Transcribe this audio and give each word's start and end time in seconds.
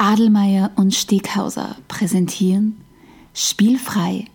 Adelmeier 0.00 0.70
und 0.76 0.94
Steghauser 0.94 1.74
präsentieren 1.88 2.80
Spielfrei, 3.34 4.26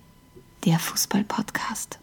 der 0.65 0.77
Fußball-Podcast. 0.77 1.99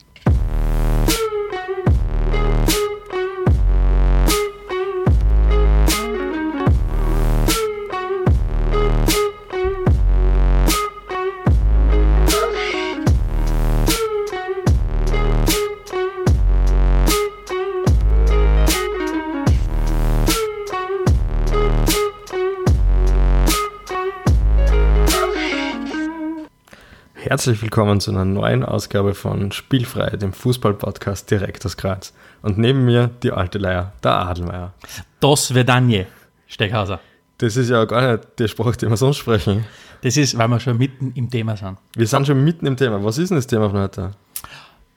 Herzlich 27.31 27.63
willkommen 27.63 28.01
zu 28.01 28.11
einer 28.11 28.25
neuen 28.25 28.65
Ausgabe 28.65 29.15
von 29.15 29.53
Spielfrei, 29.53 30.17
dem 30.17 30.33
Fußball-Podcast 30.33 31.31
direkt 31.31 31.65
aus 31.65 31.77
Graz. 31.77 32.13
Und 32.43 32.59
neben 32.59 32.85
mir 32.85 33.09
die 33.23 33.31
alte 33.31 33.59
Leier, 33.59 33.93
der 34.03 34.17
Adelmeier. 34.17 34.75
Das 35.21 35.55
Vedanje, 35.55 36.09
Steckhauser. 36.49 36.99
Das 37.39 37.57
ist 37.57 37.71
ja 37.71 37.85
gar 37.85 38.17
nicht 38.17 38.41
der 38.41 38.49
Spruch, 38.49 38.75
den 38.75 38.91
wir 38.91 38.97
sonst 38.97 39.19
sprechen. 39.19 39.65
Das 40.03 40.17
ist, 40.17 40.37
weil 40.37 40.49
wir 40.49 40.59
schon 40.59 40.77
mitten 40.77 41.13
im 41.15 41.31
Thema 41.31 41.57
sind. 41.57 41.79
Wir 41.95 42.09
sind 42.09 42.27
schon 42.27 42.43
mitten 42.43 42.67
im 42.67 42.77
Thema. 42.77 43.05
Was 43.05 43.17
ist 43.17 43.29
denn 43.29 43.39
das 43.39 43.47
Thema 43.47 43.71
von 43.71 43.79
heute? 43.79 44.11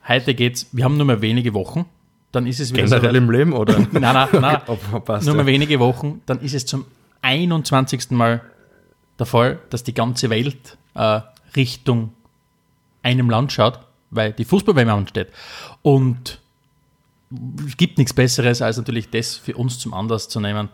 Heute 0.08 0.34
geht's, 0.34 0.66
wir 0.72 0.86
haben 0.86 0.98
nur 0.98 1.06
mehr 1.06 1.22
wenige 1.22 1.54
Wochen, 1.54 1.86
dann 2.32 2.48
ist 2.48 2.60
es 2.60 2.74
wieder 2.74 2.86
Generell 2.86 3.12
so, 3.12 3.18
im 3.18 3.30
Leben, 3.30 3.54
oder? 3.54 3.78
Nein, 3.92 4.02
nein, 4.02 4.28
nein. 4.42 4.62
Passt, 5.06 5.28
nur 5.28 5.36
ja. 5.36 5.44
mehr 5.44 5.54
wenige 5.54 5.80
Wochen, 5.80 6.24
dann 6.26 6.40
ist 6.40 6.56
es 6.56 6.66
zum 6.66 6.86
21. 7.22 8.10
Mal 8.10 8.42
der 9.20 9.28
Fall, 9.28 9.60
dass 9.70 9.84
die 9.84 9.94
ganze 9.94 10.32
Welt 10.32 10.80
äh, 10.96 11.22
Richtung 11.56 12.10
einem 13.04 13.30
Land 13.30 13.52
schaut, 13.52 13.80
weil 14.10 14.34
die 14.34 14.46
Fußball-WM 14.46 14.90
ansteht. 14.90 15.28
Und 15.82 16.40
es 17.68 17.78
gibt 17.78 17.98
nichts 17.98 18.14
Besseres, 18.14 18.62
als 18.62 18.78
natürlich 18.78 19.10
das 19.10 19.36
für 19.36 19.56
uns 19.56 19.80
zum 19.80 19.94
Anlass 19.94 20.30
zu 20.30 20.40
nehmen 20.40 20.70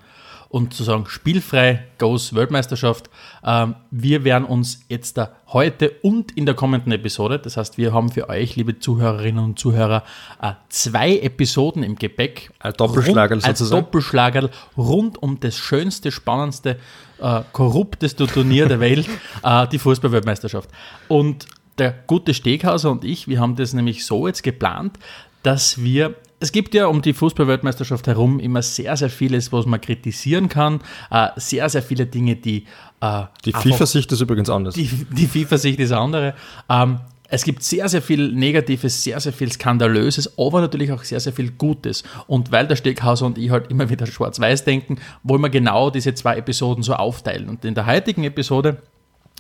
und 0.50 0.74
zu 0.74 0.84
sagen, 0.84 1.06
spielfrei 1.08 1.86
goes 2.00 2.34
Weltmeisterschaft. 2.34 3.10
Ähm, 3.46 3.76
wir 3.92 4.24
werden 4.24 4.46
uns 4.46 4.84
jetzt 4.90 5.18
da 5.18 5.32
heute 5.48 5.92
und 6.02 6.36
in 6.36 6.48
der 6.48 6.56
kommenden 6.56 6.92
Episode, 6.92 7.38
das 7.38 7.56
heißt, 7.56 7.78
wir 7.78 7.94
haben 7.94 8.10
für 8.10 8.30
euch, 8.30 8.56
liebe 8.56 8.80
Zuhörerinnen 8.80 9.44
und 9.44 9.60
Zuhörer, 9.60 10.04
äh, 10.42 10.54
zwei 10.70 11.20
Episoden 11.20 11.84
im 11.84 11.96
Gepäck. 11.96 12.52
Ein 12.60 12.74
Doppelschlagerl 12.74 13.38
Rund- 13.38 13.46
Als 13.48 13.60
sozusagen. 13.60 13.86
Doppelschlagerl 13.86 14.50
rund 14.76 15.22
um 15.22 15.40
das 15.40 15.56
schönste, 15.56 16.12
spannendste, 16.12 16.78
äh, 17.20 17.42
korrupteste 17.54 18.26
Turnier 18.26 18.68
der 18.68 18.80
Welt, 18.80 19.08
äh, 19.44 19.68
die 19.68 19.78
Fußball-Weltmeisterschaft. 19.78 20.70
Und 21.08 21.46
der 21.80 21.96
gute 22.08 22.34
Steghauser 22.34 22.92
und 22.92 23.04
ich, 23.04 23.28
wir 23.28 23.40
haben 23.40 23.56
das 23.56 23.74
nämlich 23.74 24.06
so 24.06 24.28
jetzt 24.28 24.44
geplant, 24.44 25.00
dass 25.44 25.82
wir 25.82 26.16
es 26.42 26.52
gibt 26.52 26.74
ja 26.74 26.88
um 26.88 27.02
die 27.02 27.14
Fußball-Weltmeisterschaft 27.14 28.08
herum 28.08 28.40
immer 28.40 28.62
sehr, 28.62 28.96
sehr 28.96 29.10
vieles, 29.10 29.52
was 29.52 29.66
man 29.66 29.82
kritisieren 29.82 30.48
kann. 30.48 30.80
Äh, 31.12 31.28
sehr, 31.36 31.68
sehr 31.68 31.84
viele 31.84 32.06
Dinge, 32.06 32.38
die. 32.38 32.66
Äh, 33.02 33.24
Die 33.44 33.52
FIFA-Sicht 33.52 34.10
ist 34.12 34.22
übrigens 34.22 34.50
anders. 34.50 34.74
die, 34.76 34.88
die 34.88 35.28
FIFA-Sicht 35.28 35.80
ist 35.80 35.92
eine 35.92 36.02
andere. 36.02 36.36
Ähm, 36.70 37.00
es 37.32 37.44
gibt 37.44 37.62
sehr, 37.62 37.88
sehr 37.90 38.02
viel 38.02 38.32
Negatives, 38.32 39.04
sehr, 39.04 39.20
sehr 39.20 39.34
viel 39.34 39.52
Skandalöses, 39.52 40.38
aber 40.40 40.62
natürlich 40.62 40.92
auch 40.92 41.04
sehr, 41.04 41.20
sehr 41.20 41.34
viel 41.34 41.52
Gutes. 41.52 42.04
Und 42.26 42.52
weil 42.52 42.68
der 42.68 42.76
Steckhauser 42.76 43.26
und 43.28 43.38
ich 43.38 43.52
halt 43.52 43.70
immer 43.70 43.90
wieder 43.90 44.08
schwarz-weiß 44.08 44.64
denken, 44.64 44.98
wollen 45.24 45.42
wir 45.42 45.50
genau 45.50 45.92
diese 45.92 46.14
zwei 46.16 46.38
Episoden 46.38 46.84
so 46.84 46.94
aufteilen. 46.94 47.48
Und 47.48 47.66
in 47.66 47.76
der 47.76 47.86
heutigen 47.86 48.24
Episode 48.24 48.82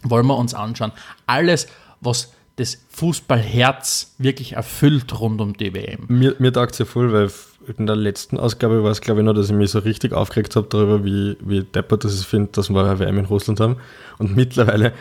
wollen 0.04 0.28
wir 0.28 0.38
uns 0.38 0.54
anschauen, 0.54 0.92
alles, 1.26 1.68
was 2.02 2.34
das 2.56 2.78
Fußballherz 2.90 4.16
wirklich 4.18 4.54
erfüllt 4.54 5.18
rund 5.20 5.40
um 5.40 5.54
die 5.56 5.74
WM. 5.74 6.06
Mir, 6.10 6.36
mir 6.40 6.52
taugt 6.52 6.74
es 6.74 6.80
ja 6.80 6.86
voll, 6.86 7.14
weil 7.14 7.30
in 7.78 7.86
der 7.86 7.96
letzten 7.96 8.38
Ausgabe 8.38 8.84
war 8.84 8.92
es, 8.92 9.00
glaube 9.02 9.22
ich, 9.22 9.26
noch, 9.26 9.34
dass 9.34 9.50
ich 9.50 9.56
mich 9.56 9.72
so 9.72 9.80
richtig 9.80 10.12
aufgeregt 10.14 10.56
habe 10.56 10.68
darüber, 10.70 11.06
wie, 11.06 11.38
wie 11.40 11.64
deppert 11.64 12.04
das 12.04 12.20
ich 12.20 12.28
finde, 12.28 12.50
dass 12.52 12.70
wir 12.70 12.84
eine 12.84 13.00
WM 13.00 13.18
in 13.20 13.26
Russland 13.26 13.60
haben. 13.60 13.78
Und 14.18 14.36
mittlerweile, 14.36 14.92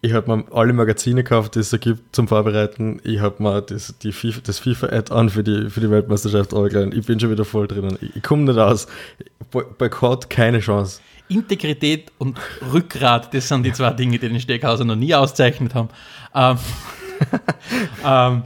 ich 0.00 0.14
habe 0.14 0.34
mir 0.34 0.44
alle 0.52 0.72
Magazine 0.72 1.22
gekauft, 1.22 1.54
die 1.54 1.60
es 1.60 1.70
so 1.70 1.78
gibt 1.78 2.16
zum 2.16 2.26
Vorbereiten. 2.26 3.00
Ich 3.04 3.20
habe 3.20 3.42
mir 3.42 3.60
das, 3.62 3.94
die 4.02 4.12
FIFA, 4.12 4.40
das 4.42 4.58
FIFA-Add-on 4.58 5.28
für 5.30 5.44
die, 5.44 5.68
für 5.70 5.80
die 5.80 5.90
Weltmeisterschaft 5.90 6.54
angeladen. 6.54 6.92
Ich 6.98 7.06
bin 7.06 7.20
schon 7.20 7.30
wieder 7.30 7.44
voll 7.44 7.68
drinnen. 7.68 7.98
Ich, 8.00 8.16
ich 8.16 8.22
komme 8.22 8.44
nicht 8.44 8.58
aus. 8.58 8.86
Boy- 9.50 9.66
Boykott, 9.78 10.30
keine 10.30 10.60
Chance. 10.60 11.00
Integrität 11.28 12.10
und 12.18 12.38
Rückgrat, 12.72 13.32
das 13.34 13.46
sind 13.46 13.62
die 13.64 13.72
zwei 13.72 13.90
Dinge, 13.92 14.18
die 14.18 14.28
den 14.28 14.40
Steckhauser 14.40 14.84
noch 14.84 14.96
nie 14.96 15.14
auszeichnet 15.14 15.74
haben. 15.76 15.88
Ähm, 16.34 16.58
ähm, 18.04 18.42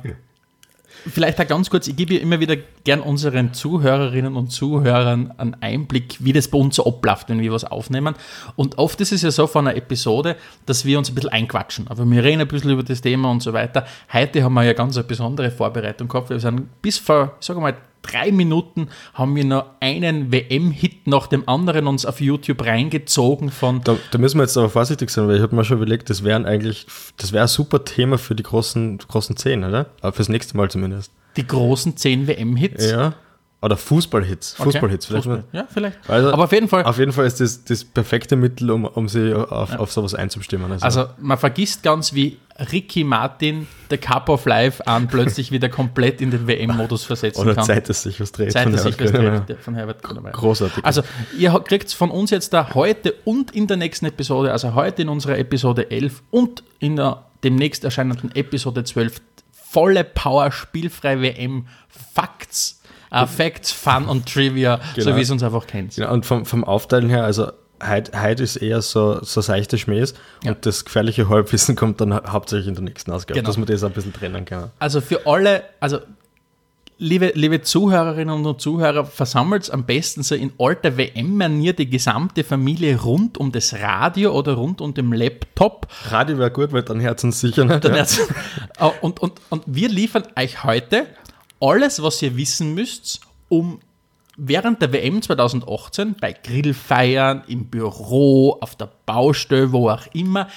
vielleicht 1.06 1.40
auch 1.40 1.46
ganz 1.46 1.70
kurz, 1.70 1.86
ich 1.86 1.96
gebe 1.96 2.16
immer 2.16 2.40
wieder 2.40 2.56
gern 2.84 3.00
unseren 3.00 3.52
Zuhörerinnen 3.52 4.36
und 4.36 4.50
Zuhörern 4.50 5.32
einen 5.36 5.56
Einblick, 5.60 6.16
wie 6.20 6.32
das 6.32 6.48
bei 6.48 6.58
uns 6.58 6.76
so 6.76 6.86
abläuft, 6.86 7.28
wenn 7.28 7.40
wir 7.40 7.52
was 7.52 7.64
aufnehmen. 7.64 8.14
Und 8.56 8.78
oft 8.78 9.00
ist 9.00 9.12
es 9.12 9.22
ja 9.22 9.30
so 9.30 9.46
von 9.46 9.66
einer 9.66 9.76
Episode, 9.76 10.36
dass 10.66 10.84
wir 10.84 10.98
uns 10.98 11.10
ein 11.10 11.14
bisschen 11.14 11.30
einquatschen. 11.30 11.88
Aber 11.88 12.08
wir 12.08 12.24
reden 12.24 12.40
ein 12.40 12.48
bisschen 12.48 12.70
über 12.70 12.82
das 12.82 13.00
Thema 13.00 13.30
und 13.30 13.42
so 13.42 13.52
weiter. 13.52 13.86
Heute 14.12 14.42
haben 14.42 14.54
wir 14.54 14.62
ja 14.62 14.72
ganz 14.72 14.96
eine 14.96 15.04
besondere 15.04 15.50
Vorbereitung 15.50 16.08
gehabt. 16.08 16.30
Wir 16.30 16.40
sind 16.40 16.80
bis 16.82 16.98
vor, 16.98 17.36
ich 17.40 17.46
sage 17.46 17.60
mal, 17.60 17.76
drei 18.10 18.30
Minuten 18.30 18.88
haben 19.14 19.34
wir 19.34 19.44
noch 19.44 19.66
einen 19.80 20.32
WM-Hit 20.32 21.06
nach 21.06 21.26
dem 21.26 21.48
anderen 21.48 21.86
uns 21.86 22.06
auf 22.06 22.20
YouTube 22.20 22.64
reingezogen 22.64 23.50
von 23.50 23.80
Da, 23.82 23.96
da 24.10 24.18
müssen 24.18 24.38
wir 24.38 24.44
jetzt 24.44 24.56
aber 24.56 24.70
vorsichtig 24.70 25.10
sein, 25.10 25.26
weil 25.26 25.36
ich 25.36 25.42
habe 25.42 25.56
mir 25.56 25.64
schon 25.64 25.78
überlegt, 25.78 26.10
das 26.10 26.22
wären 26.24 26.46
eigentlich, 26.46 26.86
das 27.16 27.32
wäre 27.32 27.44
ein 27.44 27.48
super 27.48 27.84
Thema 27.84 28.18
für 28.18 28.34
die 28.34 28.42
großen, 28.42 28.98
großen 28.98 29.36
Zehn, 29.36 29.64
oder? 29.64 29.86
Aber 30.00 30.12
fürs 30.12 30.28
nächste 30.28 30.56
Mal 30.56 30.70
zumindest. 30.70 31.12
die 31.36 31.46
großen 31.46 31.96
10 31.96 32.28
WM-Hits. 32.28 32.90
Ja. 32.90 33.14
Oder 33.64 33.78
Fußballhits. 33.78 34.56
Okay. 34.58 34.72
Fußballhits, 34.72 35.06
vielleicht. 35.06 35.24
Fußball. 35.24 35.44
Ja, 35.52 35.66
vielleicht. 35.72 35.98
Also, 36.06 36.30
Aber 36.34 36.44
auf 36.44 36.52
jeden 36.52 36.68
Fall, 36.68 36.84
Auf 36.84 36.98
jeden 36.98 37.12
Fall 37.12 37.24
ist 37.24 37.40
das 37.40 37.64
das 37.64 37.82
perfekte 37.82 38.36
Mittel, 38.36 38.70
um, 38.70 38.84
um 38.84 39.08
sie 39.08 39.32
auf, 39.32 39.74
auf 39.78 39.90
sowas 39.90 40.14
einzustimmen. 40.14 40.70
Also, 40.70 40.84
also 40.84 41.06
man 41.18 41.38
vergisst 41.38 41.82
ganz, 41.82 42.12
wie 42.12 42.36
Ricky 42.70 43.04
Martin, 43.04 43.66
der 43.90 43.96
Cup 43.96 44.28
of 44.28 44.44
Life, 44.44 44.86
an 44.86 45.08
plötzlich 45.08 45.50
wieder 45.50 45.70
komplett 45.70 46.20
in 46.20 46.30
den 46.30 46.46
WM-Modus 46.46 47.04
versetzen 47.04 47.40
oder 47.40 47.54
kann. 47.54 47.64
Zeit, 47.64 47.88
dass 47.88 48.02
sich 48.02 48.20
was 48.20 48.32
dreht. 48.32 48.52
Zeit, 48.52 48.70
dass 48.70 48.82
sich 48.82 49.00
was 49.00 49.12
dreht, 49.12 49.58
von 49.60 49.74
Herbert 49.74 50.02
Grönemeyer. 50.02 50.32
Großartig. 50.32 50.84
Also, 50.84 51.00
ihr 51.38 51.50
kriegt 51.66 51.90
von 51.90 52.10
uns 52.10 52.32
jetzt 52.32 52.52
da 52.52 52.74
heute 52.74 53.14
und 53.24 53.52
in 53.52 53.66
der 53.66 53.78
nächsten 53.78 54.04
Episode, 54.04 54.52
also 54.52 54.74
heute 54.74 55.00
in 55.00 55.08
unserer 55.08 55.38
Episode 55.38 55.90
11 55.90 56.22
und 56.30 56.62
in 56.80 56.96
der 56.96 57.24
demnächst 57.42 57.82
erscheinenden 57.82 58.30
Episode 58.34 58.84
12, 58.84 59.22
volle 59.52 60.04
Power, 60.04 60.52
spielfrei 60.52 61.22
WM, 61.22 61.66
Facts, 61.88 62.82
äh, 63.22 63.26
Facts, 63.26 63.72
Fun 63.72 64.06
und 64.06 64.32
Trivia, 64.32 64.80
so 64.96 65.04
Genau. 65.04 65.16
wie 65.16 65.20
es 65.22 65.30
uns 65.30 65.42
einfach 65.42 65.66
kennt. 65.66 65.94
Genau, 65.96 66.12
und 66.12 66.26
vom, 66.26 66.44
vom 66.44 66.64
Aufteilen 66.64 67.08
her, 67.08 67.24
also 67.24 67.52
heute, 67.86 68.42
ist 68.42 68.56
eher 68.56 68.80
so, 68.82 69.22
so 69.22 69.40
seichte 69.40 69.76
Schmähs 69.78 70.14
Ja. 70.42 70.52
und 70.52 70.64
das 70.64 70.84
gefährliche 70.84 71.28
Halbwissen 71.28 71.76
kommt 71.76 72.00
dann 72.00 72.14
hau- 72.14 72.26
hauptsächlich 72.28 72.68
in 72.68 72.74
der 72.74 72.84
nächsten 72.84 73.10
Ausgabe, 73.10 73.38
Genau. 73.40 73.48
dass 73.48 73.58
wir 73.58 73.66
das 73.66 73.84
ein 73.84 73.92
bisschen 73.92 74.12
trennen 74.12 74.44
können. 74.44 74.70
Also 74.78 75.00
für 75.00 75.26
alle, 75.26 75.64
also 75.80 75.98
liebe, 76.96 77.32
liebe 77.34 77.60
Zuhörerinnen 77.60 78.46
und 78.46 78.60
Zuhörer, 78.60 79.04
versammelt 79.04 79.70
am 79.72 79.84
besten 79.84 80.22
so 80.22 80.34
in 80.34 80.52
alter 80.58 80.96
WM-Manier 80.96 81.72
die 81.74 81.90
gesamte 81.90 82.44
Familie 82.44 83.00
rund 83.02 83.36
um 83.36 83.50
das 83.52 83.74
Radio 83.74 84.32
oder 84.32 84.54
rund 84.54 84.80
um 84.80 84.94
den 84.94 85.12
Laptop. 85.12 85.88
Radio 86.08 86.38
wäre 86.38 86.52
gut, 86.52 86.72
weil 86.72 86.82
dann 86.84 87.00
hört 87.02 87.18
es 87.18 87.24
uns 87.24 87.40
sicher 87.40 87.64
nicht. 87.64 87.84
Dann 87.84 87.92
ja. 87.92 87.98
erst- 87.98 88.20
Äh, 88.78 88.90
und, 89.02 89.20
und, 89.20 89.40
und 89.50 89.62
wir 89.66 89.88
liefern 89.88 90.24
euch 90.36 90.64
heute 90.64 91.06
alles, 91.64 92.02
was 92.02 92.20
ihr 92.20 92.36
wissen 92.36 92.74
müsst, 92.74 93.20
um 93.48 93.80
während 94.36 94.82
der 94.82 94.92
WM 94.92 95.22
2018 95.22 96.16
bei 96.20 96.32
Grillfeiern, 96.32 97.44
im 97.48 97.66
Büro, 97.66 98.58
auf 98.60 98.76
der 98.76 98.90
Baustelle, 99.06 99.72
wo 99.72 99.88
auch 99.88 100.06
immer, 100.12 100.48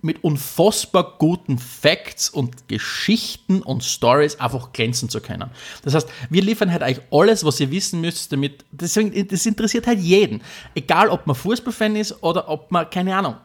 mit 0.00 0.22
unfassbar 0.22 1.14
guten 1.18 1.58
Facts 1.58 2.28
und 2.28 2.68
Geschichten 2.68 3.62
und 3.62 3.82
Stories 3.82 4.38
einfach 4.38 4.72
glänzen 4.72 5.08
zu 5.08 5.20
können. 5.20 5.50
Das 5.82 5.94
heißt, 5.94 6.08
wir 6.28 6.42
liefern 6.42 6.70
halt 6.70 6.82
euch 6.82 7.00
alles, 7.10 7.44
was 7.44 7.58
ihr 7.60 7.70
wissen 7.70 8.02
müsst, 8.02 8.30
damit, 8.30 8.64
deswegen, 8.70 9.28
das 9.28 9.46
interessiert 9.46 9.86
halt 9.86 10.00
jeden. 10.00 10.42
Egal, 10.74 11.08
ob 11.08 11.26
man 11.26 11.34
Fußballfan 11.34 11.96
ist 11.96 12.22
oder 12.22 12.48
ob 12.48 12.70
man, 12.70 12.88
keine 12.90 13.16
Ahnung, 13.16 13.36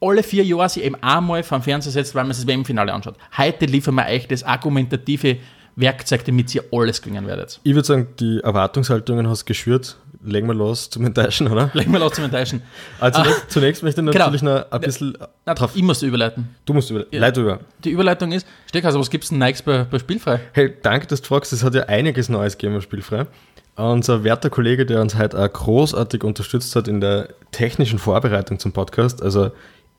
alle 0.00 0.22
vier 0.22 0.44
Jahre 0.44 0.68
sich 0.68 0.84
eben 0.84 0.96
einmal 1.02 1.42
vom 1.42 1.62
Fernseher 1.62 1.92
setzt, 1.92 2.14
weil 2.14 2.24
man 2.24 2.32
sich 2.32 2.44
das 2.44 2.52
WM-Finale 2.52 2.92
anschaut. 2.92 3.16
Heute 3.36 3.66
liefern 3.66 3.96
wir 3.96 4.06
euch 4.06 4.26
das 4.28 4.42
argumentative 4.44 5.38
Werkzeug, 5.76 6.24
damit 6.24 6.54
ihr 6.54 6.64
alles 6.72 7.00
gewinnen 7.02 7.26
werdet. 7.26 7.60
Ich 7.62 7.74
würde 7.74 7.86
sagen, 7.86 8.08
die 8.20 8.40
Erwartungshaltungen 8.42 9.28
hast 9.28 9.46
geschürt. 9.46 9.96
Legen 10.24 10.46
wir 10.46 10.54
los 10.54 10.88
zum 10.88 11.04
Enttäuschen, 11.04 11.48
oder? 11.48 11.70
Legen 11.72 11.90
wir 11.92 11.98
los 11.98 12.12
zum 12.12 12.24
Enttäuschen. 12.24 12.62
Also 13.00 13.22
zunächst, 13.22 13.50
zunächst 13.50 13.82
möchte 13.82 14.00
ich 14.02 14.06
Genau. 14.06 14.18
natürlich 14.26 14.42
noch 14.42 14.70
ein 14.70 14.80
bisschen 14.80 15.18
Na, 15.44 15.54
drauf. 15.54 15.72
ich 15.74 15.82
muss 15.82 16.00
überleiten. 16.02 16.54
Du 16.64 16.74
musst 16.74 16.90
über. 16.90 17.04
Leid 17.10 17.36
über. 17.36 17.58
Die 17.82 17.90
Überleitung 17.90 18.30
ist, 18.30 18.46
Steckhauser, 18.68 19.00
was 19.00 19.10
gibt 19.10 19.24
es 19.24 19.30
denn 19.30 19.38
Neues 19.40 19.62
bei, 19.62 19.82
bei 19.82 19.98
Spielfrei? 19.98 20.38
Hey, 20.52 20.74
danke, 20.82 21.08
dass 21.08 21.22
du 21.22 21.26
fragst. 21.28 21.52
Es 21.52 21.64
hat 21.64 21.74
ja 21.74 21.84
einiges 21.86 22.28
Neues 22.28 22.56
gegeben 22.56 22.76
im 22.76 22.80
Spielfrei. 22.82 23.26
unser 23.74 24.22
werter 24.22 24.48
Kollege, 24.50 24.86
der 24.86 25.00
uns 25.00 25.16
heute 25.16 25.36
auch 25.42 25.52
großartig 25.52 26.22
unterstützt 26.22 26.76
hat 26.76 26.86
in 26.86 27.00
der 27.00 27.30
technischen 27.50 27.98
Vorbereitung 27.98 28.60
zum 28.60 28.70
Podcast. 28.72 29.20
Also 29.22 29.50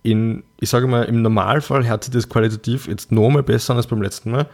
in, 0.04 0.44
ich 0.60 0.70
sage 0.70 0.88
mal, 0.88 1.04
im 1.04 1.22
Normalfall 1.22 1.86
hört 1.86 2.06
sich 2.06 2.14
das 2.14 2.30
qualitativ 2.30 2.88
jetzt 2.88 3.12
nochmal 3.12 3.44
besser 3.44 3.72
an 3.72 3.78
als 3.78 3.88
beim 3.88 4.02
letzten 4.02 4.32
Mal. 4.32 4.46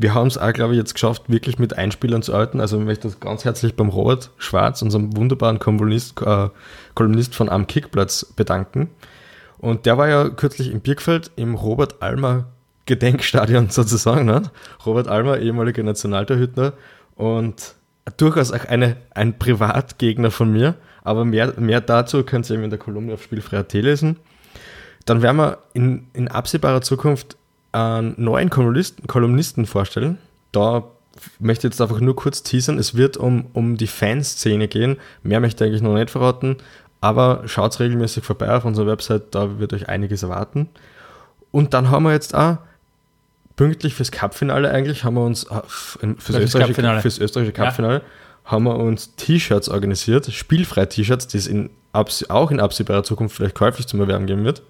Wir 0.00 0.14
haben 0.14 0.28
es 0.28 0.38
auch, 0.38 0.52
glaube 0.52 0.74
ich, 0.74 0.78
jetzt 0.78 0.94
geschafft, 0.94 1.24
wirklich 1.26 1.58
mit 1.58 1.76
Einspielern 1.76 2.22
zu 2.22 2.32
arbeiten. 2.32 2.60
Also 2.60 2.78
ich 2.78 2.84
möchte 2.84 3.08
das 3.08 3.18
ganz 3.18 3.44
herzlich 3.44 3.74
beim 3.74 3.88
Robert 3.88 4.30
Schwarz, 4.38 4.80
unserem 4.80 5.16
wunderbaren 5.16 5.58
Kolumnist, 5.58 6.22
äh, 6.22 6.50
Kolumnist 6.94 7.34
von 7.34 7.48
Am 7.48 7.66
Kickplatz, 7.66 8.24
bedanken. 8.24 8.90
Und 9.58 9.86
der 9.86 9.98
war 9.98 10.08
ja 10.08 10.28
kürzlich 10.28 10.70
in 10.70 10.82
Birkfeld 10.82 11.32
im 11.34 11.56
Robert 11.56 12.00
Almer 12.00 12.44
Gedenkstadion 12.86 13.70
sozusagen. 13.70 14.24
Ne? 14.24 14.42
Robert 14.86 15.08
Almer, 15.08 15.40
ehemaliger 15.40 15.82
Nationaltorhüter 15.82 16.74
und 17.16 17.74
durchaus 18.18 18.52
auch 18.52 18.66
eine, 18.66 18.98
ein 19.10 19.36
Privatgegner 19.36 20.30
von 20.30 20.52
mir. 20.52 20.76
Aber 21.02 21.24
mehr, 21.24 21.54
mehr 21.58 21.80
dazu 21.80 22.22
könnt 22.22 22.48
ihr 22.48 22.54
eben 22.54 22.62
in 22.62 22.70
der 22.70 22.78
Kolumne 22.78 23.14
auf 23.14 23.24
Spielfrei.at 23.24 23.72
lesen. 23.72 24.16
Dann 25.06 25.22
werden 25.22 25.38
wir 25.38 25.58
in, 25.72 26.06
in 26.12 26.28
absehbarer 26.28 26.82
Zukunft 26.82 27.36
einen 27.86 28.14
neuen 28.16 28.50
Kolumnisten, 28.50 29.06
Kolumnisten 29.06 29.66
vorstellen. 29.66 30.18
Da 30.52 30.84
möchte 31.38 31.66
ich 31.66 31.72
jetzt 31.72 31.80
einfach 31.80 32.00
nur 32.00 32.16
kurz 32.16 32.42
teasern. 32.42 32.78
Es 32.78 32.94
wird 32.94 33.16
um, 33.16 33.46
um 33.52 33.76
die 33.76 33.86
Fanszene 33.86 34.68
gehen. 34.68 34.96
Mehr 35.22 35.40
möchte 35.40 35.64
ich 35.64 35.70
eigentlich 35.70 35.82
noch 35.82 35.94
nicht 35.94 36.10
verraten. 36.10 36.56
Aber 37.00 37.42
schaut 37.46 37.78
regelmäßig 37.78 38.24
vorbei 38.24 38.52
auf 38.54 38.64
unserer 38.64 38.86
Website, 38.86 39.34
da 39.34 39.58
wird 39.58 39.72
euch 39.72 39.88
einiges 39.88 40.22
erwarten. 40.22 40.68
Und 41.52 41.74
dann 41.74 41.90
haben 41.90 42.02
wir 42.02 42.12
jetzt 42.12 42.34
auch 42.34 42.58
pünktlich 43.56 43.94
fürs 43.94 44.10
Cupfinale 44.10 44.70
eigentlich, 44.70 45.04
haben 45.04 45.14
wir 45.14 45.24
uns 45.24 45.44
äh, 45.44 45.60
fürs, 46.18 46.36
österreichische, 46.36 46.74
Cupfinale, 46.74 47.00
fürs 47.00 47.18
österreichische 47.18 47.52
Cupfinale 47.52 47.94
ja. 47.94 48.02
haben 48.44 48.64
wir 48.64 48.76
uns 48.76 49.14
T-Shirts 49.16 49.68
organisiert, 49.68 50.32
spielfrei 50.32 50.86
T-Shirts, 50.86 51.28
die 51.28 51.38
es 51.38 51.46
in, 51.46 51.70
auch 51.92 52.50
in 52.50 52.60
absehbarer 52.60 53.04
Zukunft 53.04 53.36
vielleicht 53.36 53.54
käuflich 53.54 53.86
zum 53.86 54.00
Erwerben 54.00 54.26
geben 54.26 54.44
wird. 54.44 54.62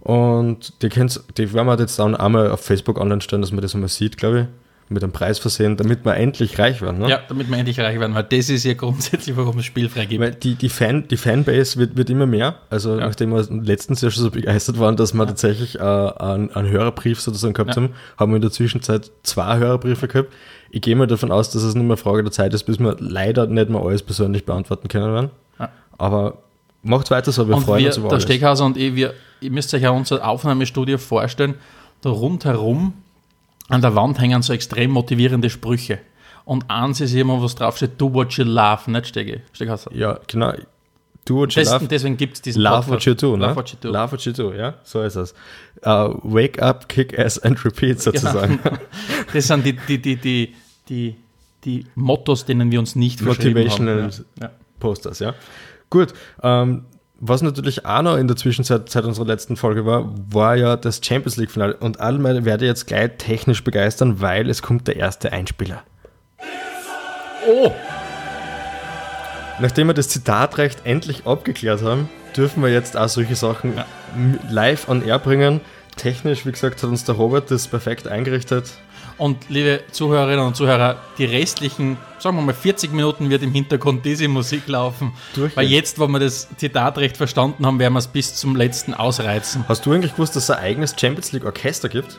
Und 0.00 0.82
die, 0.82 0.88
die 0.88 1.52
werden 1.52 1.66
wir 1.66 1.78
jetzt 1.78 1.98
dann 1.98 2.16
einmal 2.16 2.50
auf 2.50 2.60
Facebook 2.60 2.98
online 2.98 3.20
stellen, 3.20 3.42
dass 3.42 3.52
man 3.52 3.60
das 3.60 3.74
einmal 3.74 3.88
sieht, 3.88 4.16
glaube 4.16 4.40
ich 4.40 4.46
mit 4.90 5.04
einem 5.04 5.12
Preis 5.12 5.38
versehen, 5.38 5.76
damit 5.76 6.04
wir 6.04 6.16
endlich 6.16 6.58
reich 6.58 6.82
werden. 6.82 6.98
Ne? 6.98 7.08
Ja, 7.08 7.20
damit 7.28 7.48
wir 7.48 7.56
endlich 7.56 7.78
reich 7.78 8.00
werden, 8.00 8.14
weil 8.14 8.24
das 8.24 8.50
ist 8.50 8.64
ja 8.64 8.74
grundsätzlich, 8.74 9.36
warum 9.36 9.58
es 9.58 9.64
spielfrei 9.64 10.04
gibt. 10.04 10.20
Weil 10.20 10.32
die, 10.32 10.56
die, 10.56 10.68
Fan, 10.68 11.06
die 11.06 11.16
Fanbase 11.16 11.78
wird, 11.78 11.96
wird 11.96 12.10
immer 12.10 12.26
mehr. 12.26 12.56
Also 12.70 12.98
ja. 12.98 13.06
nachdem 13.06 13.30
wir 13.30 13.46
letztens 13.62 14.00
ja 14.00 14.10
schon 14.10 14.24
so 14.24 14.30
begeistert 14.32 14.80
waren, 14.80 14.96
dass 14.96 15.14
wir 15.14 15.20
ja. 15.20 15.26
tatsächlich 15.26 15.76
äh, 15.76 15.80
einen, 15.80 16.50
einen 16.50 16.68
Hörerbrief 16.68 17.20
sozusagen 17.20 17.54
gehabt 17.54 17.70
ja. 17.70 17.76
haben, 17.76 17.94
haben 18.18 18.32
wir 18.32 18.36
in 18.36 18.42
der 18.42 18.50
Zwischenzeit 18.50 19.12
zwei 19.22 19.58
Hörerbriefe 19.58 20.08
gehabt. 20.08 20.32
Ich 20.70 20.80
gehe 20.80 20.96
mal 20.96 21.06
davon 21.06 21.30
aus, 21.30 21.50
dass 21.50 21.62
es 21.62 21.76
nur 21.76 21.84
eine 21.84 21.96
Frage 21.96 22.24
der 22.24 22.32
Zeit 22.32 22.52
ist, 22.52 22.64
bis 22.64 22.80
wir 22.80 22.96
leider 22.98 23.46
nicht 23.46 23.70
mehr 23.70 23.80
alles 23.80 24.02
persönlich 24.02 24.44
beantworten 24.44 24.88
können 24.88 25.14
werden. 25.14 25.30
Aber 25.98 26.38
macht 26.82 27.10
weiter 27.10 27.32
so, 27.32 27.48
wir 27.48 27.56
und 27.56 27.64
freuen 27.64 27.80
wir, 27.80 27.88
uns 27.88 27.96
über 27.96 28.08
der 28.08 28.16
alles. 28.16 28.26
Der 28.26 28.34
Steckhauser 28.34 28.64
und 28.64 28.76
ich, 28.76 28.94
wir, 28.94 29.14
ihr 29.40 29.50
müsst 29.50 29.72
euch 29.74 29.82
ja 29.82 29.90
unser 29.90 30.26
Aufnahmestudio 30.26 30.98
vorstellen, 30.98 31.54
da 32.02 32.10
rundherum 32.10 32.94
an 33.68 33.80
der 33.80 33.94
Wand 33.94 34.18
hängen 34.18 34.42
so 34.42 34.52
extrem 34.52 34.90
motivierende 34.90 35.50
Sprüche. 35.50 35.98
Und 36.44 36.68
eins 36.68 37.00
ist 37.00 37.14
immer, 37.14 37.40
was 37.42 37.54
draufsteht, 37.54 37.92
do 37.98 38.12
what 38.12 38.32
you 38.32 38.44
love, 38.44 38.90
nicht 38.90 39.06
Stege? 39.06 39.42
Steghauser. 39.52 39.94
Ja, 39.94 40.18
genau. 40.26 40.52
Do 41.24 41.36
what 41.36 41.52
you 41.54 41.62
love. 41.62 41.86
Deswegen 41.86 42.16
gibt 42.16 42.36
es 42.36 42.42
diesen 42.42 42.62
Love 42.62 42.86
Podcast. 42.88 42.90
what 42.90 43.04
you 43.06 43.14
do, 43.14 43.36
ne? 43.36 43.46
Love 43.46 43.56
what 43.56 43.68
you 43.70 43.78
do. 43.80 43.88
Love 43.90 44.12
what 44.12 44.20
you 44.22 44.32
do, 44.32 44.52
ja, 44.52 44.74
so 44.82 45.02
ist 45.02 45.16
es. 45.16 45.34
Uh, 45.84 46.14
wake 46.22 46.60
up, 46.60 46.88
kick 46.88 47.16
ass 47.18 47.38
and 47.38 47.64
repeat 47.64 48.00
sozusagen. 48.02 48.58
Ja. 48.64 48.78
Das 49.32 49.46
sind 49.46 49.64
die, 49.64 49.74
die, 49.74 49.98
die, 49.98 50.16
die, 50.16 50.54
die, 50.88 51.16
die 51.64 51.86
Mottos, 51.94 52.46
denen 52.46 52.72
wir 52.72 52.80
uns 52.80 52.96
nicht 52.96 53.22
Motivational 53.22 54.04
haben. 54.04 54.24
Ja. 54.40 54.50
Posters, 54.80 55.20
ja. 55.20 55.34
Gut, 55.90 56.14
ähm, 56.42 56.86
was 57.22 57.42
natürlich 57.42 57.84
auch 57.84 58.00
noch 58.00 58.16
in 58.16 58.28
der 58.28 58.36
Zwischenzeit 58.36 58.88
seit 58.88 59.04
unserer 59.04 59.26
letzten 59.26 59.56
Folge 59.56 59.84
war, 59.84 60.10
war 60.32 60.56
ja 60.56 60.76
das 60.76 61.00
Champions 61.04 61.36
League 61.36 61.50
Finale. 61.50 61.76
Und 61.76 62.00
alle 62.00 62.18
meine 62.18 62.46
werde 62.46 62.64
jetzt 62.64 62.86
gleich 62.86 63.10
technisch 63.18 63.62
begeistern, 63.62 64.20
weil 64.20 64.48
es 64.48 64.62
kommt 64.62 64.88
der 64.88 64.96
erste 64.96 65.30
Einspieler. 65.30 65.82
Oh! 67.46 67.72
Nachdem 69.60 69.88
wir 69.88 69.94
das 69.94 70.08
Zitatrecht 70.08 70.80
endlich 70.84 71.26
abgeklärt 71.26 71.82
haben, 71.82 72.08
dürfen 72.34 72.62
wir 72.62 72.70
jetzt 72.70 72.96
auch 72.96 73.08
solche 73.08 73.34
Sachen 73.34 73.74
live 74.48 74.88
on 74.88 75.04
air 75.04 75.18
bringen. 75.18 75.60
Technisch, 75.96 76.46
wie 76.46 76.52
gesagt, 76.52 76.82
hat 76.82 76.88
uns 76.88 77.04
der 77.04 77.16
Robert 77.16 77.50
das 77.50 77.68
perfekt 77.68 78.08
eingerichtet. 78.08 78.72
Und 79.20 79.50
liebe 79.50 79.82
Zuhörerinnen 79.92 80.46
und 80.46 80.56
Zuhörer, 80.56 80.96
die 81.18 81.26
restlichen, 81.26 81.98
sagen 82.18 82.38
wir 82.38 82.42
mal 82.42 82.54
40 82.54 82.90
Minuten 82.94 83.28
wird 83.28 83.42
im 83.42 83.52
Hintergrund 83.52 84.02
diese 84.06 84.26
Musik 84.28 84.66
laufen. 84.66 85.12
Durchgehen. 85.34 85.56
Weil 85.58 85.66
jetzt, 85.66 85.98
wo 85.98 86.08
wir 86.08 86.18
das 86.18 86.48
Zitat 86.56 86.96
recht 86.96 87.18
verstanden 87.18 87.66
haben, 87.66 87.78
werden 87.78 87.92
wir 87.92 87.98
es 87.98 88.06
bis 88.06 88.34
zum 88.34 88.56
letzten 88.56 88.94
ausreizen. 88.94 89.66
Hast 89.68 89.84
du 89.84 89.92
eigentlich 89.92 90.12
gewusst, 90.12 90.36
dass 90.36 90.44
es 90.44 90.50
ein 90.50 90.60
eigenes 90.60 90.94
Champions 90.98 91.32
League 91.32 91.44
Orchester 91.44 91.90
gibt? 91.90 92.18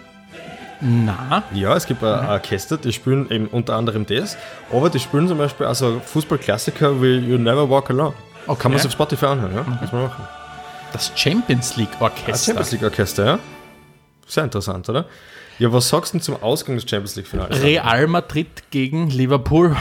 Na. 0.79 1.41
Ja, 1.55 1.75
es 1.75 1.87
gibt 1.87 2.03
ein 2.03 2.29
Orchester, 2.29 2.77
die 2.77 2.93
spielen 2.93 3.31
eben 3.31 3.47
unter 3.47 3.77
anderem 3.77 4.05
das, 4.05 4.37
aber 4.71 4.91
die 4.91 4.99
spielen 4.99 5.27
zum 5.27 5.39
Beispiel 5.39 5.65
also 5.65 5.99
Fußballklassiker 6.05 7.01
wie 7.01 7.17
You 7.17 7.39
Never 7.39 7.67
Walk 7.67 7.89
Alone. 7.89 8.13
Okay. 8.45 8.61
Kann 8.61 8.73
man 8.73 8.79
sich 8.79 8.85
auf 8.85 8.93
Spotify 8.93 9.25
anhören, 9.25 9.55
ja? 9.55 9.63
Mhm. 9.63 9.77
Muss 9.81 9.91
man 9.91 10.03
machen. 10.03 10.27
Das 10.93 11.11
Champions 11.15 11.77
League 11.77 11.99
Orchester. 11.99 12.31
Das 12.31 12.45
Champions 12.45 12.71
League 12.73 12.83
Orchester, 12.83 13.25
ja. 13.25 13.39
Sehr 14.27 14.43
interessant, 14.43 14.87
oder? 14.87 15.05
Ja, 15.59 15.71
was 15.71 15.89
sagst 15.89 16.13
du 16.13 16.19
zum 16.19 16.41
Ausgang 16.41 16.75
des 16.75 16.89
Champions 16.89 17.15
League 17.15 17.27
Finals? 17.27 17.61
Real 17.61 18.07
Madrid 18.07 18.71
gegen 18.71 19.09
Liverpool. 19.09 19.75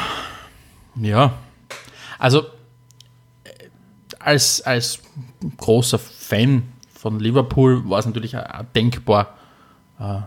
Ja. 0.97 1.33
Also, 2.19 2.43
äh, 3.45 3.69
als, 4.19 4.61
als 4.63 5.01
großer 5.57 5.99
Fan 5.99 6.65
von 6.93 7.19
Liverpool 7.19 7.89
war 7.89 7.99
es 7.99 8.07
natürlich 8.07 8.37
ein 8.37 8.67
denkbar 8.75 9.39
äh, 9.99 10.21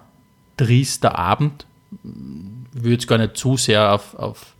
triester 0.58 1.18
Abend. 1.18 1.66
Ich 1.92 2.84
würde 2.84 2.94
jetzt 2.94 3.08
gar 3.08 3.20
nicht 3.20 3.38
zu 3.38 3.58
sehr 3.58 3.94
auf, 3.94 4.16
auf, 4.16 4.53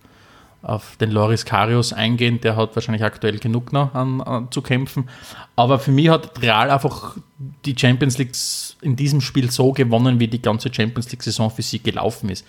auf 0.64 0.96
den 0.96 1.10
Loris 1.10 1.44
Karius 1.44 1.92
eingehen, 1.92 2.40
der 2.40 2.56
hat 2.56 2.74
wahrscheinlich 2.74 3.04
aktuell 3.04 3.38
genug 3.38 3.72
noch 3.72 3.94
an, 3.94 4.20
an, 4.22 4.50
zu 4.50 4.62
kämpfen. 4.62 5.08
Aber 5.56 5.78
für 5.78 5.92
mich 5.92 6.08
hat 6.08 6.40
Real 6.40 6.70
einfach 6.70 7.16
die 7.64 7.76
Champions 7.78 8.16
League 8.18 8.32
in 8.80 8.96
diesem 8.96 9.20
Spiel 9.20 9.50
so 9.50 9.72
gewonnen, 9.72 10.20
wie 10.20 10.28
die 10.28 10.40
ganze 10.40 10.72
Champions 10.72 11.10
League-Saison 11.10 11.50
für 11.50 11.62
sie 11.62 11.80
gelaufen 11.80 12.30
ist. 12.30 12.46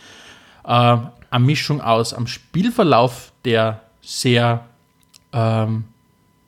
Äh, 0.64 0.70
eine 1.30 1.46
Mischung 1.46 1.82
aus 1.82 2.14
am 2.14 2.26
Spielverlauf, 2.26 3.34
der 3.44 3.82
sehr 4.02 4.66
ähm, 5.34 5.84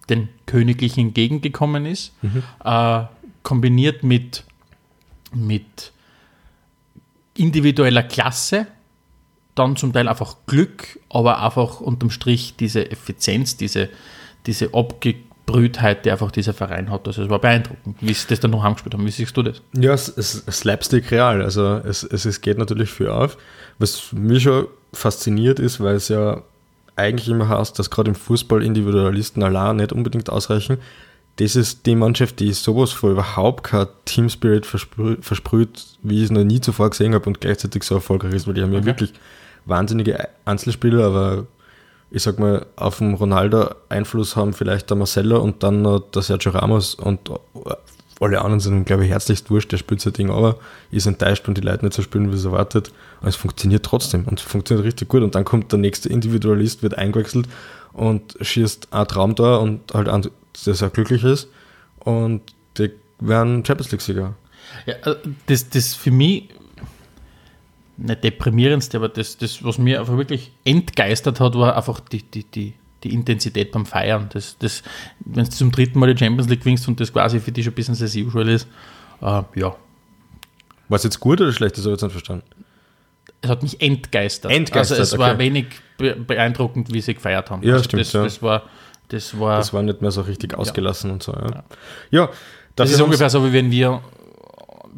den 0.10 0.30
Königlichen 0.46 1.08
entgegengekommen 1.08 1.86
ist, 1.86 2.14
mhm. 2.22 2.44
äh, 2.64 3.04
kombiniert 3.44 4.04
mit, 4.04 4.46
mit 5.34 5.92
individueller 7.36 8.04
Klasse, 8.04 8.68
dann 9.58 9.76
zum 9.76 9.94
Teil 9.94 10.08
einfach 10.08 10.38
Glück, 10.46 11.00
aber 11.10 11.44
einfach 11.44 11.80
unterm 11.82 12.10
Strich 12.10 12.56
diese 12.58 12.90
Effizienz, 12.92 13.58
diese, 13.58 13.90
diese 14.46 14.74
abge 14.74 15.16
Brütheit, 15.48 16.06
die 16.06 16.12
einfach 16.12 16.30
dieser 16.30 16.54
Verein 16.54 16.92
hat. 16.92 17.08
Also 17.08 17.24
es 17.24 17.30
war 17.30 17.40
beeindruckend, 17.40 17.96
wie 18.02 18.14
sie 18.14 18.28
das 18.28 18.42
dann 18.42 18.52
noch 18.52 18.64
angespielt 18.64 18.94
haben. 18.94 19.06
Wie 19.06 19.12
siehst 19.12 19.36
du 19.36 19.44
das? 19.44 19.62
Ja, 19.74 19.94
es, 19.94 20.10
es 20.10 20.44
Slapstick 20.46 21.10
real. 21.10 21.42
Also 21.42 21.82
es, 21.86 22.04
es, 22.04 22.26
es 22.26 22.42
geht 22.42 22.58
natürlich 22.58 22.92
viel 22.92 23.08
auf. 23.08 23.38
Was 23.80 24.12
mich 24.12 24.44
schon 24.44 24.68
fasziniert 24.94 25.60
ist, 25.60 25.80
weil 25.80 25.96
es 25.96 26.10
ja 26.10 26.44
eigentlich 26.98 27.30
immer 27.30 27.48
heißt, 27.48 27.80
dass 27.80 27.90
gerade 27.90 28.10
im 28.10 28.16
Fußball 28.16 28.62
Individualisten 28.62 29.42
allein 29.42 29.78
nicht 29.78 29.94
unbedingt 29.94 30.30
ausreichen. 30.30 30.80
Das 31.38 31.56
ist 31.56 31.86
die 31.86 31.96
Mannschaft, 31.96 32.40
die 32.40 32.52
sowas 32.52 32.92
vor 32.92 33.12
überhaupt 33.12 33.64
kein 33.64 33.88
Team 34.06 34.28
Spirit 34.30 34.66
versprüht, 34.66 35.24
versprüht, 35.24 35.86
wie 36.02 36.18
ich 36.18 36.24
es 36.26 36.32
noch 36.32 36.44
nie 36.44 36.60
zuvor 36.60 36.90
gesehen 36.90 37.14
habe 37.14 37.26
und 37.28 37.40
gleichzeitig 37.40 37.84
so 37.84 37.96
erfolgreich 37.96 38.34
ist, 38.34 38.48
weil 38.48 38.56
die 38.56 38.64
haben 38.64 38.72
okay. 38.72 38.80
ja 38.80 38.86
wirklich 38.86 39.14
wahnsinnige 39.68 40.28
Einzelspieler, 40.46 41.06
aber 41.06 41.48
ich 42.10 42.24
sag 42.24 42.40
mal, 42.40 42.66
auf 42.76 43.00
den 43.00 43.14
Ronaldo 43.14 43.70
Einfluss 43.90 44.36
haben 44.36 44.54
vielleicht 44.54 44.90
der 44.90 44.98
Marcelo 44.98 45.42
und 45.42 45.64
dann 45.64 45.82
noch 45.82 46.00
der 46.00 46.22
Sergio 46.22 46.52
Ramos 46.52 46.96
und 46.96 47.30
alle 48.20 48.42
anderen 48.42 48.60
sind, 48.60 48.86
glaube 48.86 49.06
ich, 49.06 49.12
herzlichst 49.12 49.50
wurscht, 49.52 49.72
der 49.72 49.78
spielt 49.78 50.02
sein 50.02 50.14
Ding, 50.14 50.30
aber 50.30 50.58
ist 50.90 51.06
enttäuscht, 51.06 51.48
wenn 51.48 51.54
die 51.54 51.62
Leute 51.62 51.86
nicht 51.86 51.94
so 51.94 52.02
spielen, 52.02 52.32
wie 52.32 52.36
es 52.36 52.46
erwartet. 52.46 52.92
Aber 53.20 53.30
es 53.30 53.36
funktioniert 53.36 53.84
trotzdem 53.84 54.26
und 54.26 54.40
es 54.40 54.46
funktioniert 54.46 54.88
richtig 54.88 55.10
gut. 55.10 55.22
Und 55.22 55.36
dann 55.36 55.46
kommt 55.46 55.72
der 55.72 55.80
nächste 55.80 56.10
Individualist, 56.10 56.82
wird 56.82 56.98
eingewechselt 56.98 57.48
und 57.94 58.38
schießt 58.42 58.88
ein 58.92 59.36
da 59.36 59.58
und 59.58 59.94
halt 59.94 60.10
ein, 60.10 60.28
der 60.66 60.74
sehr 60.74 60.90
glücklich 60.90 61.24
ist 61.24 61.50
und 62.00 62.42
die 62.78 62.92
werden 63.20 63.66
Champions 63.66 63.92
League-Sieger. 63.92 64.34
Ja, 64.86 64.94
äh, 65.12 65.16
das, 65.48 65.70
das 65.70 65.94
für 65.94 66.12
mich 66.12 66.50
nicht 67.98 68.24
deprimierendste, 68.24 68.98
aber 68.98 69.10
das, 69.10 69.38
das, 69.38 69.64
was 69.64 69.78
mir 69.78 70.00
einfach 70.00 70.18
wirklich 70.18 70.52
entgeistert 70.64 71.40
hat, 71.40 71.56
war 71.56 71.76
einfach 71.76 72.00
die, 72.00 72.22
die, 72.22 72.44
die, 72.44 72.74
die 73.04 73.14
Intensität 73.14 73.72
beim 73.72 73.86
Feiern. 73.86 74.30
Das, 74.34 74.58
das, 74.60 74.84
Wenn 75.20 75.46
du 75.46 75.50
zum 75.50 75.72
dritten 75.72 76.00
Mal 76.00 76.14
die 76.14 76.18
Champions 76.24 76.50
League 76.50 76.62
gewinnst 76.62 76.88
und 76.88 77.00
das 77.00 77.12
quasi 77.12 77.40
für 77.40 77.52
dich 77.52 77.66
schon 77.66 77.74
ein 77.74 77.76
bisschen 77.76 77.94
as 77.96 78.16
usual 78.16 78.48
ist, 78.50 78.68
äh, 79.22 79.44
ja. 79.56 79.76
War 80.90 80.96
es 80.96 81.04
jetzt 81.04 81.20
gut 81.20 81.42
oder 81.42 81.52
schlecht? 81.52 81.78
Das 81.78 81.84
habe 81.84 81.96
ich 81.96 82.02
jetzt 82.02 82.04
nicht 82.04 82.12
verstanden. 82.12 82.46
es 83.42 83.50
hat 83.50 83.64
mich 83.64 83.82
entgeistert. 83.82 84.52
Entgeistert, 84.52 85.00
also 85.00 85.16
es 85.16 85.20
war 85.20 85.32
okay. 85.32 85.40
wenig 85.40 85.66
be 85.98 86.16
beeindruckend, 86.16 86.94
wie 86.94 87.02
sie 87.02 87.16
gefeiert 87.16 87.50
haben. 87.50 87.64
Ja, 87.64 87.74
also 87.74 87.86
stimmt, 87.86 88.02
Das, 88.02 88.14
ja. 88.14 88.24
das 88.24 88.42
war, 88.42 88.64
das 89.10 89.40
war, 89.40 89.58
Das 89.58 89.74
war 89.74 89.82
nicht 89.82 90.02
mehr 90.02 90.12
so 90.12 90.22
richtig 90.22 90.54
ausgelassen 90.56 91.12
und 91.12 91.24
so. 91.24 91.34
Ja, 91.34 91.64
ja 92.12 92.28
das 92.28 92.36
dafür 92.76 92.94
ist 92.94 93.02
ungefähr 93.02 93.30
so, 93.30 93.44
wie 93.46 93.54
wenn 93.54 93.72
wir 93.72 94.02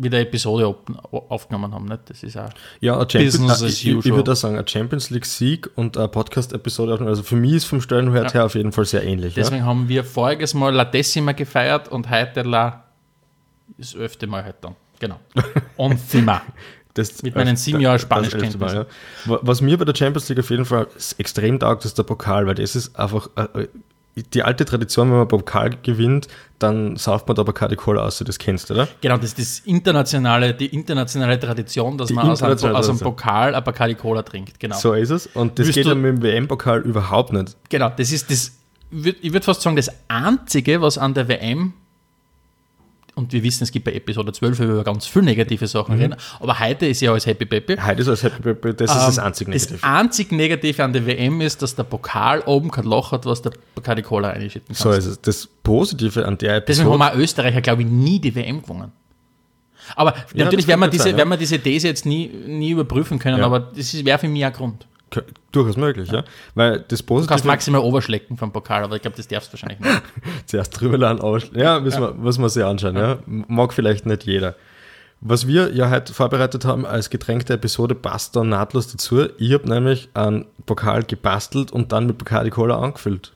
wieder 0.01 0.17
eine 0.17 0.27
Episode 0.27 0.75
aufgenommen 1.11 1.73
haben. 1.73 1.85
Nicht? 1.85 2.01
Das 2.09 2.23
ist 2.23 2.37
auch, 2.37 2.49
Ja, 2.79 3.03
Business 3.03 3.61
äh, 3.61 3.65
as 3.65 3.71
ich, 3.73 3.87
ich 3.87 3.95
usual. 3.95 4.15
würde 4.17 4.35
sagen, 4.35 4.57
ein 4.57 4.67
Champions 4.67 5.09
League-Sieg 5.09 5.69
und 5.75 5.97
eine 5.97 6.07
Podcast-Episode, 6.07 6.99
also 7.05 7.21
für 7.23 7.35
mich 7.35 7.53
ist 7.53 7.65
vom 7.65 7.81
Stellenwert 7.81 8.33
her 8.33 8.45
auf 8.45 8.55
jeden 8.55 8.71
Fall 8.71 8.85
sehr 8.85 9.03
ähnlich. 9.03 9.35
Ja? 9.35 9.43
deswegen 9.43 9.65
haben 9.65 9.87
wir 9.89 10.03
voriges 10.03 10.53
Mal 10.53 10.73
La 10.73 10.85
Decima 10.85 11.33
gefeiert 11.33 11.87
und 11.89 12.09
heute 12.09 12.41
La 12.43 12.85
das 13.77 13.93
elfte 13.93 14.25
Mal 14.27 14.43
halt 14.43 14.55
dann. 14.61 14.75
Genau. 14.99 15.19
Onzima. 15.77 16.41
Das, 16.93 17.21
Mit 17.23 17.35
meinen 17.35 17.55
sieben 17.55 17.79
Jahren 17.79 17.93
das 17.95 18.01
Spanischkenntnis. 18.01 18.55
elfte 18.55 18.75
Mal, 18.77 18.85
ja. 19.27 19.31
Wa- 19.31 19.39
Was 19.43 19.61
mir 19.61 19.77
bei 19.77 19.85
der 19.85 19.95
Champions 19.95 20.27
League 20.27 20.39
auf 20.39 20.49
jeden 20.49 20.65
Fall 20.65 20.87
extrem 21.17 21.59
taugt, 21.59 21.85
ist 21.85 21.97
der 21.97 22.03
Pokal, 22.03 22.47
weil 22.47 22.55
das 22.55 22.75
ist 22.75 22.95
einfach 22.97 23.29
äh, 23.35 23.67
die 24.23 24.43
alte 24.43 24.65
Tradition, 24.65 25.09
wenn 25.11 25.17
man 25.17 25.27
Pokal 25.27 25.71
gewinnt, 25.81 26.27
dann 26.59 26.97
sauft 26.97 27.27
man 27.27 27.35
da 27.35 27.43
Bacardi 27.43 27.75
Cola 27.75 28.01
aus, 28.03 28.17
du 28.17 28.23
das 28.25 28.37
kennst, 28.37 28.69
oder? 28.71 28.87
Genau, 29.01 29.15
das 29.17 29.27
ist 29.33 29.39
das 29.39 29.59
internationale, 29.65 30.53
die 30.53 30.67
internationale 30.67 31.39
Tradition, 31.39 31.97
dass 31.97 32.07
Die 32.09 32.13
man 32.13 32.29
aus 32.29 32.43
einem, 32.43 32.57
aus 32.75 32.89
einem. 32.89 32.99
Pokal 32.99 33.55
ein 33.55 33.63
Bacardi 33.63 33.95
Cola 33.95 34.23
trinkt. 34.23 34.59
Genau. 34.59 34.75
So 34.77 34.93
ist 34.93 35.09
es. 35.09 35.27
Und 35.27 35.57
das 35.59 35.67
Willst 35.67 35.75
geht 35.77 35.85
du- 35.85 35.89
ja 35.89 35.95
mit 35.95 36.17
dem 36.17 36.21
WM-Pokal 36.21 36.81
überhaupt 36.81 37.31
nicht. 37.33 37.55
Genau, 37.69 37.89
das 37.95 38.11
ist 38.11 38.29
das, 38.29 38.51
ich 38.91 39.31
würde 39.33 39.45
fast 39.45 39.61
sagen, 39.61 39.75
das 39.75 39.89
Einzige, 40.07 40.81
was 40.81 40.97
an 40.97 41.13
der 41.13 41.27
WM, 41.27 41.73
und 43.19 43.31
wir 43.33 43.43
wissen, 43.43 43.63
es 43.63 43.71
gibt 43.71 43.85
bei 43.85 43.93
Episode 43.93 44.31
12 44.33 44.59
über 44.61 44.83
ganz 44.83 45.05
viele 45.05 45.25
negative 45.25 45.67
Sachen 45.67 45.95
Mhm. 45.95 46.01
reden, 46.01 46.15
aber 46.39 46.59
heute 46.59 46.87
ist 46.87 47.01
ja 47.01 47.11
alles 47.11 47.25
Happy 47.25 47.45
Peppy. 47.45 47.75
Heute 47.77 48.01
ist 48.01 48.07
als 48.07 48.23
Happy 48.23 48.41
Birthday, 48.41 48.73
das 48.73 48.91
ist 48.95 49.05
das 49.07 49.19
einzige 49.19 49.51
Das 49.51 49.69
Negative. 49.69 49.87
einzig 49.87 50.31
Negative 50.31 50.83
an 50.83 50.93
der 50.93 51.05
WM 51.05 51.41
ist, 51.41 51.61
dass 51.61 51.75
der 51.75 51.83
Pokal 51.83 52.41
oben 52.47 52.71
kein 52.71 52.85
Loch 52.85 53.11
hat, 53.11 53.25
was 53.25 53.41
der 53.41 53.51
Bacardi 53.75 54.01
Cola 54.01 54.29
einschütten 54.29 54.73
kann. 54.75 54.75
So 54.75 54.91
ist 54.91 55.05
es. 55.05 55.21
Das 55.21 55.47
Positive 55.63 56.25
an 56.25 56.37
der 56.37 56.61
Deswegen 56.61 56.87
Episode 56.87 57.03
haben 57.05 57.15
auch 57.15 57.21
Österreicher, 57.21 57.61
glaube 57.61 57.81
ich, 57.83 57.87
nie 57.87 58.19
die 58.19 58.33
WM 58.33 58.61
gewonnen. 58.63 58.91
Aber 59.95 60.13
Ja, 60.33 60.45
natürlich 60.45 60.65
das 60.65 60.67
werden 60.67 60.79
wir, 60.81 60.87
diese, 60.87 61.03
sein, 61.03 61.11
ja. 61.13 61.17
werden 61.17 61.29
wir 61.29 61.37
diese 61.37 61.59
These 61.59 61.87
jetzt 61.87 62.05
nie, 62.05 62.27
nie 62.27 62.71
überprüfen 62.71 63.17
können, 63.19 63.39
Ja. 63.39 63.45
aber 63.45 63.59
das 63.59 64.05
wäre 64.05 64.19
für 64.19 64.27
mich 64.27 64.45
ein 64.45 64.53
Grund. 64.53 64.85
Durchaus 65.51 65.77
möglich, 65.77 66.11
ja. 66.11 66.23
Weil 66.55 66.79
das 66.87 66.99
Du 66.99 67.05
kannst 67.15 67.27
Positive 67.27 67.47
maximal 67.47 67.81
Oberschlecken 67.81 68.37
vom 68.37 68.51
Pokal, 68.51 68.83
aber 68.83 68.95
ich 68.95 69.01
glaube, 69.01 69.17
das 69.17 69.27
darfst 69.27 69.49
du 69.49 69.53
wahrscheinlich 69.53 69.79
nicht. 69.79 70.01
zuerst 70.45 70.79
drüber 70.79 70.97
aussch- 70.97 71.57
Ja, 71.57 71.79
müssen, 71.79 72.01
Wir, 72.01 72.13
muss 72.13 72.37
man 72.37 72.49
sich 72.49 72.63
anschauen, 72.63 72.95
ja. 72.95 73.17
Mag 73.25 73.73
vielleicht 73.73 74.05
nicht 74.05 74.25
jeder. 74.25 74.55
Was 75.21 75.47
wir 75.47 75.73
ja 75.73 75.89
heute 75.89 76.13
vorbereitet 76.13 76.63
haben 76.63 76.85
als 76.85 77.09
getränkte 77.09 77.53
Episode, 77.53 77.93
passt 77.93 78.35
da 78.35 78.43
nahtlos 78.43 78.87
dazu. 78.91 79.27
Ich 79.37 79.53
habe 79.53 79.67
nämlich 79.67 80.07
einen 80.13 80.45
Pokal 80.65 81.03
gebastelt 81.03 81.71
und 81.71 81.91
dann 81.91 82.05
mit 82.05 82.17
Bacardi 82.17 82.51
Cola 82.51 82.79
angefüllt. 82.79 83.33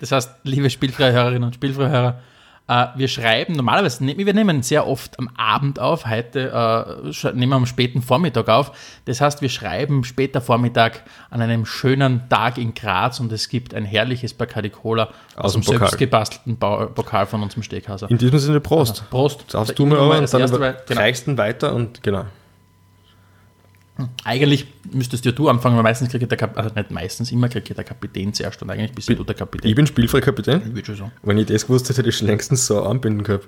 Das 0.00 0.12
heißt, 0.12 0.30
liebe 0.42 0.68
spielfreie 0.68 1.12
Hörerinnen 1.12 1.44
und 1.44 1.54
spielfreie 1.54 1.88
Hörer, 1.88 2.20
äh, 2.66 2.86
wir 2.96 3.08
schreiben 3.08 3.54
normalerweise, 3.54 4.04
ne- 4.04 4.16
wir 4.16 4.32
nehmen 4.32 4.62
sehr 4.62 4.86
oft 4.86 5.18
am 5.18 5.28
Abend 5.36 5.78
auf, 5.78 6.06
heute 6.06 6.50
äh, 7.04 7.32
nehmen 7.34 7.50
wir 7.50 7.56
am 7.56 7.66
späten 7.66 8.00
Vormittag 8.00 8.48
auf. 8.48 8.72
Das 9.04 9.20
heißt, 9.20 9.42
wir 9.42 9.48
schreiben 9.50 10.02
später 10.04 10.40
Vormittag 10.40 11.02
an 11.30 11.42
einem 11.42 11.66
schönen 11.66 12.28
Tag 12.30 12.56
in 12.58 12.72
Graz 12.74 13.20
und 13.20 13.30
es 13.32 13.48
gibt 13.48 13.74
ein 13.74 13.84
herrliches 13.84 14.32
Bacardi 14.34 14.70
Cola 14.70 15.08
aus, 15.36 15.44
Aus 15.44 15.52
dem 15.54 15.62
Pokal. 15.62 15.78
selbst 15.80 15.98
gebastelten 15.98 16.56
Bau- 16.56 16.86
Pokal 16.86 17.26
von 17.26 17.42
unserem 17.42 17.62
Steakhauser. 17.62 18.10
In 18.10 18.18
diesem 18.18 18.38
Sinne, 18.38 18.60
Prost. 18.60 19.08
Prost. 19.10 19.52
Darfst 19.52 19.70
Da 19.70 19.74
du 19.74 19.86
mir 19.86 19.96
aber 19.98 20.18
und 20.18 20.32
dann 20.32 20.40
erste, 20.40 20.60
weil- 20.60 20.76
genau. 20.86 21.00
reichst 21.00 21.26
ihn 21.28 21.36
weiter 21.36 21.74
und 21.74 22.02
genau. 22.02 22.24
Eigentlich 24.24 24.66
müsstest 24.92 25.24
ja 25.24 25.30
du 25.32 25.48
anfangen, 25.48 25.76
weil 25.76 25.84
meistens 25.84 26.08
kriegt 26.08 26.28
der 26.28 26.36
Kapitän, 26.36 26.64
also 26.64 26.74
nicht 26.74 26.90
meistens, 26.90 27.30
immer 27.30 27.48
kriegt 27.48 27.76
der 27.76 27.84
Kapitän 27.84 28.34
zuerst 28.34 28.60
und 28.60 28.70
eigentlich 28.70 28.92
bist 28.92 29.08
du 29.08 29.22
der 29.22 29.34
Kapitän. 29.36 29.70
Ich 29.70 29.76
bin 29.76 29.86
Spielfreikapitän. 29.86 30.62
Ich 30.62 30.74
würde 30.74 30.84
schon 30.86 30.96
sagen. 30.96 31.12
Wenn 31.22 31.38
ich 31.38 31.46
das 31.46 31.66
gewusst 31.66 31.88
hätte, 31.88 31.98
hätte 31.98 32.08
ich 32.08 32.16
schon 32.16 32.26
längstens 32.26 32.66
so 32.66 32.82
anbinden 32.82 33.22
gehabt. 33.22 33.46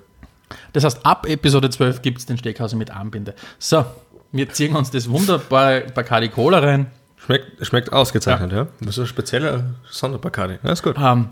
Das 0.73 0.85
heißt, 0.85 1.05
ab 1.05 1.27
Episode 1.29 1.71
12 1.71 2.03
gibt 2.03 2.19
es 2.19 2.27
den 2.27 2.39
Steakhauser 2.39 2.77
mit 2.77 2.93
Armbinde. 2.93 3.35
So, 3.59 3.85
wir 4.31 4.49
ziehen 4.51 4.77
uns 4.77 4.91
das 4.93 5.09
wunderbare 5.11 5.87
Bacardi 5.93 6.29
Cola 6.29 6.61
rein. 6.61 6.93
Schmeckt, 7.17 7.67
schmeckt 7.67 7.93
ausgezeichnet, 7.93 8.53
ja. 8.53 8.69
Das 8.81 8.91
ist 8.91 8.99
ein 9.01 9.07
spezieller 9.07 9.75
Sonderbacardi. 9.91 10.59
Ja, 10.63 10.71
ist 10.71 10.85
gut. 10.85 10.95
Ähm, 10.97 11.31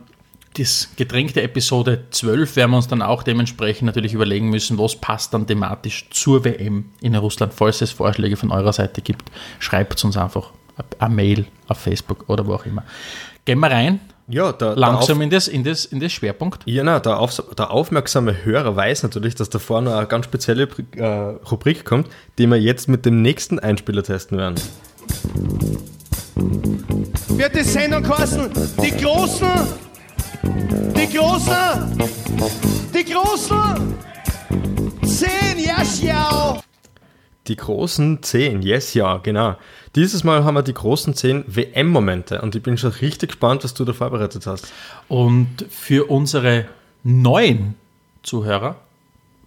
das 0.57 0.89
Getränk 0.97 1.35
der 1.35 1.45
Episode 1.45 2.05
12 2.11 2.57
werden 2.57 2.71
wir 2.71 2.77
uns 2.77 2.89
dann 2.89 3.03
auch 3.03 3.23
dementsprechend 3.23 3.87
natürlich 3.87 4.15
überlegen 4.15 4.51
müssen, 4.51 4.79
was 4.79 4.97
passt 4.97 5.35
dann 5.35 5.47
thematisch 5.47 6.07
zur 6.11 6.45
WM 6.45 6.87
in 7.01 7.15
Russland. 7.17 7.53
Falls 7.53 7.81
es 7.81 7.91
Vorschläge 7.91 8.37
von 8.37 8.53
eurer 8.53 8.73
Seite 8.73 9.03
gibt, 9.03 9.31
schreibt 9.59 10.03
uns 10.05 10.17
einfach 10.17 10.51
eine 10.99 11.15
Mail 11.15 11.47
auf 11.69 11.79
Facebook 11.79 12.25
oder 12.29 12.47
wo 12.47 12.55
auch 12.55 12.67
immer. 12.67 12.85
Gehen 13.45 13.59
wir 13.61 13.71
rein, 13.71 14.01
Ja, 14.29 14.53
der, 14.53 14.77
langsam 14.77 15.19
der, 15.19 15.25
in 15.25 15.31
das, 15.31 15.49
in 15.49 15.65
das, 15.65 15.85
in 15.85 16.01
das 16.01 16.13
Schwerpunkt. 16.13 16.63
ja, 16.67 16.83
nein, 16.85 17.03
der, 17.03 17.19
auf, 17.19 17.43
der 17.59 17.71
aufmerksame 17.71 18.45
Hörer 18.45 18.75
weiß 18.77 19.03
natürlich, 19.03 19.35
dass 19.35 19.51
da 19.51 19.59
vorne 19.59 19.97
eine 19.97 20.07
ganz 20.07 20.25
spezielle 20.27 20.69
äh, 20.97 21.05
Rubrik 21.05 21.85
kommt, 21.85 22.09
die 22.39 22.47
wir 22.47 22.57
jetzt 22.57 22.89
mit 22.89 23.05
dem 23.05 23.23
nächsten 23.23 23.59
Einspieler 23.59 24.03
testen 24.03 24.39
werden. 24.39 24.55
wird 27.29 27.55
die 27.55 27.63
Sendung 27.65 28.03
kosten. 28.03 28.51
Die 28.83 28.91
Großen, 28.93 29.49
die 30.45 31.17
Großen, 31.17 31.99
die 32.95 33.05
Großen. 33.05 33.95
Zehn, 35.05 35.59
ja, 35.65 35.77
schau. 35.85 36.61
Die 37.47 37.57
großen 37.57 38.23
10, 38.23 38.63
yes, 38.63 38.95
ja, 38.95 39.19
genau. 39.19 39.57
Dieses 39.95 40.25
Mal 40.25 40.45
haben 40.45 40.55
wir 40.55 40.63
die 40.63 40.73
großen 40.73 41.15
10 41.15 41.45
WM-Momente 41.47 42.41
und 42.41 42.55
ich 42.55 42.63
bin 42.63 42.79
schon 42.79 42.91
richtig 42.91 43.31
gespannt, 43.33 43.65
was 43.65 43.75
du 43.75 43.85
da 43.85 43.93
vorbereitet 43.93 44.47
hast. 44.47 44.73
Und 45.09 45.67
für 45.69 46.11
unsere 46.11 46.65
neuen 47.03 47.75
Zuhörer, 48.23 48.77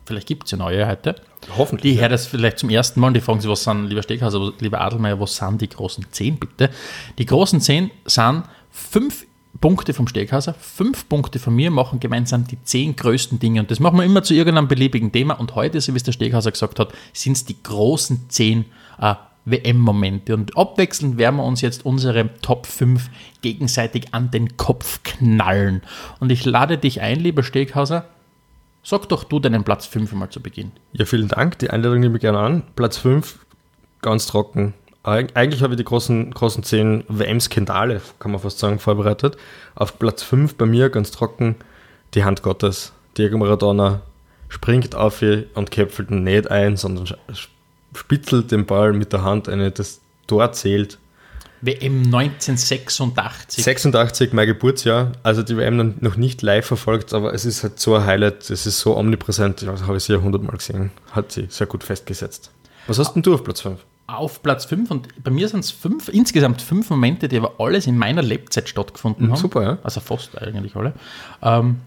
vielleicht 0.05 0.27
gibt 0.27 0.45
es 0.45 0.51
ja 0.51 0.57
neue 0.57 0.87
heute, 0.87 1.15
Hoffentlich. 1.57 1.93
die 1.95 1.99
hören 1.99 2.11
das 2.11 2.27
vielleicht 2.27 2.59
zum 2.59 2.69
ersten 2.69 2.99
Mal 2.99 3.07
und 3.07 3.13
die 3.15 3.21
fragen 3.21 3.41
sich, 3.41 3.49
was 3.49 3.63
sind, 3.63 3.87
lieber 3.87 4.03
Steghauser, 4.03 4.53
lieber 4.59 4.79
Adelmeier, 4.79 5.19
was 5.19 5.35
sind 5.35 5.59
die 5.61 5.69
großen 5.69 6.05
10 6.11 6.37
bitte? 6.37 6.69
Die 7.17 7.25
großen 7.25 7.59
10 7.59 7.89
sind 8.05 8.43
fünf 8.71 9.25
Punkte 9.59 9.93
vom 9.93 10.07
Steghauser, 10.07 10.53
fünf 10.53 11.07
Punkte 11.09 11.39
von 11.39 11.55
mir 11.55 11.71
machen 11.71 11.99
gemeinsam 11.99 12.47
die 12.47 12.61
zehn 12.63 12.95
größten 12.95 13.39
Dinge. 13.39 13.61
Und 13.61 13.71
das 13.71 13.79
machen 13.79 13.97
wir 13.97 14.05
immer 14.05 14.23
zu 14.23 14.33
irgendeinem 14.33 14.67
beliebigen 14.67 15.11
Thema. 15.11 15.35
Und 15.35 15.55
heute, 15.55 15.81
so 15.81 15.93
wie 15.93 15.97
es 15.97 16.03
der 16.03 16.11
Steghauser 16.11 16.51
gesagt 16.51 16.79
hat, 16.79 16.93
sind 17.13 17.33
es 17.33 17.45
die 17.45 17.61
großen 17.61 18.29
zehn 18.29 18.65
äh, 18.99 19.15
WM-Momente. 19.45 20.33
Und 20.33 20.57
abwechselnd 20.57 21.17
werden 21.17 21.37
wir 21.37 21.43
uns 21.43 21.61
jetzt 21.61 21.85
unsere 21.85 22.29
Top 22.41 22.65
5 22.65 23.09
gegenseitig 23.41 24.13
an 24.13 24.29
den 24.31 24.57
Kopf 24.57 25.01
knallen. 25.03 25.81
Und 26.19 26.31
ich 26.31 26.45
lade 26.45 26.77
dich 26.77 27.01
ein, 27.01 27.19
lieber 27.19 27.43
Steghauser, 27.43 28.07
sag 28.83 29.09
doch 29.09 29.23
du 29.23 29.39
deinen 29.39 29.63
Platz 29.63 29.85
5 29.85 30.11
mal 30.13 30.29
zu 30.29 30.41
Beginn. 30.41 30.71
Ja, 30.93 31.05
vielen 31.05 31.29
Dank. 31.29 31.59
Die 31.59 31.69
Einladung 31.69 32.01
nehme 32.01 32.17
ich 32.17 32.21
gerne 32.21 32.39
an. 32.39 32.63
Platz 32.75 32.97
5, 32.97 33.39
ganz 34.01 34.27
trocken. 34.27 34.73
Eig- 35.07 35.35
Eigentlich 35.35 35.61
habe 35.63 35.73
ich 35.73 35.77
die 35.77 35.83
großen, 35.85 36.31
großen 36.31 36.63
10 36.63 37.05
WM-Skandale, 37.07 38.01
kann 38.19 38.31
man 38.31 38.41
fast 38.41 38.59
sagen, 38.59 38.77
vorbereitet. 38.79 39.37
Auf 39.75 39.97
Platz 39.99 40.21
5 40.23 40.55
bei 40.55 40.65
mir 40.65 40.89
ganz 40.89 41.11
trocken 41.11 41.55
die 42.13 42.23
Hand 42.25 42.41
Gottes. 42.43 42.91
Diego 43.17 43.37
Maradona 43.37 44.01
springt 44.49 44.95
auf 44.95 45.21
ihn 45.21 45.45
und 45.55 45.71
köpfelt 45.71 46.11
ihn 46.11 46.23
nicht 46.23 46.51
ein, 46.51 46.77
sondern 46.77 47.07
spitzelt 47.95 48.51
den 48.51 48.65
Ball 48.65 48.93
mit 48.93 49.13
der 49.13 49.23
Hand 49.23 49.47
eine, 49.49 49.71
das 49.71 50.01
Tor 50.27 50.51
zählt. 50.51 50.97
WM 51.61 52.03
1986. 52.13 53.63
86, 53.63 54.33
mein 54.33 54.45
Geburtsjahr, 54.45 55.13
also 55.23 55.41
die 55.41 55.57
WM 55.57 55.95
noch- 55.99 56.17
nicht 56.17 56.41
live 56.43 56.65
verfolgt, 56.67 57.13
aber 57.13 57.33
es 57.33 57.45
ist 57.45 57.63
halt 57.63 57.79
so 57.79 57.95
ein 57.95 58.05
Highlight, 58.05 58.49
es 58.49 58.65
ist 58.67 58.79
so 58.79 58.95
omnipräsent, 58.95 59.63
ich 59.63 59.67
habe 59.67 59.99
sie 59.99 60.13
ja 60.13 60.19
hundertmal 60.21 60.57
gesehen, 60.57 60.91
hat 61.11 61.31
sie 61.31 61.47
sehr 61.49 61.65
gut 61.65 61.83
festgesetzt. 61.83 62.51
Was 62.85 62.99
hast 62.99 63.13
denn 63.13 63.23
du 63.23 63.33
auf 63.33 63.43
Platz 63.43 63.61
5? 63.61 63.79
Auf 64.07 64.41
Platz 64.41 64.65
5 64.65 64.89
und 64.89 65.23
bei 65.23 65.31
mir 65.31 65.49
sind 65.49 65.59
es 65.59 65.71
fünf, 65.71 66.07
insgesamt 66.07 66.61
fünf 66.61 66.89
Momente, 66.89 67.27
die 67.27 67.37
aber 67.37 67.55
alles 67.59 67.87
in 67.87 67.97
meiner 67.97 68.21
Lebzeit 68.21 68.69
stattgefunden 68.69 69.29
haben. 69.29 69.37
super, 69.37 69.63
ja. 69.63 69.77
Also 69.83 69.99
fast 69.99 70.41
eigentlich 70.41 70.75
alle. 70.77 70.93
Ähm, 71.41 71.81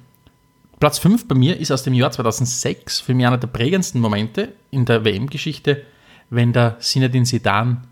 Platz 0.79 0.99
5 0.99 1.29
bei 1.29 1.35
mir 1.35 1.59
ist 1.59 1.73
aus 1.73 1.83
dem 1.83 1.95
Jahr 1.95 2.11
2006 2.11 3.01
für 3.01 3.15
mich 3.15 3.27
einer 3.27 3.39
der 3.39 3.49
prägendsten 3.49 4.01
Momente 4.01 4.53
in 4.71 4.85
der 4.85 5.05
WM-Geschichte, 5.05 5.83
wenn 6.29 6.53
der 6.53 6.79
Zinedine 6.79 7.25
Zidane 7.25 7.83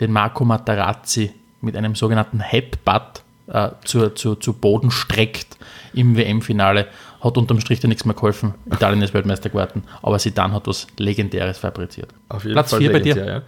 den 0.00 0.10
Marco 0.10 0.44
Materazzi 0.44 1.32
mit 1.60 1.76
einem 1.76 1.94
sogenannten 1.94 2.40
Headbutt 2.40 3.22
äh, 3.46 3.70
zu, 3.84 4.10
zu, 4.10 4.34
zu 4.36 4.52
Boden 4.54 4.90
streckt 4.90 5.56
im 5.92 6.16
WM-Finale. 6.16 6.88
Hat 7.20 7.38
unterm 7.38 7.60
Strich 7.60 7.80
da 7.80 7.88
nichts 7.88 8.04
mehr 8.04 8.14
geholfen. 8.14 8.54
Italien 8.66 9.02
ist 9.02 9.14
Weltmeister 9.14 9.48
geworden, 9.48 9.84
aber 10.02 10.18
Zidane 10.18 10.54
hat 10.54 10.66
was 10.66 10.86
Legendäres 10.98 11.58
fabriziert. 11.58 12.12
Auf 12.28 12.44
jeden 12.44 12.54
Platz 12.54 12.70
Fall 12.70 12.80
4 12.80 12.92
bei 12.92 13.00
dir? 13.00 13.26
Ja. 13.26 13.42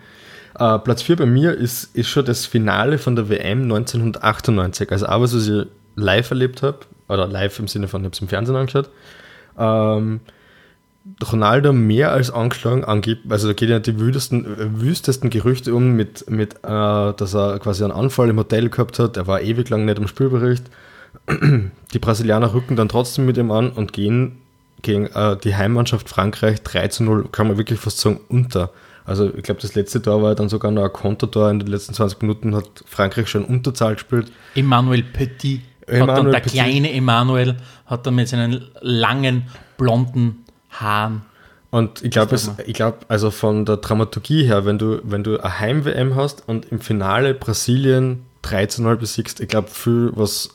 Äh, 0.58 0.78
Platz 0.78 1.02
4 1.02 1.16
bei 1.16 1.26
mir 1.26 1.54
ist, 1.54 1.96
ist 1.96 2.08
schon 2.08 2.24
das 2.24 2.46
Finale 2.46 2.98
von 2.98 3.16
der 3.16 3.28
WM 3.28 3.62
1998. 3.62 4.90
Also 4.90 5.06
auch 5.06 5.20
was, 5.20 5.34
was 5.34 5.48
ich 5.48 5.66
live 5.96 6.30
erlebt 6.30 6.62
habe, 6.62 6.78
oder 7.08 7.26
live 7.26 7.58
im 7.58 7.68
Sinne 7.68 7.88
von, 7.88 8.02
ich 8.02 8.06
habe 8.06 8.14
es 8.14 8.20
im 8.20 8.28
Fernsehen 8.28 8.56
angeschaut. 8.56 8.90
Ähm, 9.58 10.20
Ronaldo 11.32 11.72
mehr 11.72 12.12
als 12.12 12.30
angeschlagen 12.30 12.84
angibt, 12.84 13.32
also 13.32 13.48
da 13.48 13.54
geht 13.54 13.70
ja 13.70 13.78
die 13.78 13.98
wüstesten, 13.98 14.80
wüstesten 14.80 15.30
Gerüchte 15.30 15.74
um, 15.74 15.92
mit, 15.92 16.28
mit 16.30 16.56
äh, 16.56 16.58
dass 16.64 17.34
er 17.34 17.58
quasi 17.58 17.82
einen 17.82 17.92
Anfall 17.92 18.28
im 18.28 18.38
Hotel 18.38 18.68
gehabt 18.68 18.98
hat, 18.98 19.16
er 19.16 19.26
war 19.26 19.40
ewig 19.40 19.68
lang 19.70 19.84
nicht 19.84 19.98
im 19.98 20.06
Spielbericht. 20.06 20.64
Die 21.92 21.98
Brasilianer 21.98 22.52
rücken 22.52 22.76
dann 22.76 22.90
trotzdem 22.90 23.24
mit 23.24 23.38
ihm 23.38 23.50
an 23.50 23.70
und 23.70 23.94
gehen 23.94 24.38
gegen 24.82 25.06
äh, 25.06 25.36
die 25.38 25.56
Heimmannschaft 25.56 26.08
Frankreich 26.08 26.62
3 26.62 26.88
zu 26.88 27.04
0, 27.04 27.28
kann 27.32 27.48
man 27.48 27.58
wirklich 27.58 27.80
fast 27.80 27.98
sagen, 27.98 28.20
unter. 28.28 28.70
Also 29.08 29.32
ich 29.34 29.42
glaube, 29.42 29.60
das 29.60 29.74
letzte 29.74 30.02
Tor 30.02 30.22
war 30.22 30.34
dann 30.34 30.50
sogar 30.50 30.70
noch 30.70 30.84
ein 30.84 30.92
Kontertor. 30.92 31.50
In 31.50 31.58
den 31.58 31.68
letzten 31.68 31.94
20 31.94 32.20
Minuten 32.20 32.54
hat 32.54 32.68
Frankreich 32.84 33.28
schon 33.28 33.44
Unterzahl 33.44 33.94
gespielt. 33.94 34.30
Emmanuel 34.54 35.02
Petit. 35.02 35.62
Emmanuel 35.86 36.10
hat 36.10 36.18
dann 36.18 36.32
der 36.32 36.40
Petit. 36.40 36.52
kleine 36.52 36.92
Emmanuel 36.92 37.56
hat 37.86 38.06
dann 38.06 38.14
mit 38.16 38.28
seinen 38.28 38.66
langen, 38.82 39.44
blonden 39.78 40.44
Haaren. 40.70 41.22
Und 41.70 42.02
ich 42.02 42.10
glaube, 42.10 42.38
ich 42.66 42.74
glaube, 42.74 42.98
also 43.08 43.30
von 43.30 43.64
der 43.64 43.78
Dramaturgie 43.78 44.44
her, 44.44 44.66
wenn 44.66 44.78
du, 44.78 45.00
wenn 45.04 45.24
du 45.24 45.38
eine 45.38 45.58
Heim-WM 45.58 46.14
hast 46.14 46.46
und 46.46 46.66
im 46.66 46.80
Finale 46.80 47.32
Brasilien 47.32 48.26
3 48.42 48.66
zu 48.66 48.82
0 48.82 48.96
besiegst, 48.98 49.40
ich 49.40 49.48
glaube, 49.48 49.68
viel 49.68 50.10
was, 50.14 50.50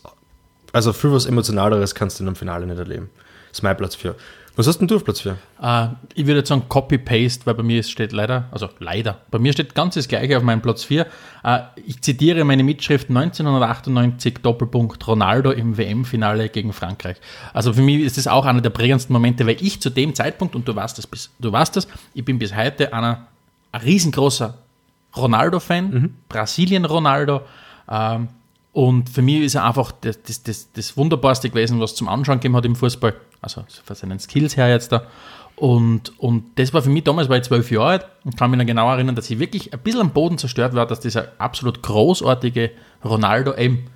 also 0.72 0.93
viel 0.93 1.12
was 1.12 1.25
Emotionaleres 1.25 1.95
kannst 1.95 2.19
du 2.19 2.24
in 2.24 2.27
einem 2.27 2.36
Finale 2.36 2.67
nicht 2.67 2.77
erleben. 2.77 3.10
Das 3.50 3.60
ist 3.60 3.63
mein 3.63 3.77
Platz 3.77 3.95
4. 3.95 4.15
Was 4.55 4.67
hast 4.67 4.77
denn 4.77 4.88
du 4.88 4.98
auf 4.98 5.03
Platz 5.03 5.22
4? 5.22 5.31
Uh, 5.60 5.65
äh, 5.65 5.88
ich 6.13 6.27
würde 6.27 6.39
jetzt 6.39 6.50
sagen 6.50 6.63
Copy-Paste, 6.69 7.48
weil 7.48 7.55
bei 7.55 7.63
mir 7.63 7.81
steht 7.81 8.12
leider, 8.12 8.50
also 8.51 8.69
leider, 8.77 9.22
bei 9.31 9.39
mir 9.39 9.51
steht 9.51 9.74
ganz 9.74 9.95
das 9.95 10.07
Gleiche 10.07 10.38
auf 10.38 10.43
meinem 10.43 10.62
Platz 10.62 10.83
4. 10.83 11.07
Uh, 11.43 11.48
äh, 11.48 11.60
ich 11.88 12.01
zitiere 12.01 12.43
meine 12.43 12.63
Mitschrift 12.63 13.10
1998 13.10 14.39
Doppelpunkt 14.43 15.07
Ronaldo 15.07 15.51
im 15.51 15.75
WM-Finale 15.75 16.50
gegen 16.50 16.72
Frankreich. 16.72 17.17
Also 17.51 17.74
für 17.74 17.81
mich 17.81 18.01
ist 18.01 18.17
das 18.17 18.27
auch 18.27 18.45
einer 18.45 18.62
der 18.62 18.69
prägendsten 18.69 19.13
Momente, 19.13 19.48
weil 19.48 19.57
ich 19.60 19.81
zu 19.81 19.89
dem 19.89 20.13
Zeitpunkt, 20.13 20.55
und 20.55 20.67
du 20.67 20.75
weißt 20.75 21.00
das, 21.00 21.31
du 21.39 21.51
weißt 21.51 21.75
das 21.75 21.88
ich 22.13 22.24
bin 22.24 22.38
bis 22.38 22.55
heute 22.55 22.93
einer, 22.93 23.25
ein 23.72 23.81
riesengroßer 23.81 24.60
Ronaldo-Fan, 25.17 25.89
mhm. 25.89 26.13
Brasilien-Ronaldo. 26.29 27.41
Ähm, 27.89 28.27
und 28.72 29.10
für 29.10 29.24
mich 29.24 29.41
ist 29.41 29.55
er 29.55 29.65
einfach 29.65 29.91
das, 29.91 30.22
das, 30.22 30.43
das, 30.43 30.72
das 30.74 30.95
Wunderbarste 30.95 31.50
gewesen, 31.50 31.79
was 31.79 31.95
zum 31.95 32.07
Anschauen 32.07 32.38
gegeben 32.38 32.55
hat 32.55 32.65
im 32.65 32.75
Fußball. 32.75 33.15
Also 33.44 33.64
von 33.84 33.96
seinen 33.96 34.20
Skills 34.20 34.58
her 34.58 34.70
jetzt 34.70 34.92
da. 34.92 35.04
Und, 35.56 36.18
und 36.20 36.58
das 36.58 36.74
war 36.74 36.82
für 36.82 36.90
mich 36.90 37.04
damals, 37.04 37.30
war 37.30 37.38
ich 37.38 37.44
zwölf 37.44 37.70
Jahre 37.70 37.88
alt 37.88 38.06
und 38.24 38.38
kann 38.38 38.50
mich 38.50 38.58
noch 38.58 38.66
genau 38.66 38.90
erinnern, 38.90 39.16
dass 39.16 39.30
ich 39.30 39.38
wirklich 39.38 39.72
ein 39.72 39.80
bisschen 39.80 40.02
am 40.02 40.10
Boden 40.10 40.38
zerstört 40.40 40.74
war, 40.74 40.88
dass 40.88 41.00
dieser 41.00 41.28
absolut 41.38 41.84
großartige 41.84 42.72
Ronaldo 43.06 43.54
eben 43.56 43.88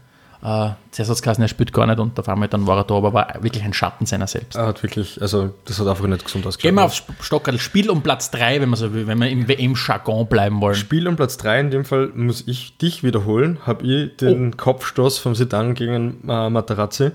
äh, 0.44 0.70
zuerst 0.92 1.26
hat 1.26 1.34
es 1.34 1.40
er 1.40 1.48
spielt 1.48 1.74
gar 1.74 1.88
nicht 1.88 2.00
und 2.00 2.20
auf 2.20 2.30
einmal 2.30 2.48
dann 2.48 2.68
war 2.68 2.78
er 2.78 2.84
da, 2.84 2.96
aber 2.96 3.12
war 3.12 3.34
wirklich 3.42 3.64
ein 3.64 3.74
Schatten 3.74 4.06
seiner 4.06 4.28
selbst. 4.28 4.56
Er 4.56 4.68
hat 4.68 4.84
wirklich, 4.84 5.20
also 5.20 5.54
das 5.66 5.80
hat 5.80 5.88
einfach 5.88 6.06
nicht 6.06 6.24
gesund 6.24 6.46
ausgeschaut. 6.46 6.70
Gehen 6.70 6.76
wir 6.76 6.84
aufs 6.84 7.04
Stockerl. 7.22 7.58
Spiel 7.58 7.90
um 7.90 8.04
Platz 8.04 8.30
3, 8.32 8.62
wenn 8.62 8.70
wir 8.70 8.76
so 8.76 8.94
will, 8.94 9.08
wenn 9.08 9.18
wir 9.18 9.30
im 9.30 9.48
WM-Jargon 9.48 10.28
bleiben 10.28 10.62
wollen. 10.62 10.76
Spiel 10.76 11.08
um 11.08 11.16
Platz 11.16 11.38
3, 11.38 11.60
in 11.60 11.72
dem 11.72 11.86
Fall 11.86 12.12
muss 12.14 12.48
ich 12.48 12.78
dich 12.78 13.04
wiederholen, 13.04 13.60
habe 13.66 13.86
ich 13.86 14.18
den 14.18 14.54
oh. 14.54 14.58
Kopfstoß 14.58 15.18
vom 15.18 15.34
Sedan 15.34 15.74
gegen 15.74 16.22
äh, 16.30 16.50
Materazzi. 16.50 17.12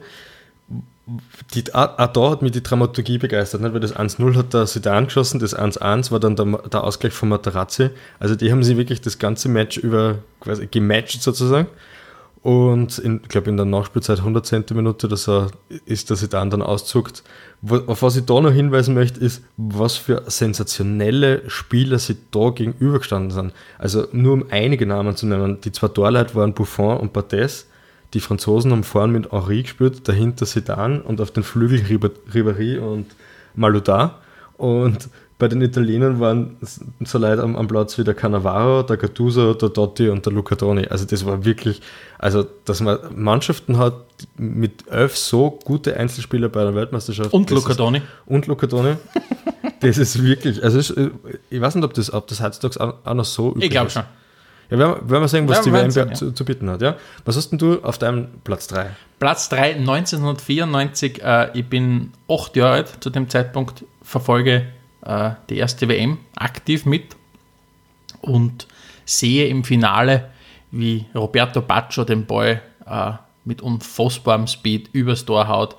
Die, 1.54 1.75
auch, 1.75 2.06
da 2.12 2.30
hat 2.30 2.42
mich 2.42 2.52
die 2.52 2.62
Dramaturgie 2.62 3.18
begeistert, 3.18 3.61
nicht? 3.61 3.73
weil 3.73 3.80
das 3.80 3.97
1-0 3.97 4.37
hat 4.37 4.54
der 4.54 4.66
Sedan 4.66 5.06
geschossen, 5.06 5.40
das 5.40 5.59
1-1 5.59 6.12
war 6.12 6.21
dann 6.21 6.37
der, 6.37 6.47
der 6.68 6.85
Ausgleich 6.85 7.12
von 7.12 7.28
Materazzi. 7.28 7.90
Also 8.21 8.37
die 8.37 8.52
haben 8.52 8.62
sie 8.62 8.76
wirklich 8.76 9.00
das 9.00 9.18
ganze 9.18 9.49
Match 9.49 9.78
über 9.78 10.18
quasi 10.40 10.68
gematcht 10.68 11.23
sozusagen. 11.23 11.66
Und 12.42 12.99
in, 12.99 13.21
ich 13.23 13.28
glaube, 13.28 13.50
in 13.50 13.56
der 13.56 13.66
Nachspielzeit 13.66 14.18
100. 14.18 14.71
Minute, 14.73 15.06
dass 15.06 15.28
er, 15.28 15.50
ist, 15.87 16.11
dass 16.11 16.23
er 16.23 16.28
dann, 16.28 16.61
auszuckt. 16.61 17.23
Auf 17.68 18.02
was 18.02 18.16
ich 18.16 18.25
da 18.25 18.40
noch 18.40 18.50
hinweisen 18.50 18.94
möchte, 18.94 19.21
ist, 19.21 19.44
was 19.56 19.97
für 19.97 20.25
sensationelle 20.26 21.49
Spieler 21.49 22.00
sie 22.00 22.16
da 22.32 22.50
gegenübergestanden 22.50 23.30
sind. 23.30 23.52
Also 23.78 24.09
nur 24.11 24.32
um 24.35 24.47
einige 24.50 24.87
Namen 24.87 25.14
zu 25.14 25.26
nennen. 25.26 25.61
Die 25.61 25.71
zwei 25.71 25.88
Torleute 25.88 26.35
waren 26.35 26.52
Buffon 26.52 26.99
und 26.99 27.12
Barthez. 27.12 27.68
Die 28.14 28.21
Franzosen 28.21 28.73
haben 28.73 28.85
vorne 28.85 29.12
mit 29.12 29.33
Henri 29.33 29.62
gespielt, 29.62 30.07
dahinter 30.07 30.47
Sedan 30.47 31.00
und 31.00 31.21
auf 31.21 31.31
den 31.31 31.42
Flügel 31.42 31.81
Ribéry 31.81 32.78
und 32.78 33.07
Malouda. 33.54 34.19
Und 34.59 35.09
bei 35.42 35.49
den 35.49 35.61
Italienern 35.61 36.21
waren 36.21 36.57
so 37.00 37.18
Leute 37.18 37.42
am, 37.42 37.57
am 37.57 37.66
Platz 37.66 37.98
wie 37.98 38.05
der 38.05 38.14
Cannavaro, 38.14 38.85
der 38.85 38.96
Gattuso, 38.96 39.55
der 39.55 39.70
Dotti 39.70 40.09
und 40.09 40.25
der 40.25 40.33
Luca 40.33 40.55
Toni. 40.55 40.87
Also 40.87 41.05
das 41.05 41.27
war 41.27 41.44
wirklich, 41.44 41.81
also 42.16 42.46
dass 42.64 42.81
man 42.81 42.98
Mannschaften 43.16 43.77
hat 43.77 43.94
mit 44.37 44.87
elf 44.88 45.16
so 45.16 45.59
gute 45.64 45.96
Einzelspieler 45.96 46.48
bei 46.48 46.62
der 46.62 46.77
Weltmeisterschaft. 46.77 47.33
Und 47.33 47.51
Luca 47.51 47.75
Toni. 47.75 48.03
Und 48.25 48.46
Luca 48.46 48.68
Toni. 48.68 48.94
das 49.81 49.98
ist 49.98 50.22
wirklich, 50.22 50.62
also 50.62 50.79
ist, 50.79 50.94
ich 51.51 51.61
weiß 51.61 51.75
nicht, 51.75 51.85
ob 51.85 51.94
das, 51.94 52.12
ob 52.12 52.29
das 52.29 52.40
heutzutage 52.40 52.94
auch 53.03 53.14
noch 53.14 53.25
so 53.25 53.51
üblich 53.51 53.64
Ich 53.64 53.70
glaube 53.70 53.90
schon. 53.90 54.05
Ja, 54.72 54.78
werden 54.78 55.08
wir, 55.08 55.28
sehen, 55.28 55.48
was 55.48 55.58
ja, 55.58 55.62
die 55.64 55.72
WM 55.72 55.90
ja. 55.90 56.14
zu, 56.14 56.32
zu, 56.32 56.44
bieten 56.44 56.70
hat. 56.70 56.80
Ja? 56.80 56.96
Was 57.24 57.37
hast 57.37 57.50
denn 57.50 57.58
du 57.58 57.82
auf 57.82 57.98
deinem 57.98 58.28
Platz 58.42 58.68
3? 58.68 58.90
Platz 59.18 59.50
3, 59.50 59.74
1994. 59.76 61.22
Äh, 61.22 61.50
ich 61.52 61.66
bin 61.66 62.12
acht 62.26 62.56
Jahre 62.56 62.72
alt 62.72 62.92
zu 63.00 63.11
dem 63.11 63.28
Zeitpunkt, 63.28 63.85
verfolge 64.02 64.66
äh, 65.04 65.30
die 65.50 65.58
erste 65.58 65.88
WM 65.88 66.18
aktiv 66.37 66.87
mit 66.87 67.16
und 68.22 68.66
sehe 69.04 69.46
im 69.48 69.62
Finale, 69.64 70.30
wie 70.70 71.04
Roberto 71.14 71.61
Baccio 71.61 72.04
den 72.04 72.24
Ball 72.24 72.62
äh, 72.87 73.12
mit 73.44 73.61
unfassbarem 73.61 74.46
Speed 74.46 74.88
übers 74.92 75.26
Tor 75.26 75.48
haut. 75.48 75.76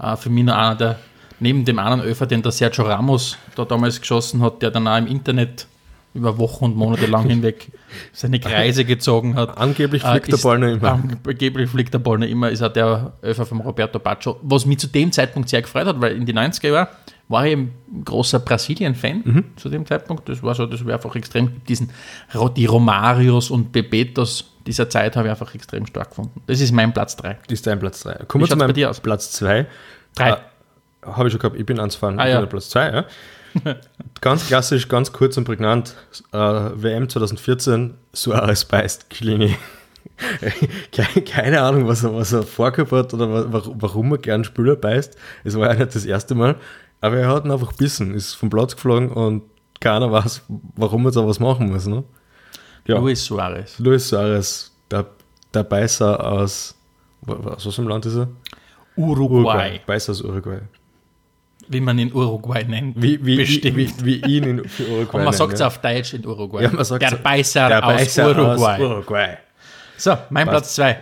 Äh, 0.00 0.16
für 0.16 0.30
mich 0.30 0.44
noch 0.44 0.54
einer 0.54 0.76
der, 0.76 0.98
neben 1.40 1.64
dem 1.64 1.80
anderen 1.80 2.02
Öfer, 2.02 2.26
den 2.26 2.42
der 2.42 2.52
Sergio 2.52 2.84
Ramos 2.84 3.36
da 3.56 3.64
damals 3.64 4.00
geschossen 4.00 4.42
hat, 4.42 4.62
der 4.62 4.70
dann 4.70 4.86
auch 4.86 4.98
im 4.98 5.08
Internet 5.08 5.66
über 6.14 6.38
Wochen 6.38 6.66
und 6.66 6.76
Monate 6.76 7.06
lang 7.06 7.28
hinweg 7.28 7.68
seine 8.12 8.40
Kreise 8.40 8.84
gezogen 8.84 9.34
hat. 9.36 9.58
Angeblich 9.58 10.02
fliegt 10.02 10.28
äh, 10.28 10.30
der 10.32 10.38
Ball 10.38 10.58
noch 10.58 10.68
immer. 10.68 11.02
Angeblich 11.24 11.70
fliegt 11.70 11.94
der 11.94 11.98
Ball 11.98 12.18
noch 12.18 12.26
immer, 12.26 12.50
ist 12.50 12.62
auch 12.62 12.72
der 12.72 13.12
Öfer 13.22 13.46
von 13.46 13.60
Roberto 13.60 13.98
Baccio. 13.98 14.38
Was 14.42 14.66
mich 14.66 14.78
zu 14.78 14.86
dem 14.88 15.12
Zeitpunkt 15.12 15.48
sehr 15.48 15.62
gefreut 15.62 15.86
hat, 15.86 16.00
weil 16.00 16.16
in 16.16 16.26
die 16.26 16.34
90er 16.34 16.68
Jahren 16.68 16.88
war 17.28 17.46
ich 17.46 17.52
ein 17.52 17.72
großer 18.04 18.40
Brasilien-Fan 18.40 19.22
mhm. 19.24 19.44
zu 19.56 19.68
dem 19.68 19.84
Zeitpunkt. 19.84 20.28
Das 20.28 20.42
war 20.42 20.54
so, 20.54 20.66
das 20.66 20.84
war 20.84 20.94
einfach 20.94 21.14
extrem, 21.14 21.62
diesen, 21.66 21.90
die 22.56 22.66
Romarios 22.66 23.50
und 23.50 23.70
Bebetos 23.70 24.52
dieser 24.66 24.88
Zeit 24.90 25.16
habe 25.16 25.28
ich 25.28 25.30
einfach 25.30 25.54
extrem 25.54 25.86
stark 25.86 26.10
gefunden. 26.10 26.42
Das 26.46 26.60
ist 26.60 26.72
mein 26.72 26.92
Platz 26.92 27.16
3. 27.16 27.38
Das 27.46 27.52
ist 27.52 27.66
dein 27.66 27.78
Platz 27.78 28.02
3. 28.02 28.24
Kommen 28.26 28.44
wir 28.44 28.48
zu 28.48 28.56
meinem 28.56 28.74
Platz 29.02 29.32
2. 29.32 29.66
3. 30.14 30.30
Äh, 30.30 30.36
habe 31.02 31.28
ich 31.28 31.32
schon 31.32 31.40
gehabt, 31.40 31.56
ich 31.56 31.66
bin 31.66 31.78
anzufahren. 31.78 32.18
Ah, 32.18 32.28
ja. 32.28 32.44
Platz 32.44 32.70
2, 32.70 32.92
ja. 32.92 33.04
ganz 34.20 34.46
klassisch, 34.46 34.88
ganz 34.88 35.12
kurz 35.12 35.36
und 35.36 35.44
prägnant. 35.44 35.94
Äh, 36.32 36.38
WM 36.38 37.08
2014, 37.08 37.94
Suarez 38.12 38.64
beißt 38.64 39.10
Chiellini. 39.10 39.56
Keine 41.26 41.62
Ahnung, 41.62 41.86
was 41.86 42.04
er, 42.04 42.14
was 42.14 42.32
er 42.32 42.42
vorgehabt 42.42 42.92
hat 42.92 43.14
oder 43.14 43.52
warum 43.52 44.12
er 44.12 44.18
gern 44.18 44.44
Spieler 44.44 44.76
beißt. 44.76 45.16
Es 45.44 45.56
war 45.56 45.68
ja 45.68 45.74
nicht 45.74 45.94
das 45.94 46.04
erste 46.04 46.34
Mal. 46.34 46.56
Aber 47.00 47.16
er 47.16 47.28
hat 47.28 47.44
ihn 47.44 47.52
einfach 47.52 47.72
bissen, 47.74 48.14
ist 48.14 48.34
vom 48.34 48.50
Platz 48.50 48.74
geflogen 48.74 49.10
und 49.12 49.42
keiner 49.80 50.10
weiß, 50.10 50.42
warum 50.74 51.06
er 51.06 51.12
da 51.12 51.26
was 51.26 51.38
machen 51.38 51.70
muss. 51.70 51.86
Ne? 51.86 52.02
Ja. 52.86 52.98
Luis 52.98 53.24
Suarez. 53.24 53.78
Luis 53.78 54.08
Suarez, 54.08 54.72
der, 54.90 55.06
der 55.54 55.62
Beißer 55.62 56.24
aus, 56.24 56.74
aus 57.26 57.66
was 57.66 57.78
im 57.78 57.86
Land 57.86 58.06
ist 58.06 58.16
er? 58.16 58.28
Uruguay. 58.96 59.42
Uruguay. 59.42 59.80
Beißer 59.86 60.10
aus 60.10 60.22
Uruguay. 60.22 60.60
Wie 61.68 61.80
man 61.80 61.98
in 61.98 62.12
Uruguay 62.12 62.64
nennt. 62.64 63.00
Wie, 63.00 63.24
wie, 63.24 63.36
Bestimmt. 63.36 63.76
wie, 63.76 63.92
wie 64.04 64.20
ihn 64.22 64.44
in 64.44 64.60
Uruguay 64.60 65.18
Und 65.18 65.24
man 65.24 65.32
sagt 65.32 65.54
es 65.54 65.60
ja. 65.60 65.66
auf 65.66 65.78
Deutsch 65.78 66.14
in 66.14 66.26
Uruguay. 66.26 66.62
Ja, 66.62 66.70
man 66.70 66.84
sagt 66.84 67.02
der 67.02 67.16
Beißer, 67.16 67.68
der 67.68 67.82
Beißer 67.82 68.26
aus, 68.26 68.36
Uruguay. 68.36 68.74
aus 68.74 68.80
Uruguay. 68.80 69.36
So, 69.96 70.16
mein 70.30 70.48
Platz 70.48 70.74
2. 70.76 70.98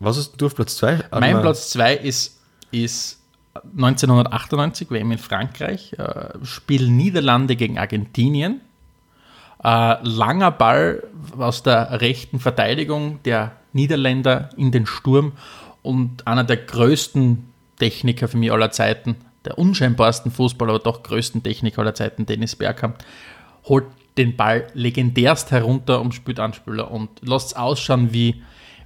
Was 0.00 0.16
hast 0.16 0.32
du 0.36 0.46
auf 0.46 0.54
Platz 0.54 0.76
2? 0.76 0.98
Mein 1.18 1.40
Platz 1.40 1.70
2 1.70 1.94
ist, 1.94 2.40
ist 2.72 3.20
1998 3.54 4.90
WM 4.90 5.12
in 5.12 5.18
Frankreich, 5.18 5.92
äh, 5.98 6.44
Spiel 6.44 6.88
Niederlande 6.88 7.56
gegen 7.56 7.78
Argentinien. 7.78 8.60
Äh, 9.62 9.96
langer 10.02 10.50
Ball 10.50 11.04
aus 11.38 11.62
der 11.62 12.00
rechten 12.00 12.40
Verteidigung 12.40 13.22
der 13.24 13.52
Niederländer 13.72 14.50
in 14.56 14.72
den 14.72 14.86
Sturm 14.86 15.32
und 15.82 16.26
einer 16.26 16.44
der 16.44 16.56
größten 16.56 17.46
Techniker 17.78 18.28
für 18.28 18.36
mich 18.36 18.50
aller 18.52 18.70
Zeiten, 18.70 19.16
der 19.44 19.58
unscheinbarsten 19.58 20.30
Fußballer, 20.30 20.74
aber 20.74 20.82
doch 20.82 21.02
größten 21.02 21.42
Techniker 21.42 21.80
aller 21.80 21.94
Zeiten, 21.94 22.26
Dennis 22.26 22.56
Bergkamp, 22.56 22.98
holt 23.64 23.84
den 24.18 24.36
Ball 24.36 24.66
legendärst 24.74 25.50
herunter 25.50 26.00
um 26.00 26.12
Spielanspieler 26.12 26.90
und 26.90 27.08
lasst 27.22 27.48
es 27.48 27.56
ausschauen 27.56 28.12
wie 28.12 28.42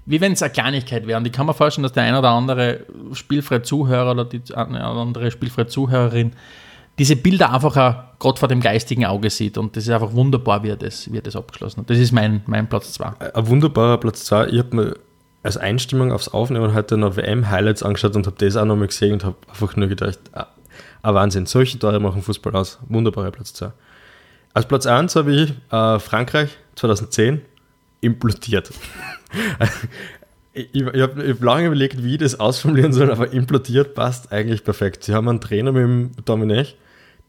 wie 0.06 0.20
wenn 0.20 0.32
es 0.32 0.42
eine 0.42 0.52
Kleinigkeit 0.52 1.06
wäre. 1.06 1.18
Und 1.18 1.26
ich 1.26 1.32
kann 1.32 1.46
mir 1.46 1.54
vorstellen, 1.54 1.82
dass 1.82 1.92
der 1.92 2.04
ein 2.04 2.14
oder 2.14 2.30
andere 2.30 2.86
spielfreie 3.12 3.62
Zuhörer 3.62 4.12
oder 4.12 4.24
die 4.24 4.40
eine 4.54 4.78
oder 4.88 5.00
andere 5.00 5.30
spielfreie 5.32 5.66
Zuhörerin 5.66 6.32
diese 6.98 7.16
Bilder 7.16 7.52
einfach 7.52 7.74
gerade 8.18 8.38
vor 8.38 8.48
dem 8.48 8.60
geistigen 8.60 9.04
Auge 9.04 9.28
sieht. 9.28 9.58
Und 9.58 9.76
das 9.76 9.84
ist 9.84 9.90
einfach 9.90 10.12
wunderbar, 10.14 10.62
wie 10.62 10.70
er 10.70 10.76
das, 10.76 11.12
wie 11.12 11.18
er 11.18 11.22
das 11.22 11.36
abgeschlossen 11.36 11.80
hat. 11.80 11.90
Das 11.90 11.98
ist 11.98 12.12
mein, 12.12 12.42
mein 12.46 12.68
Platz 12.68 12.94
2. 12.94 13.32
Ein 13.34 13.46
wunderbarer 13.48 13.98
Platz 13.98 14.24
2. 14.24 14.46
Ich 14.46 14.58
habe 14.58 14.76
mir 14.76 14.96
als 15.46 15.56
Einstimmung 15.56 16.12
aufs 16.12 16.28
Aufnehmen 16.28 16.74
heute 16.74 16.96
noch 16.96 17.16
WM-Highlights 17.16 17.82
angeschaut 17.82 18.16
und 18.16 18.26
habe 18.26 18.36
das 18.38 18.56
auch 18.56 18.64
nochmal 18.64 18.88
gesehen 18.88 19.14
und 19.14 19.24
habe 19.24 19.36
einfach 19.48 19.76
nur 19.76 19.88
gedacht, 19.88 20.18
ah, 20.32 20.48
ein 21.02 21.14
Wahnsinn. 21.14 21.46
Solche 21.46 21.78
Tore 21.78 22.00
machen 22.00 22.22
Fußball 22.22 22.54
aus. 22.54 22.78
Wunderbarer 22.88 23.30
Platz 23.30 23.54
2. 23.54 23.70
Als 24.52 24.66
Platz 24.66 24.86
1 24.86 25.14
habe 25.16 25.32
ich 25.32 25.50
äh, 25.70 25.98
Frankreich 25.98 26.50
2010 26.74 27.42
implodiert. 28.00 28.70
ich 30.52 30.74
ich 30.74 30.84
habe 30.84 31.28
hab 31.28 31.42
lange 31.42 31.66
überlegt, 31.66 32.02
wie 32.02 32.14
ich 32.14 32.18
das 32.18 32.40
ausformulieren 32.40 32.92
soll, 32.92 33.10
aber 33.10 33.32
implodiert 33.32 33.94
passt 33.94 34.32
eigentlich 34.32 34.64
perfekt. 34.64 35.04
Sie 35.04 35.14
haben 35.14 35.28
einen 35.28 35.40
Trainer 35.40 35.72
mit 35.72 35.82
dem 35.82 36.10
Domenech, 36.24 36.76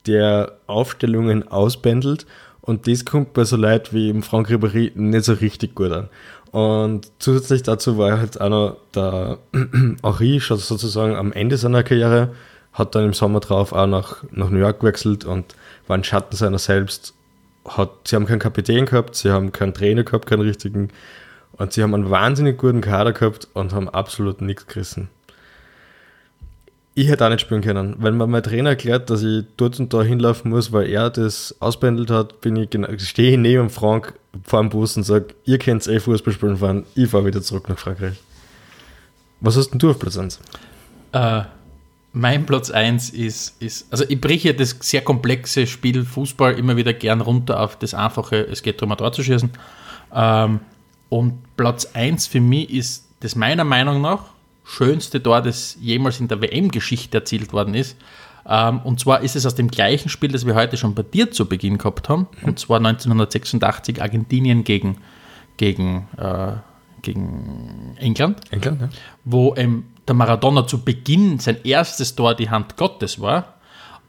der 0.07 0.57
Aufstellungen 0.67 1.47
ausbändelt 1.47 2.25
und 2.61 2.87
das 2.87 3.05
kommt 3.05 3.33
bei 3.33 3.45
so 3.45 3.55
Leuten 3.55 3.95
wie 3.95 4.09
im 4.09 4.23
Franck 4.23 4.49
Ribéry 4.49 4.91
nicht 4.95 5.25
so 5.25 5.33
richtig 5.33 5.75
gut 5.75 5.91
an. 5.91 6.09
Und 6.51 7.11
zusätzlich 7.19 7.63
dazu 7.63 7.97
war 7.97 8.19
halt 8.19 8.39
auch 8.39 8.49
noch 8.49 8.77
der 8.95 9.37
Henri, 10.03 10.39
schon 10.39 10.57
sozusagen 10.57 11.15
am 11.15 11.31
Ende 11.33 11.57
seiner 11.57 11.83
Karriere, 11.83 12.29
hat 12.73 12.95
dann 12.95 13.05
im 13.05 13.13
Sommer 13.13 13.39
drauf 13.39 13.73
auch 13.73 13.87
nach, 13.87 14.23
nach 14.31 14.49
New 14.49 14.59
York 14.59 14.79
gewechselt 14.79 15.25
und 15.25 15.55
war 15.87 15.97
ein 15.97 16.03
Schatten 16.03 16.35
seiner 16.35 16.59
selbst. 16.59 17.13
Hat, 17.65 17.89
sie 18.05 18.15
haben 18.15 18.25
keinen 18.25 18.39
Kapitän 18.39 18.85
gehabt, 18.85 19.15
sie 19.15 19.31
haben 19.31 19.51
keinen 19.51 19.73
Trainer 19.73 20.03
gehabt, 20.03 20.27
keinen 20.27 20.41
richtigen. 20.41 20.89
Und 21.53 21.73
sie 21.73 21.81
haben 21.81 21.93
einen 21.93 22.09
wahnsinnig 22.09 22.57
guten 22.57 22.81
Kader 22.81 23.13
gehabt 23.13 23.47
und 23.53 23.73
haben 23.73 23.89
absolut 23.89 24.41
nichts 24.41 24.67
gerissen. 24.67 25.09
Ich 26.93 27.09
hätte 27.09 27.25
auch 27.25 27.29
nicht 27.29 27.41
spielen 27.41 27.61
können. 27.61 27.95
Wenn 27.99 28.17
mir 28.17 28.25
mein 28.25 28.41
Trainer 28.41 28.71
erklärt, 28.71 29.09
dass 29.09 29.21
ich 29.21 29.45
dort 29.57 29.79
und 29.79 29.93
da 29.93 30.01
hinlaufen 30.01 30.49
muss, 30.49 30.71
weil 30.71 30.87
er 30.87 31.09
das 31.09 31.55
ausbändelt 31.59 32.09
hat, 32.09 32.41
bin 32.41 32.55
ich 32.55 32.69
stehe 33.07 33.31
ich 33.33 33.37
neben 33.37 33.69
Frank 33.69 34.13
vor 34.43 34.61
dem 34.61 34.69
Bus 34.69 34.97
und 34.97 35.03
sage, 35.03 35.27
ihr 35.45 35.57
könnt 35.59 35.87
eh 35.87 35.99
Fußball 35.99 36.33
spielen 36.33 36.57
fahren, 36.57 36.85
ich 36.95 37.09
fahre 37.09 37.25
wieder 37.25 37.41
zurück 37.41 37.69
nach 37.69 37.77
Frankreich. 37.77 38.17
Was 39.39 39.55
hast 39.57 39.71
denn 39.71 39.79
du 39.79 39.91
auf 39.91 39.99
Platz 39.99 40.17
1? 40.17 40.39
Äh, 41.11 41.41
mein 42.13 42.45
Platz 42.45 42.71
1 42.71 43.11
ist, 43.11 43.61
ist, 43.61 43.91
also 43.91 44.03
ich 44.07 44.19
breche 44.19 44.53
das 44.53 44.75
sehr 44.81 45.01
komplexe 45.01 45.67
Spiel 45.67 46.03
Fußball 46.03 46.57
immer 46.57 46.75
wieder 46.75 46.93
gern 46.93 47.21
runter 47.21 47.59
auf 47.59 47.77
das 47.77 47.93
einfache, 47.93 48.47
es 48.47 48.63
geht 48.63 48.81
darum, 48.81 48.93
ein 48.93 48.97
Tor 48.97 49.11
zu 49.11 49.23
schießen. 49.23 49.51
Ähm, 50.13 50.59
und 51.09 51.55
Platz 51.55 51.85
1 51.93 52.27
für 52.27 52.41
mich 52.41 52.71
ist 52.71 53.07
das 53.19 53.35
meiner 53.35 53.63
Meinung 53.63 54.01
nach 54.01 54.25
schönste 54.67 55.23
Tor, 55.23 55.41
das 55.41 55.77
jemals 55.79 56.19
in 56.19 56.27
der 56.27 56.41
WM-Geschichte 56.41 57.19
erzielt 57.19 57.53
worden 57.53 57.73
ist. 57.73 57.95
Ähm, 58.47 58.79
und 58.83 58.99
zwar 58.99 59.21
ist 59.21 59.35
es 59.35 59.45
aus 59.45 59.55
dem 59.55 59.69
gleichen 59.69 60.09
Spiel, 60.09 60.31
das 60.31 60.45
wir 60.45 60.55
heute 60.55 60.77
schon 60.77 60.95
bei 60.95 61.03
dir 61.03 61.31
zu 61.31 61.47
Beginn 61.47 61.77
gehabt 61.77 62.07
haben. 62.09 62.27
Und 62.43 62.59
zwar 62.59 62.77
1986 62.77 64.01
Argentinien 64.01 64.63
gegen, 64.63 64.97
gegen, 65.57 66.07
äh, 66.17 66.53
gegen 67.01 67.95
England. 67.97 68.39
England, 68.51 68.81
ja. 68.81 68.89
Wo 69.25 69.53
ähm, 69.57 69.85
der 70.07 70.15
Maradona 70.15 70.65
zu 70.65 70.83
Beginn 70.83 71.39
sein 71.39 71.57
erstes 71.63 72.15
Tor 72.15 72.35
die 72.35 72.49
Hand 72.49 72.77
Gottes 72.77 73.19
war. 73.19 73.55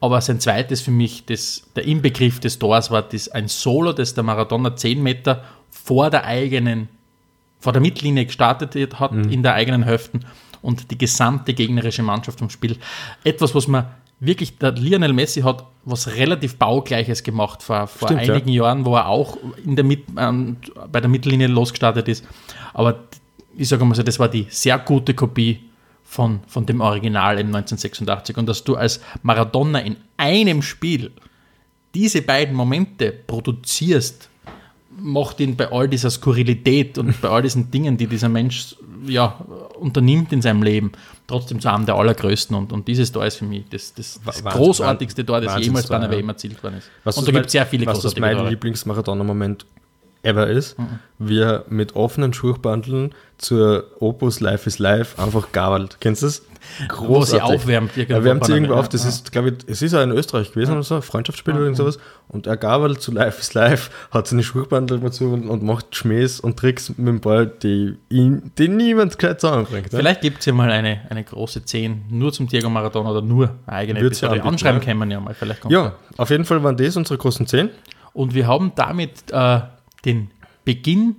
Aber 0.01 0.20
sein 0.20 0.38
zweites 0.38 0.81
für 0.81 0.92
mich, 0.92 1.27
das, 1.27 1.64
der 1.74 1.85
Inbegriff 1.85 2.38
des 2.38 2.61
Tors 2.61 2.92
war 2.92 3.03
das, 3.03 3.29
ein 3.29 3.48
Solo, 3.48 3.92
das 3.92 4.14
der 4.14 4.22
Maradona 4.22 4.77
10 4.77 5.03
Meter 5.03 5.42
vor 5.70 6.11
der 6.11 6.24
eigenen, 6.24 6.88
vor 7.59 7.72
der 7.72 7.83
Mittellinie 7.83 8.27
gestartet 8.27 9.01
hat, 9.01 9.12
in 9.12 9.42
der 9.42 9.55
eigenen 9.55 9.83
Hälfte 9.83 10.20
und 10.62 10.92
die 10.92 10.98
gesamte 10.98 11.53
gegnerische 11.53 12.05
Mannschaft 12.05 12.38
vom 12.38 12.48
Spiel. 12.48 12.77
Etwas, 13.24 13.57
was 13.57 13.66
man 13.66 13.87
wirklich, 14.20 14.59
der 14.59 14.72
Lionel 14.72 15.12
Messi 15.12 15.42
hat 15.42 15.64
was 15.85 16.16
relativ 16.16 16.57
Baugleiches 16.57 17.22
gemacht 17.22 17.62
vor, 17.62 17.87
vor 17.87 18.09
Stimmt, 18.09 18.26
ja. 18.26 18.35
einigen 18.35 18.50
Jahren, 18.50 18.85
wo 18.85 18.96
er 18.96 19.09
auch 19.09 19.38
in 19.64 19.76
der 19.76 19.85
Mit, 19.85 20.04
ähm, 20.18 20.57
bei 20.90 21.00
der 21.00 21.09
Mittellinie 21.09 21.46
losgestartet 21.46 22.09
ist. 22.09 22.26
Aber 22.74 23.04
ich 23.57 23.68
sage 23.68 23.85
mal 23.85 23.94
so, 23.94 24.02
das 24.02 24.18
war 24.18 24.28
die 24.28 24.46
sehr 24.50 24.78
gute 24.78 25.14
Kopie 25.14 25.61
von, 26.04 26.40
von 26.46 26.66
dem 26.66 26.81
Original 26.81 27.38
im 27.38 27.48
1986. 27.48 28.37
Und 28.37 28.46
dass 28.46 28.64
du 28.64 28.76
als 28.76 29.00
Maradona 29.22 29.81
in 29.81 29.96
einem 30.16 30.62
Spiel 30.62 31.12
diese 31.94 32.22
beiden 32.22 32.54
Momente 32.54 33.12
produzierst, 33.12 34.28
macht 34.90 35.40
ihn 35.40 35.57
bei 35.57 35.70
all 35.70 35.88
dieser 35.88 36.11
Skurrilität 36.11 36.98
und 36.98 37.20
bei 37.20 37.28
all 37.28 37.42
diesen 37.42 37.70
Dingen, 37.70 37.96
die 37.96 38.07
dieser 38.07 38.28
Mensch 38.28 38.76
ja, 39.07 39.39
unternimmt 39.79 40.33
in 40.33 40.43
seinem 40.43 40.63
Leben, 40.63 40.93
trotzdem 41.27 41.61
zu 41.61 41.73
einem 41.73 41.87
der 41.87 41.95
allergrößten. 41.95 42.57
Und, 42.57 42.73
und 42.73 42.89
dieses 42.89 43.13
Tor 43.13 43.25
ist 43.27 43.37
für 43.37 43.45
mich 43.45 43.65
das, 43.71 43.95
das, 43.95 44.21
das 44.25 44.45
Wahnsinn- 44.45 44.61
großartigste 44.61 45.25
Tor, 45.27 45.41
das 45.41 45.59
jemals 45.65 45.87
bei 45.87 45.97
einer 45.97 46.07
ja. 46.07 46.19
WM 46.19 46.29
erzielt 46.29 46.63
worden 46.63 46.79
ist. 46.79 46.91
Was 47.05 47.17
und 47.19 47.29
da 47.29 47.33
gibt 47.33 47.47
es 47.47 47.53
sehr 47.53 47.67
viele 47.67 47.87
Was 47.87 48.01
das 48.01 48.15
großartige 48.15 48.21
mein 48.21 48.37
Tore. 49.59 49.67
Ever 50.22 50.48
ist, 50.48 50.76
wie 51.18 51.40
er 51.40 51.64
mit 51.68 51.94
offenen 51.96 52.33
Schuhbandeln 52.33 53.14
zur 53.38 53.85
Opus 54.00 54.40
Life 54.40 54.66
is 54.68 54.78
Life 54.78 55.20
einfach 55.22 55.52
gabelt. 55.52 55.98
Kennst 56.00 56.22
du 56.22 56.26
das? 56.26 56.42
Wo 56.98 57.22
sie 57.22 57.40
aufwärmt. 57.40 57.96
Er 57.96 58.24
wärmt 58.24 58.44
sie 58.44 58.52
irgendwo 58.52 58.74
Ja, 58.74 58.81
auf, 58.81 58.88
das 58.88 59.04
ja. 59.04 59.09
ist, 59.11 59.31
glaube 59.33 59.50
ich, 59.50 59.54
es 59.68 59.81
ist 59.81 59.92
ja 59.92 60.02
in 60.02 60.11
Österreich 60.11 60.52
gewesen 60.52 60.72
oder 60.72 60.83
so, 60.83 60.96
ein 60.96 61.02
Freundschaftsspiel 61.02 61.54
oder 61.54 61.62
irgend 61.62 61.76
sowas. 61.76 61.98
Und 62.26 62.46
er 62.46 62.57
gabelt 62.57 63.00
zu 63.00 63.12
Life 63.12 63.40
is 63.40 63.54
Life, 63.54 63.90
hat 64.11 64.26
seine 64.26 64.42
Schuhbandel 64.42 64.98
dazu 65.00 65.33
und, 65.33 65.48
und 65.48 65.62
macht 65.62 65.94
Schmähs 65.94 66.40
und 66.40 66.59
Tricks 66.59 66.90
mit 66.90 67.07
dem 67.07 67.20
Ball, 67.20 67.46
die, 67.46 67.96
ihn, 68.11 68.50
die 68.59 68.68
niemand 68.68 69.18
gescheit 69.18 69.40
zusammenbringt. 69.40 69.92
Ne? 69.92 69.98
Vielleicht 69.98 70.20
gibt 70.20 70.40
es 70.40 70.46
ja 70.46 70.52
mal 70.52 70.70
eine, 70.70 71.00
eine 71.09 71.22
große 71.24 71.64
10 71.64 72.07
nur 72.11 72.33
zum 72.33 72.48
Diego 72.48 72.68
Maradona 72.68 73.11
oder 73.11 73.22
nur 73.22 73.50
eine 73.66 73.76
eigene 73.76 74.00
Wird's 74.00 74.20
ja 74.20 74.28
Episode. 74.28 74.42
anbieten, 74.42 74.48
Anschreiben 74.48 74.81
ja. 74.81 74.85
können 74.85 75.09
wir 75.09 75.14
ja 75.14 75.20
mal. 75.20 75.35
Vielleicht 75.35 75.61
kommt 75.61 75.72
Ja, 75.72 75.92
auf 76.16 76.31
jeden 76.31 76.44
Fall 76.44 76.62
waren 76.62 76.76
das 76.76 76.96
unsere 76.96 77.18
großen 77.18 77.46
zehn. 77.46 77.70
Und 78.12 78.35
wir 78.35 78.46
haben 78.48 78.72
damit 78.74 79.31
äh, 79.31 79.61
den 80.05 80.31
Beginn 80.65 81.17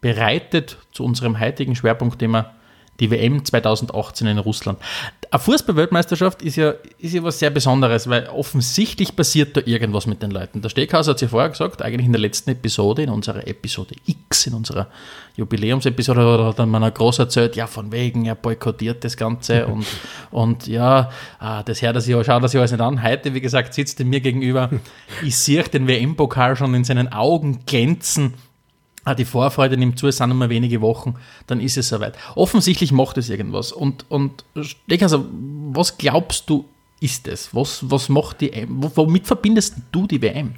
bereitet 0.00 0.78
zu 0.92 1.04
unserem 1.04 1.38
heutigen 1.40 1.74
Schwerpunktthema, 1.76 2.54
die 3.00 3.10
WM 3.10 3.44
2018 3.44 4.26
in 4.26 4.38
Russland. 4.38 4.78
Eine 5.30 5.40
Fußball-Weltmeisterschaft 5.40 6.42
ist 6.42 6.56
ja, 6.56 6.74
ist 6.98 7.14
ja 7.14 7.22
was 7.22 7.38
sehr 7.38 7.50
Besonderes, 7.50 8.08
weil 8.08 8.26
offensichtlich 8.28 9.16
passiert 9.16 9.56
da 9.56 9.62
irgendwas 9.64 10.06
mit 10.06 10.22
den 10.22 10.30
Leuten. 10.30 10.60
Der 10.60 10.68
Steckhaus 10.68 11.08
hat 11.08 11.16
es 11.16 11.22
ja 11.22 11.28
vorher 11.28 11.48
gesagt, 11.48 11.80
eigentlich 11.80 12.06
in 12.06 12.12
der 12.12 12.20
letzten 12.20 12.50
Episode, 12.50 13.02
in 13.02 13.08
unserer 13.08 13.46
Episode 13.46 13.94
X, 14.06 14.46
in 14.46 14.54
unserer 14.54 14.88
Jubiläumsepisode, 15.36 16.44
hat 16.44 16.58
dann 16.58 16.68
meiner 16.68 16.90
Groß 16.90 17.18
erzählt, 17.20 17.56
ja, 17.56 17.66
von 17.66 17.90
wegen, 17.92 18.26
er 18.26 18.34
boykottiert 18.34 19.02
das 19.04 19.16
Ganze 19.16 19.66
und, 19.68 19.86
und 20.30 20.66
ja, 20.66 21.10
ah, 21.38 21.62
das 21.62 21.80
hört 21.80 21.96
er 21.96 22.02
sich, 22.02 22.14
schaut 22.14 22.42
er 22.42 22.48
sich 22.48 22.60
alles 22.60 22.72
nicht 22.72 22.80
an. 22.80 23.02
Heute, 23.02 23.32
wie 23.32 23.40
gesagt, 23.40 23.72
sitzt 23.72 24.00
er 24.00 24.06
mir 24.06 24.20
gegenüber. 24.20 24.68
Ich 25.22 25.38
sehe 25.38 25.62
den 25.62 25.88
WM-Pokal 25.88 26.56
schon 26.56 26.74
in 26.74 26.84
seinen 26.84 27.10
Augen 27.10 27.64
glänzen. 27.64 28.34
Ah, 29.04 29.14
die 29.14 29.24
Vorfreude 29.24 29.76
nimmt 29.76 29.98
zu, 29.98 30.06
es 30.06 30.18
sind 30.18 30.36
nur 30.36 30.48
wenige 30.48 30.80
Wochen, 30.80 31.16
dann 31.48 31.60
ist 31.60 31.76
es 31.76 31.88
soweit. 31.88 32.16
Offensichtlich 32.36 32.92
macht 32.92 33.18
es 33.18 33.28
irgendwas. 33.28 33.72
Und, 33.72 34.04
und 34.08 34.44
also, 34.54 35.26
was 35.72 35.98
glaubst 35.98 36.48
du, 36.48 36.66
ist 37.00 37.26
es? 37.26 37.52
Was, 37.52 37.90
was 37.90 38.08
macht 38.08 38.40
die 38.40 38.52
WM? 38.52 38.92
Womit 38.94 39.26
verbindest 39.26 39.74
du 39.90 40.06
die 40.06 40.22
WM? 40.22 40.54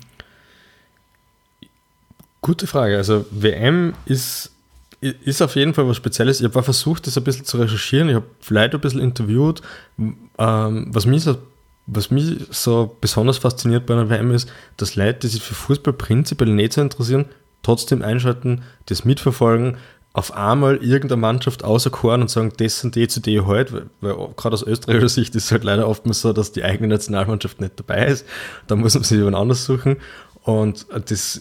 Gute 2.42 2.66
Frage. 2.66 2.98
Also 2.98 3.24
WM 3.30 3.94
ist, 4.04 4.52
ist 5.00 5.40
auf 5.40 5.56
jeden 5.56 5.72
Fall 5.72 5.88
was 5.88 5.96
Spezielles. 5.96 6.40
Ich 6.40 6.44
habe 6.44 6.62
versucht, 6.62 7.06
das 7.06 7.16
ein 7.16 7.24
bisschen 7.24 7.46
zu 7.46 7.56
recherchieren. 7.56 8.10
Ich 8.10 8.14
habe 8.16 8.26
vielleicht 8.40 8.74
ein 8.74 8.80
bisschen 8.80 9.00
interviewt. 9.00 9.62
Ähm, 9.98 10.88
was, 10.90 11.06
mich 11.06 11.22
so, 11.22 11.38
was 11.86 12.10
mich 12.10 12.36
so 12.50 12.94
besonders 13.00 13.38
fasziniert 13.38 13.86
bei 13.86 13.94
einer 13.94 14.10
WM 14.10 14.30
ist, 14.30 14.52
dass 14.76 14.96
Leute, 14.96 15.20
die 15.20 15.28
sich 15.28 15.42
für 15.42 15.54
Fußball 15.54 15.94
prinzipiell 15.94 16.50
nicht 16.50 16.74
so 16.74 16.82
interessieren, 16.82 17.24
trotzdem 17.64 18.02
einschalten, 18.02 18.62
das 18.86 19.04
mitverfolgen, 19.04 19.76
auf 20.12 20.32
einmal 20.32 20.76
irgendeine 20.76 21.20
Mannschaft 21.20 21.64
auserkoren 21.64 22.22
und 22.22 22.30
sagen, 22.30 22.52
das 22.56 22.78
sind 22.78 22.94
die, 22.94 23.08
zu 23.08 23.20
die 23.20 23.40
halt, 23.40 23.72
weil, 23.72 23.86
weil 24.00 24.14
gerade 24.36 24.54
aus 24.54 24.62
österreichischer 24.62 25.08
Sicht 25.08 25.34
ist 25.34 25.46
es 25.46 25.52
halt 25.52 25.64
leider 25.64 25.88
oftmals 25.88 26.20
so, 26.20 26.32
dass 26.32 26.52
die 26.52 26.62
eigene 26.62 26.86
Nationalmannschaft 26.86 27.60
nicht 27.60 27.72
dabei 27.76 28.06
ist. 28.06 28.24
Da 28.68 28.76
muss 28.76 28.94
man 28.94 29.02
sich 29.02 29.18
jemand 29.18 29.34
anders 29.36 29.64
suchen. 29.64 29.96
Und 30.44 30.86
das 31.08 31.40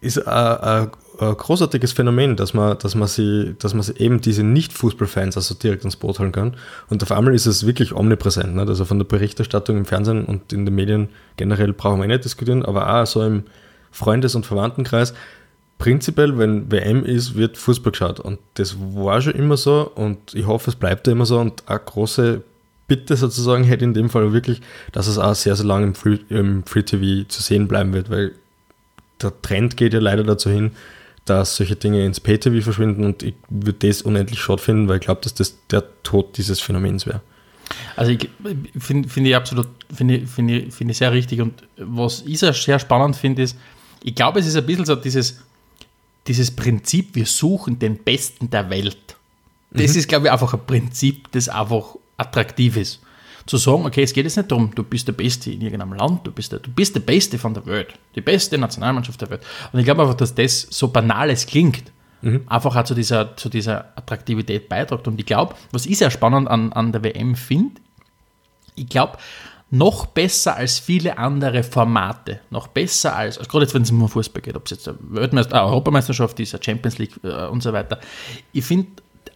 ist 0.00 0.26
ein 0.26 0.90
großartiges 1.20 1.92
Phänomen, 1.92 2.36
dass 2.36 2.54
man, 2.54 2.78
dass 2.78 2.94
man 2.94 3.06
sie, 3.06 3.54
dass 3.58 3.74
man 3.74 3.82
sie 3.82 3.96
eben 3.98 4.22
diese 4.22 4.44
Nicht-Fußballfans 4.44 5.36
also 5.36 5.54
direkt 5.54 5.84
ins 5.84 5.96
Boot 5.96 6.18
holen 6.18 6.32
kann. 6.32 6.56
Und 6.88 7.02
auf 7.02 7.12
einmal 7.12 7.34
ist 7.34 7.44
es 7.44 7.66
wirklich 7.66 7.94
omnipräsent. 7.94 8.54
Ne? 8.54 8.62
Also 8.62 8.86
von 8.86 8.98
der 8.98 9.04
Berichterstattung 9.04 9.76
im 9.76 9.84
Fernsehen 9.84 10.24
und 10.24 10.54
in 10.54 10.64
den 10.64 10.74
Medien 10.74 11.10
generell 11.36 11.74
brauchen 11.74 11.98
wir 11.98 12.06
eh 12.06 12.08
nicht 12.08 12.24
diskutieren, 12.24 12.64
aber 12.64 13.02
auch 13.02 13.06
so 13.06 13.22
im 13.22 13.44
Freundes- 13.90 14.34
und 14.34 14.46
Verwandtenkreis. 14.46 15.12
Prinzipiell, 15.80 16.36
wenn 16.36 16.70
WM 16.70 17.06
ist, 17.06 17.36
wird 17.36 17.56
Fußball 17.56 17.92
geschaut. 17.92 18.20
Und 18.20 18.38
das 18.54 18.76
war 18.78 19.22
schon 19.22 19.32
immer 19.32 19.56
so 19.56 19.90
und 19.94 20.34
ich 20.34 20.46
hoffe, 20.46 20.68
es 20.68 20.76
bleibt 20.76 21.08
immer 21.08 21.24
so. 21.24 21.40
Und 21.40 21.66
eine 21.66 21.80
große 21.80 22.42
Bitte 22.86 23.16
sozusagen 23.16 23.64
hätte 23.64 23.86
in 23.86 23.94
dem 23.94 24.10
Fall 24.10 24.34
wirklich, 24.34 24.60
dass 24.92 25.06
es 25.06 25.16
auch 25.16 25.34
sehr, 25.34 25.56
sehr 25.56 25.64
lange 25.64 25.86
im 25.86 25.94
Free, 25.94 26.18
im 26.28 26.64
Free 26.64 26.82
TV 26.82 27.26
zu 27.28 27.40
sehen 27.40 27.66
bleiben 27.66 27.94
wird, 27.94 28.10
weil 28.10 28.32
der 29.22 29.32
Trend 29.40 29.78
geht 29.78 29.94
ja 29.94 30.00
leider 30.00 30.22
dazu 30.22 30.50
hin, 30.50 30.72
dass 31.24 31.56
solche 31.56 31.76
Dinge 31.76 32.04
ins 32.04 32.20
Pay-TV 32.20 32.62
verschwinden 32.62 33.04
und 33.04 33.22
ich 33.22 33.34
würde 33.48 33.88
das 33.88 34.02
unendlich 34.02 34.38
schade 34.38 34.60
finden, 34.60 34.86
weil 34.86 34.96
ich 34.96 35.02
glaube, 35.02 35.22
dass 35.22 35.32
das 35.32 35.56
der 35.70 35.82
Tod 36.02 36.36
dieses 36.36 36.60
Phänomens 36.60 37.06
wäre. 37.06 37.22
Also 37.96 38.12
ich 38.12 38.28
finde 38.78 39.08
find 39.08 39.26
ich 39.26 39.34
absolut, 39.34 39.68
finde 39.90 40.16
ich, 40.16 40.28
finde 40.28 40.58
ich, 40.58 40.74
finde 40.74 40.92
ich 40.92 40.98
sehr 40.98 41.12
richtig. 41.12 41.40
Und 41.40 41.62
was 41.78 42.22
ich 42.26 42.38
sehr 42.38 42.52
spannend 42.52 43.16
finde, 43.16 43.42
ist, 43.42 43.56
ich 44.02 44.14
glaube, 44.14 44.40
es 44.40 44.46
ist 44.46 44.56
ein 44.56 44.66
bisschen 44.66 44.84
so 44.84 44.94
dieses, 44.94 45.40
dieses 46.26 46.50
Prinzip, 46.50 47.14
wir 47.14 47.26
suchen 47.26 47.78
den 47.78 47.96
Besten 47.98 48.50
der 48.50 48.70
Welt. 48.70 49.16
Das 49.72 49.94
ist, 49.96 50.08
glaube 50.08 50.26
ich, 50.26 50.32
einfach 50.32 50.52
ein 50.52 50.66
Prinzip, 50.66 51.30
das 51.32 51.48
einfach 51.48 51.94
attraktiv 52.16 52.76
ist. 52.76 53.00
Zu 53.46 53.56
sagen, 53.56 53.86
okay, 53.86 54.02
es 54.02 54.12
geht 54.12 54.24
jetzt 54.24 54.36
nicht 54.36 54.50
darum, 54.50 54.74
du 54.74 54.82
bist 54.82 55.08
der 55.08 55.12
Beste 55.12 55.50
in 55.50 55.60
irgendeinem 55.60 55.94
Land, 55.94 56.26
du 56.26 56.32
bist 56.32 56.52
der, 56.52 56.58
du 56.58 56.70
bist 56.70 56.94
der 56.94 57.00
Beste 57.00 57.38
von 57.38 57.54
der 57.54 57.64
Welt, 57.66 57.94
die 58.14 58.20
beste 58.20 58.58
Nationalmannschaft 58.58 59.20
der 59.20 59.30
Welt. 59.30 59.42
Und 59.72 59.78
ich 59.78 59.84
glaube 59.84 60.02
einfach, 60.02 60.14
dass 60.14 60.34
das 60.34 60.66
so 60.70 60.88
banal 60.88 61.30
es 61.30 61.46
klingt, 61.46 61.84
einfach 62.46 62.76
auch 62.76 62.84
zu 62.84 62.94
dieser, 62.94 63.36
zu 63.36 63.48
dieser 63.48 63.96
Attraktivität 63.96 64.68
beiträgt. 64.68 65.08
Und 65.08 65.18
ich 65.18 65.26
glaube, 65.26 65.54
was 65.72 65.86
ich 65.86 65.98
sehr 65.98 66.10
spannend 66.10 66.48
an, 66.48 66.72
an 66.72 66.92
der 66.92 67.02
WM 67.02 67.34
finde, 67.34 67.80
ich 68.74 68.88
glaube, 68.88 69.18
noch 69.70 70.06
besser 70.06 70.56
als 70.56 70.78
viele 70.80 71.16
andere 71.16 71.62
Formate, 71.62 72.40
noch 72.50 72.66
besser 72.66 73.14
als, 73.14 73.38
also 73.38 73.48
gerade 73.48 73.64
jetzt, 73.64 73.74
wenn 73.74 73.82
es 73.82 73.90
um 73.90 74.08
Fußball 74.08 74.42
geht, 74.42 74.56
ob 74.56 74.64
es 74.64 74.72
jetzt 74.72 74.88
eine 74.88 74.98
Weltmeister, 75.00 75.56
äh, 75.56 75.60
Europameisterschaft 75.60 76.40
ist, 76.40 76.54
eine 76.54 76.62
Champions 76.62 76.98
League 76.98 77.12
äh, 77.22 77.46
und 77.46 77.62
so 77.62 77.72
weiter. 77.72 78.00
Ich 78.52 78.64
finde, 78.64 78.88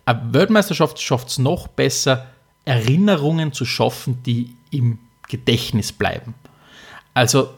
eine 0.05 0.35
Weltmeisterschaft 0.35 1.01
schafft 1.01 1.29
es 1.29 1.39
noch 1.39 1.69
besser, 1.69 2.27
Erinnerungen 2.65 3.53
zu 3.53 3.65
schaffen, 3.65 4.23
die 4.25 4.55
im 4.71 4.99
Gedächtnis 5.29 5.93
bleiben. 5.93 6.35
Also, 7.13 7.51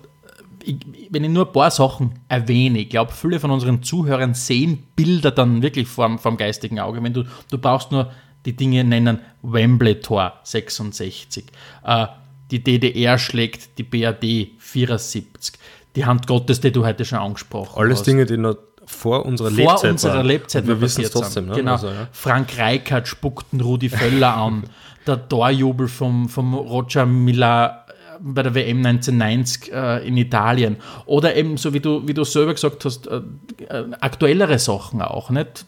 ich, 0.62 0.76
wenn 1.10 1.24
ich 1.24 1.30
nur 1.30 1.46
ein 1.46 1.52
paar 1.52 1.70
Sachen 1.70 2.18
erwähne, 2.28 2.80
ich 2.80 2.90
glaube, 2.90 3.12
viele 3.12 3.40
von 3.40 3.50
unseren 3.50 3.82
Zuhörern 3.82 4.34
sehen 4.34 4.82
Bilder 4.96 5.30
dann 5.30 5.62
wirklich 5.62 5.88
vom, 5.88 6.18
vom 6.18 6.36
geistigen 6.36 6.80
Auge. 6.80 7.02
Wenn 7.02 7.14
du, 7.14 7.24
du 7.50 7.58
brauchst 7.58 7.92
nur 7.92 8.12
die 8.44 8.54
Dinge 8.54 8.84
nennen, 8.84 9.20
Wembley-Tor 9.42 10.40
66, 10.42 11.46
äh, 11.84 12.06
die 12.50 12.62
DDR 12.62 13.18
schlägt 13.18 13.78
die 13.78 13.82
BRD 13.82 14.50
74, 14.58 15.54
die 15.96 16.04
Hand 16.04 16.26
Gottes, 16.26 16.60
die 16.60 16.72
du 16.72 16.84
heute 16.84 17.04
schon 17.04 17.18
angesprochen 17.18 17.78
Alles 17.80 17.98
hast. 17.98 18.06
Dinge, 18.06 18.26
die 18.26 18.36
noch 18.36 18.56
vor 18.86 19.26
unserer 19.26 19.50
vor 19.50 19.56
Lebzeit 19.56 19.90
unserer 19.90 20.14
waren. 20.14 20.26
Lebzeit 20.26 20.66
wir 20.66 20.80
wissen 20.80 21.02
es 21.02 21.10
trotzdem. 21.10 21.46
Ne? 21.46 21.56
Genau. 21.56 21.72
Also, 21.72 21.88
ja. 21.88 22.08
Frank 22.12 22.56
Reichardt 22.56 23.08
spuckten 23.08 23.60
Rudi 23.60 23.88
Völler 23.88 24.36
an. 24.36 24.64
Der 25.06 25.28
Torjubel 25.28 25.86
vom, 25.88 26.28
vom 26.28 26.54
Roger 26.54 27.06
Miller 27.06 27.86
äh, 27.88 28.18
bei 28.20 28.42
der 28.42 28.54
WM 28.54 28.84
1990 28.84 29.72
äh, 29.72 30.06
in 30.06 30.16
Italien. 30.16 30.76
Oder 31.04 31.36
eben, 31.36 31.56
so 31.56 31.72
wie 31.74 31.80
du, 31.80 32.06
wie 32.06 32.14
du 32.14 32.24
selber 32.24 32.54
gesagt 32.54 32.84
hast, 32.84 33.06
äh, 33.06 33.20
äh, 33.68 33.84
aktuellere 34.00 34.58
Sachen 34.58 35.02
auch. 35.02 35.30
Nicht? 35.30 35.66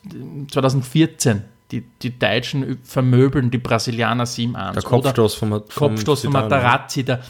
2014, 0.51 1.45
die, 1.71 1.83
die 2.03 2.19
Deutschen 2.19 2.79
vermöbeln 2.83 3.51
die 3.51 3.59
Brasilianer 3.59 4.25
7-1. 4.25 4.73
Der 4.73 4.83
Kopfstoß 4.83 5.35
vom, 5.35 5.51
vom 5.51 5.91
Kopfstoß 5.91 6.23
von 6.23 6.33
Zidane. 6.33 6.49
Materazzi, 6.49 7.05
der, 7.05 7.21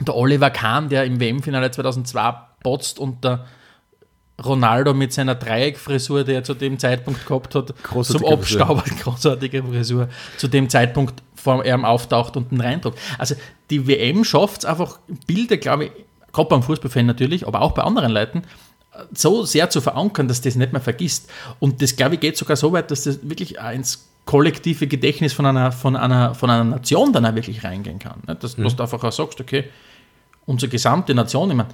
der 0.00 0.16
Oliver 0.16 0.50
Kahn, 0.50 0.88
der 0.88 1.04
im 1.04 1.20
WM-Finale 1.20 1.70
2002 1.70 2.34
botzt 2.62 2.98
und 2.98 3.24
der 3.24 3.46
Ronaldo 4.44 4.94
mit 4.94 5.12
seiner 5.12 5.34
Dreieckfrisur, 5.34 6.24
die 6.24 6.32
er 6.32 6.44
zu 6.44 6.54
dem 6.54 6.78
Zeitpunkt 6.78 7.26
gehabt 7.26 7.54
hat, 7.54 7.68
zum 7.68 7.76
Großartige 7.82 8.32
Abstauber, 8.32 8.84
großartige 9.02 9.64
Frisur, 9.64 10.08
zu 10.36 10.46
dem 10.48 10.68
Zeitpunkt 10.68 11.22
vor 11.34 11.64
ihm 11.64 11.84
auftaucht 11.84 12.36
und 12.36 12.52
einen 12.52 12.60
reindruckt. 12.60 12.98
Also 13.18 13.34
die 13.70 13.86
WM 13.86 14.24
schafft 14.24 14.58
es 14.58 14.64
einfach, 14.64 15.00
Bilder, 15.26 15.56
glaube 15.56 15.86
ich, 15.86 15.90
gerade 16.32 16.48
beim 16.48 16.62
Fußballfan 16.62 17.06
natürlich, 17.06 17.46
aber 17.46 17.62
auch 17.62 17.72
bei 17.72 17.82
anderen 17.82 18.12
Leuten, 18.12 18.42
so 19.14 19.44
sehr 19.44 19.70
zu 19.70 19.80
verankern, 19.80 20.28
dass 20.28 20.40
das 20.40 20.56
nicht 20.56 20.72
mehr 20.72 20.80
vergisst. 20.80 21.30
Und 21.58 21.82
das, 21.82 21.96
glaube 21.96 22.14
ich, 22.14 22.20
geht 22.20 22.36
sogar 22.36 22.56
so 22.56 22.72
weit, 22.72 22.90
dass 22.90 23.04
das 23.04 23.28
wirklich 23.28 23.56
ins 23.58 24.08
kollektive 24.24 24.86
Gedächtnis 24.86 25.32
von 25.32 25.46
einer, 25.46 25.72
von 25.72 25.96
einer, 25.96 26.34
von 26.34 26.50
einer 26.50 26.64
Nation 26.64 27.12
dann 27.12 27.24
auch 27.24 27.34
wirklich 27.34 27.64
reingehen 27.64 27.98
kann. 27.98 28.22
Nicht? 28.26 28.42
Dass, 28.44 28.56
dass 28.56 28.76
du 28.76 28.82
einfach 28.82 29.02
auch 29.02 29.12
sagst, 29.12 29.40
okay, 29.40 29.64
unsere 30.44 30.70
gesamte 30.70 31.14
Nation, 31.14 31.50
ich 31.50 31.56
meine, 31.56 31.70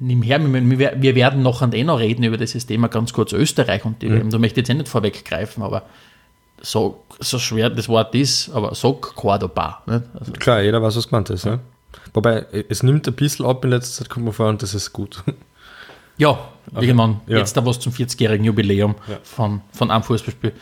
nimm 0.00 0.22
her, 0.22 0.40
wir, 0.42 1.14
werden 1.14 1.42
noch 1.42 1.62
an 1.62 1.72
eh 1.72 1.84
noch 1.84 1.98
reden 1.98 2.24
über 2.24 2.38
dieses 2.38 2.66
Thema 2.66 2.88
ganz 2.88 3.12
kurz 3.12 3.32
Österreich 3.32 3.84
und 3.84 4.02
die 4.02 4.10
WM. 4.10 4.30
Da 4.30 4.38
möchte 4.38 4.60
ich 4.60 4.66
jetzt 4.66 4.74
eh 4.74 4.78
nicht 4.78 4.88
vorweggreifen, 4.88 5.62
aber 5.62 5.82
so, 6.60 7.04
so 7.20 7.38
schwer 7.38 7.70
das 7.70 7.88
Wort 7.88 8.14
ist, 8.14 8.50
aber 8.50 8.74
so 8.74 8.94
Cordoba. 8.94 9.82
Nicht? 9.86 10.02
Also, 10.18 10.32
Klar, 10.32 10.62
jeder 10.62 10.82
weiß, 10.82 10.96
was 10.96 11.08
gemeint 11.08 11.30
ist. 11.30 11.44
Ja. 11.44 11.60
Wobei, 12.14 12.46
es 12.68 12.82
nimmt 12.82 13.06
ein 13.06 13.14
bisschen 13.14 13.44
ab 13.44 13.64
in 13.64 13.70
letzter 13.70 14.02
Zeit, 14.02 14.10
kommt 14.10 14.24
man 14.24 14.34
vor, 14.34 14.48
und 14.48 14.62
das 14.62 14.74
ist 14.74 14.92
gut. 14.92 15.22
Ja, 16.16 16.38
irgendwann, 16.74 17.20
Ja. 17.26 17.38
jetzt 17.38 17.56
da 17.56 17.64
was 17.66 17.78
zum 17.80 17.92
40-jährigen 17.92 18.44
Jubiläum 18.44 18.94
Ja. 19.08 19.18
von, 19.22 19.60
von 19.72 19.90
einem 19.90 20.02
Fußballspiel, 20.02 20.52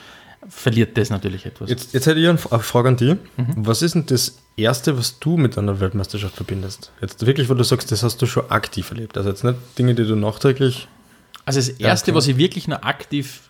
verliert 0.48 0.96
das 0.98 1.10
natürlich 1.10 1.46
etwas. 1.46 1.70
Jetzt, 1.70 1.94
jetzt 1.94 2.06
hätte 2.06 2.18
ich 2.20 2.28
eine 2.28 2.38
Frage 2.38 2.88
an 2.88 2.96
dich. 2.96 3.16
Mhm. 3.36 3.54
Was 3.66 3.82
ist 3.82 3.94
denn 3.94 4.06
das 4.06 4.38
Erste, 4.56 4.98
was 4.98 5.18
du 5.20 5.36
mit 5.36 5.56
einer 5.56 5.78
Weltmeisterschaft 5.80 6.34
verbindest? 6.34 6.90
Jetzt 7.00 7.24
wirklich, 7.24 7.48
wo 7.48 7.54
du 7.54 7.62
sagst, 7.64 7.92
das 7.92 8.02
hast 8.02 8.20
du 8.20 8.26
schon 8.26 8.50
aktiv 8.50 8.90
erlebt. 8.90 9.16
Also 9.16 9.30
jetzt 9.30 9.44
nicht 9.44 9.56
Dinge, 9.78 9.94
die 9.94 10.04
du 10.04 10.16
nachträglich. 10.16 10.88
Also 11.44 11.60
das 11.60 11.68
Erste, 11.68 12.06
klar. 12.10 12.16
was 12.18 12.26
ich 12.28 12.36
wirklich 12.36 12.68
noch 12.68 12.82
aktiv 12.82 13.42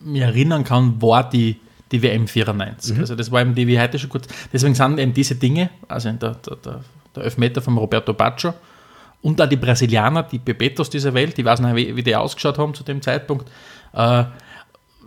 mir 0.00 0.24
erinnern 0.26 0.64
kann, 0.64 1.00
war 1.02 1.28
die, 1.28 1.56
die 1.92 2.02
WM 2.02 2.28
94. 2.28 2.98
Also 2.98 3.14
das 3.14 3.30
war 3.32 3.40
eben 3.40 3.54
die, 3.54 3.66
wie 3.66 3.80
heute 3.80 3.98
schon 3.98 4.10
kurz, 4.10 4.26
deswegen 4.52 4.74
sind 4.74 4.98
eben 4.98 5.12
diese 5.14 5.34
Dinge, 5.34 5.70
also 5.88 6.10
der, 6.12 6.34
der, 6.34 6.56
der, 6.56 6.80
der 7.16 7.22
Elfmeter 7.24 7.62
von 7.62 7.76
Roberto 7.78 8.12
Baggio 8.14 8.54
und 9.22 9.40
auch 9.40 9.48
die 9.48 9.56
Brasilianer, 9.56 10.22
die 10.22 10.38
Bebetos 10.38 10.90
dieser 10.90 11.14
Welt, 11.14 11.38
ich 11.38 11.44
weiß 11.44 11.60
nicht, 11.60 11.76
wie, 11.76 11.96
wie 11.96 12.02
die 12.02 12.14
ausgeschaut 12.14 12.58
haben 12.58 12.74
zu 12.74 12.84
dem 12.84 13.02
Zeitpunkt. 13.02 13.50
Äh, 13.92 14.24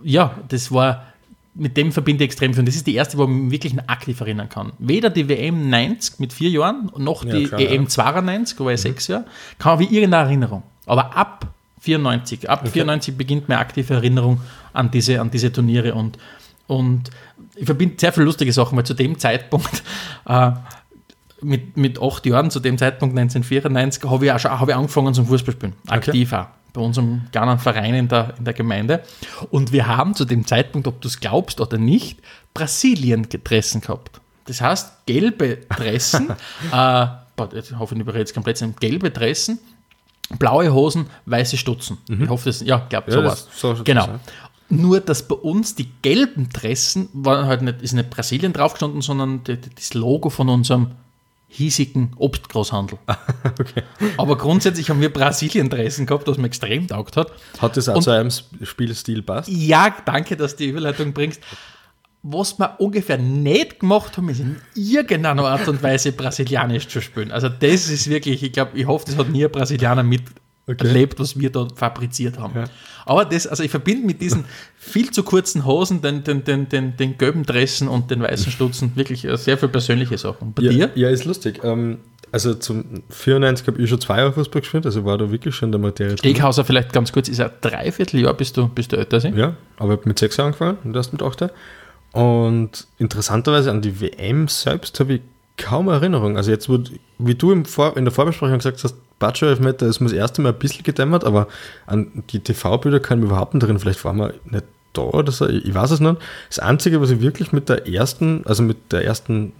ja, 0.02 0.34
das 0.48 0.70
war, 0.70 1.06
mit 1.54 1.76
dem 1.76 1.92
verbinde 1.92 2.24
ich 2.24 2.30
extrem 2.30 2.52
viel. 2.52 2.60
Und 2.60 2.66
das 2.68 2.76
ist 2.76 2.86
die 2.86 2.94
erste, 2.94 3.18
wo 3.18 3.24
ich 3.24 3.30
mich 3.30 3.52
wirklich 3.52 3.78
aktiv 3.86 4.20
erinnern 4.20 4.48
kann. 4.48 4.72
Weder 4.78 5.10
die 5.10 5.28
WM 5.28 5.70
90 5.70 6.18
mit 6.18 6.32
vier 6.32 6.50
Jahren, 6.50 6.90
noch 6.96 7.24
Ja, 7.24 7.34
die 7.34 7.44
klar, 7.44 7.60
EM 7.60 7.84
ja. 7.84 7.88
92, 7.88 8.60
wo 8.60 8.68
ich 8.68 8.80
sechs 8.80 9.08
Jahre, 9.08 9.24
kann 9.58 9.80
ich 9.80 9.90
wie 9.90 9.96
irgendeine 9.96 10.28
Erinnerung. 10.28 10.62
Aber 10.86 11.16
ab 11.16 11.46
94, 11.80 12.48
ab 12.48 12.68
94 12.68 13.16
beginnt 13.16 13.48
meine 13.48 13.60
aktive 13.60 13.94
Erinnerung 13.94 14.40
an 14.72 14.90
diese, 14.90 15.20
an 15.20 15.30
diese 15.30 15.52
Turniere 15.52 15.94
und, 15.94 16.16
und 16.66 17.10
ich 17.56 17.66
verbinde 17.66 17.96
sehr 17.98 18.12
viele 18.12 18.26
lustige 18.26 18.52
Sachen, 18.52 18.76
weil 18.76 18.84
zu 18.84 18.94
dem 18.94 19.18
Zeitpunkt 19.18 19.82
äh, 20.26 20.52
mit, 21.42 21.76
mit 21.76 22.00
acht 22.00 22.24
Jahren, 22.26 22.50
zu 22.50 22.60
dem 22.60 22.78
Zeitpunkt 22.78 23.18
1994, 23.18 24.04
habe 24.10 24.26
ich 24.26 24.32
auch 24.32 24.38
schon 24.38 24.58
habe 24.60 24.70
ich 24.72 24.76
angefangen 24.76 25.14
zum 25.14 25.26
Fußballspielen. 25.26 25.74
Aktiv 25.88 26.32
auch. 26.32 26.46
Bei 26.72 26.80
unserem 26.80 27.22
kleinen 27.32 27.58
Verein 27.58 27.94
in 27.94 28.08
der, 28.08 28.34
in 28.38 28.44
der 28.44 28.54
Gemeinde. 28.54 29.02
Und 29.50 29.72
wir 29.72 29.86
haben 29.88 30.14
zu 30.14 30.24
dem 30.24 30.46
Zeitpunkt, 30.46 30.86
ob 30.88 31.00
du 31.02 31.08
es 31.08 31.20
glaubst 31.20 31.60
oder 31.60 31.76
nicht, 31.76 32.20
Brasilien-Dressen 32.54 33.80
gehabt. 33.80 34.20
Das 34.46 34.60
heißt, 34.60 35.06
gelbe 35.06 35.58
Dressen, 35.68 36.30
äh, 36.72 37.06
jetzt 37.54 37.78
hoffe 37.78 37.94
ich, 37.94 37.98
ich 37.98 38.02
überrede 38.02 38.20
jetzt 38.20 38.34
komplett, 38.34 38.58
sind 38.58 38.80
gelbe 38.80 39.10
Dressen, 39.10 39.58
blaue 40.38 40.72
Hosen, 40.72 41.06
weiße 41.26 41.56
Stutzen. 41.56 41.98
Ich 42.08 42.28
hoffe, 42.28 42.46
das, 42.48 42.60
ja, 42.62 42.86
glaube 42.88 43.10
Mhm. 43.10 43.16
Ja, 43.16 43.22
so 43.22 43.28
das- 43.28 43.48
was. 43.50 43.60
so 43.78 43.84
genau. 43.84 44.06
ja. 44.06 44.20
Nur, 44.68 45.00
dass 45.00 45.28
bei 45.28 45.34
uns 45.34 45.74
die 45.74 45.88
gelben 46.00 46.48
Dressen, 46.48 47.08
waren 47.12 47.44
halt 47.46 47.60
nicht, 47.60 47.82
ist 47.82 47.92
nicht 47.92 48.08
Brasilien 48.08 48.54
draufgestanden, 48.54 49.02
sondern 49.02 49.44
die, 49.44 49.58
die, 49.60 49.68
das 49.74 49.92
Logo 49.92 50.30
von 50.30 50.48
unserem 50.48 50.92
hiesigen 51.54 52.12
Obstgroßhandel. 52.16 52.98
Aber 54.16 54.38
grundsätzlich 54.38 54.88
haben 54.88 55.00
wir 55.02 55.12
Brasilien-Dressen 55.12 56.06
gehabt, 56.06 56.26
was 56.26 56.38
mir 56.38 56.46
extrem 56.46 56.88
taugt 56.88 57.16
hat. 57.16 57.30
Hat 57.58 57.76
das 57.76 57.88
auch 57.90 57.96
Und- 57.96 58.02
zu 58.02 58.10
einem 58.10 58.28
Sp- 58.32 58.64
Spielstil 58.64 59.22
passt? 59.22 59.48
Ja, 59.50 59.94
danke, 60.06 60.36
dass 60.36 60.56
du 60.56 60.64
die 60.64 60.70
Überleitung 60.70 61.12
bringst. 61.12 61.40
Was 62.24 62.56
wir 62.58 62.76
ungefähr 62.80 63.18
nicht 63.18 63.80
gemacht 63.80 64.16
haben, 64.16 64.28
ist 64.28 64.38
in 64.40 64.56
irgendeiner 64.74 65.44
Art 65.44 65.66
und 65.68 65.82
Weise 65.82 66.12
brasilianisch 66.12 66.86
zu 66.88 67.00
spielen. 67.00 67.32
Also 67.32 67.48
das 67.48 67.88
ist 67.88 68.08
wirklich, 68.08 68.42
ich 68.44 68.52
glaube, 68.52 68.78
ich 68.78 68.86
hoffe, 68.86 69.04
das 69.06 69.16
hat 69.16 69.28
nie 69.28 69.44
ein 69.44 69.50
Brasilianer 69.50 70.04
miterlebt, 70.66 71.18
was 71.18 71.38
wir 71.38 71.50
da 71.50 71.66
fabriziert 71.74 72.38
haben. 72.38 72.54
Ja. 72.56 72.64
Aber 73.04 73.24
das, 73.24 73.46
also 73.46 73.62
ich 73.62 73.70
verbinde 73.70 74.06
mit 74.06 74.20
diesen 74.20 74.44
viel 74.78 75.10
zu 75.10 75.22
kurzen 75.24 75.64
Hosen, 75.64 76.02
den, 76.02 76.22
den, 76.22 76.44
den, 76.44 76.68
den, 76.68 76.96
den 76.96 77.18
gelben 77.18 77.44
Dressen 77.44 77.88
und 77.88 78.10
den 78.10 78.22
weißen 78.22 78.52
Stutzen 78.52 78.92
wirklich 78.94 79.24
äh, 79.24 79.36
sehr 79.36 79.58
viel 79.58 79.68
persönliche 79.68 80.16
Sachen. 80.18 80.52
Bei 80.52 80.62
Ja, 80.62 80.70
dir? 80.70 80.90
ja, 80.94 81.08
ist 81.10 81.24
lustig. 81.24 81.60
Ähm, 81.64 81.98
also 82.30 82.54
zum 82.54 83.02
94 83.10 83.66
habe 83.66 83.82
ich 83.82 83.90
schon 83.90 84.00
zwei 84.00 84.18
Jahre 84.18 84.32
Fußball 84.32 84.62
gespielt, 84.62 84.86
also 84.86 85.04
war 85.04 85.18
da 85.18 85.30
wirklich 85.30 85.54
schon 85.54 85.68
in 85.68 85.72
der 85.72 85.80
Materie. 85.80 86.16
Steghauser 86.16 86.64
vielleicht 86.64 86.92
ganz 86.92 87.12
kurz, 87.12 87.28
ist 87.28 87.40
ein 87.40 87.50
Dreivierteljahr, 87.60 88.32
bis 88.34 88.52
du, 88.52 88.68
bis 88.68 88.88
du 88.88 88.96
älter 88.96 89.20
bist. 89.20 89.36
Ja, 89.36 89.54
aber 89.76 89.98
mit 90.04 90.18
sechs 90.18 90.36
Jahren 90.36 90.46
angefangen 90.48 90.78
und 90.84 90.96
erst 90.96 91.12
mit 91.12 91.22
acht. 91.22 91.44
Und 92.12 92.86
interessanterweise 92.98 93.70
an 93.70 93.82
die 93.82 94.00
WM 94.00 94.48
selbst 94.48 94.98
habe 95.00 95.14
ich 95.14 95.20
kaum 95.56 95.88
Erinnerung. 95.88 96.36
Also 96.36 96.50
jetzt, 96.50 96.68
wo, 96.68 96.78
wie 97.18 97.34
du 97.34 97.52
im 97.52 97.64
Vor 97.64 97.96
in 97.96 98.04
der 98.04 98.12
Vorbesprechung 98.12 98.58
gesagt 98.58 98.82
hast, 98.84 98.96
Batscher 99.22 99.46
Elfmeter 99.46 99.86
ist 99.86 100.00
mir 100.00 100.08
das 100.08 100.16
erste 100.16 100.42
Mal 100.42 100.48
ein 100.48 100.58
bisschen 100.58 100.82
gedämmert, 100.82 101.22
aber 101.22 101.46
an 101.86 102.24
die 102.30 102.40
TV-Bilder 102.40 102.98
kann 102.98 103.20
ich 103.20 103.26
überhaupt 103.26 103.54
nicht 103.54 103.64
drin. 103.64 103.78
Vielleicht 103.78 104.04
waren 104.04 104.16
wir 104.16 104.34
nicht 104.50 104.64
da 104.94 105.02
oder 105.02 105.30
so, 105.30 105.48
ich, 105.48 105.72
weiß 105.72 105.92
es 105.92 106.00
nicht. 106.00 106.16
Das 106.48 106.58
Einzige, 106.58 107.00
was 107.00 107.10
ich 107.10 107.20
wirklich 107.20 107.52
mit 107.52 107.68
der 107.68 107.86
ersten, 107.86 108.42
also 108.46 108.64
mit 108.64 108.90
der 108.90 109.04
ersten 109.04 109.52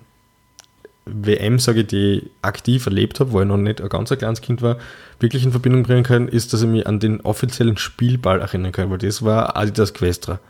WM, 1.05 1.61
sage 1.61 1.83
ich, 1.83 1.87
die 1.87 2.31
aktiv 2.42 2.87
erlebt 2.87 3.20
habe, 3.20 3.31
wo 3.31 3.40
ich 3.40 3.46
noch 3.46 3.57
nicht 3.57 3.81
ein 3.81 3.88
ganz 3.88 4.11
ein 4.11 4.18
kleines 4.18 4.40
Kind 4.40 4.62
war, 4.62 4.79
wirklich 5.20 5.44
in 5.44 5.53
Verbindung 5.53 5.85
bringen 5.85 6.03
kann, 6.03 6.27
ist, 6.27 6.53
dass 6.53 6.62
ich 6.62 6.68
mich 6.68 6.88
an 6.88 6.98
den 6.98 7.20
offiziellen 7.20 7.77
Spielball 7.77 8.40
erinnern 8.40 8.72
kann, 8.72 8.90
weil 8.90 8.98
das 8.98 9.22
war 9.25 9.57
Adidas 9.57 9.94
Questra. 9.94 10.40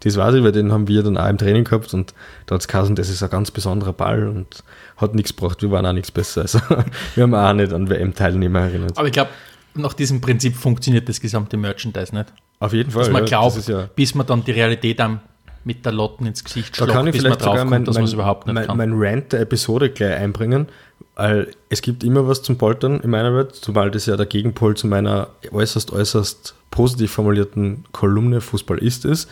Das 0.00 0.16
weiß 0.16 0.36
ich, 0.36 0.44
weil 0.44 0.52
den 0.52 0.72
haben 0.72 0.86
wir 0.86 1.02
dann 1.02 1.16
auch 1.16 1.28
im 1.28 1.38
Training 1.38 1.64
gehabt 1.64 1.92
und 1.92 2.14
da 2.46 2.54
hat 2.54 2.60
es 2.60 2.68
geheißen, 2.68 2.94
das 2.94 3.08
ist 3.08 3.22
ein 3.22 3.30
ganz 3.30 3.50
besonderer 3.50 3.92
Ball 3.92 4.28
und 4.28 4.62
hat 4.96 5.14
nichts 5.14 5.34
gebracht, 5.34 5.60
wir 5.62 5.70
waren 5.70 5.86
auch 5.86 5.92
nichts 5.92 6.10
besser. 6.10 6.42
Also 6.42 6.60
wir 7.14 7.24
haben 7.24 7.34
auch 7.34 7.52
nicht 7.52 7.72
an 7.72 7.90
WM-Teilnehmer 7.90 8.60
erinnert. 8.60 8.96
Aber 8.96 9.08
ich 9.08 9.12
glaube, 9.12 9.30
nach 9.74 9.94
diesem 9.94 10.20
Prinzip 10.20 10.56
funktioniert 10.56 11.08
das 11.08 11.20
gesamte 11.20 11.56
Merchandise 11.56 12.14
nicht. 12.14 12.32
Auf 12.60 12.72
jeden 12.72 12.90
Fall. 12.90 13.04
Dass 13.04 13.12
man 13.12 13.22
ja, 13.22 13.28
glaubt, 13.28 13.68
ja, 13.68 13.88
bis 13.94 14.14
man 14.14 14.26
dann 14.26 14.44
die 14.44 14.52
Realität 14.52 15.00
am 15.00 15.20
mit 15.64 15.84
der 15.84 15.92
Lotten 15.92 16.24
ins 16.24 16.42
Gesicht 16.44 16.72
Da 16.72 16.84
schlagt, 16.84 16.92
kann 16.92 17.06
ich 17.08 17.12
bis 17.12 17.22
man 17.22 17.32
vielleicht 17.32 17.40
sogar 17.40 17.54
draufkommt, 17.56 17.70
mein, 17.70 17.84
dass 17.84 17.94
man 17.96 18.04
es 18.04 18.12
überhaupt 18.12 18.46
nicht 18.46 18.54
mein, 18.54 18.66
kann. 18.66 18.76
mein 18.78 18.92
Rant 18.94 19.32
der 19.32 19.40
Episode 19.40 19.90
gleich 19.90 20.16
einbringen, 20.16 20.68
weil 21.14 21.50
es 21.68 21.82
gibt 21.82 22.04
immer 22.04 22.26
was 22.26 22.42
zum 22.42 22.56
Poltern 22.56 23.00
in 23.00 23.10
meiner 23.10 23.34
Welt, 23.34 23.54
zumal 23.54 23.90
das 23.90 24.06
ja 24.06 24.16
der 24.16 24.26
Gegenpol 24.26 24.76
zu 24.76 24.86
meiner 24.86 25.28
äußerst, 25.50 25.92
äußerst 25.92 26.54
positiv 26.70 27.12
formulierten 27.12 27.84
Kolumne 27.92 28.40
Fußball 28.40 28.78
ist 28.78 29.04
ist. 29.04 29.28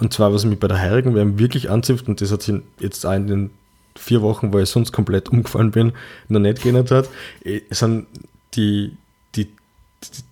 Und 0.00 0.12
zwar, 0.12 0.32
was 0.32 0.44
mich 0.44 0.58
bei 0.58 0.68
der 0.68 0.82
heurigen 0.82 1.14
WM 1.14 1.38
wirklich 1.38 1.70
anzipft, 1.70 2.08
und 2.08 2.20
das 2.20 2.32
hat 2.32 2.42
sich 2.42 2.56
jetzt 2.78 3.04
auch 3.04 3.12
in 3.12 3.26
den 3.26 3.50
vier 3.96 4.22
Wochen, 4.22 4.52
wo 4.52 4.58
ich 4.58 4.70
sonst 4.70 4.92
komplett 4.92 5.28
umgefallen 5.28 5.70
bin, 5.70 5.92
noch 6.28 6.40
nicht 6.40 6.62
geändert 6.62 6.90
hat, 6.90 7.08
eh, 7.44 7.60
sind 7.70 8.06
die, 8.54 8.96
die, 9.34 9.48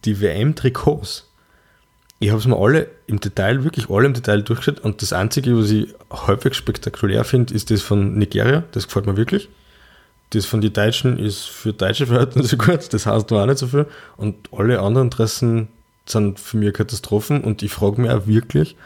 die, 0.05 0.21
WM-Trikots 0.21 1.29
ich 2.21 2.31
habe 2.31 2.41
es 2.41 2.47
mir 2.47 2.57
alle 2.57 2.89
im 3.07 3.21
Detail, 3.21 3.63
wirklich 3.63 3.91
alle 3.91 4.07
im 4.07 4.15
Detail 4.15 4.43
durchgeschaut 4.43 4.81
und 4.81 5.03
das 5.03 5.13
Einzige, 5.13 5.57
was 5.57 5.71
ich 5.71 5.95
häufig 6.11 6.55
spektakulär 6.55 7.25
finde, 7.25 7.55
ist 7.55 7.71
das 7.71 7.83
von 7.83 8.19
Nigeria. 8.19 8.65
Das 8.73 8.87
gefällt 8.87 9.07
mir 9.07 9.17
wirklich. 9.17 9.49
Das 10.31 10.45
von 10.45 10.61
den 10.61 10.73
Deutschen 10.73 11.19
ist 11.19 11.45
für 11.45 11.73
deutsche 11.73 12.07
Verhältnisse 12.07 12.57
gut, 12.59 12.93
das 12.93 13.07
heißt 13.07 13.31
nur 13.31 13.41
auch 13.41 13.47
nicht 13.47 13.59
so 13.59 13.69
viel. 13.69 13.87
Und 14.17 14.35
alle 14.53 14.81
anderen 14.81 15.11
Dressen 15.11 15.69
sind 16.07 16.41
für 16.41 16.57
mich 16.57 16.75
Katastrophen 16.75 17.43
und 17.43 17.63
ich 17.63 17.73
frage 17.73 18.01
mich 18.01 18.11
auch 18.11 18.27
wirklich, 18.27 18.77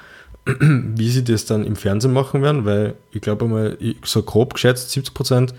wie 0.61 1.11
sie 1.11 1.25
das 1.25 1.45
dann 1.45 1.65
im 1.65 1.77
Fernsehen 1.77 2.13
machen 2.13 2.43
werden, 2.43 2.65
weil 2.65 2.95
ich 3.13 3.21
glaube 3.21 3.45
einmal, 3.45 3.77
ich- 3.81 3.97
so 4.05 4.23
grob 4.23 4.55
geschätzt, 4.55 4.91
70% 4.97 5.53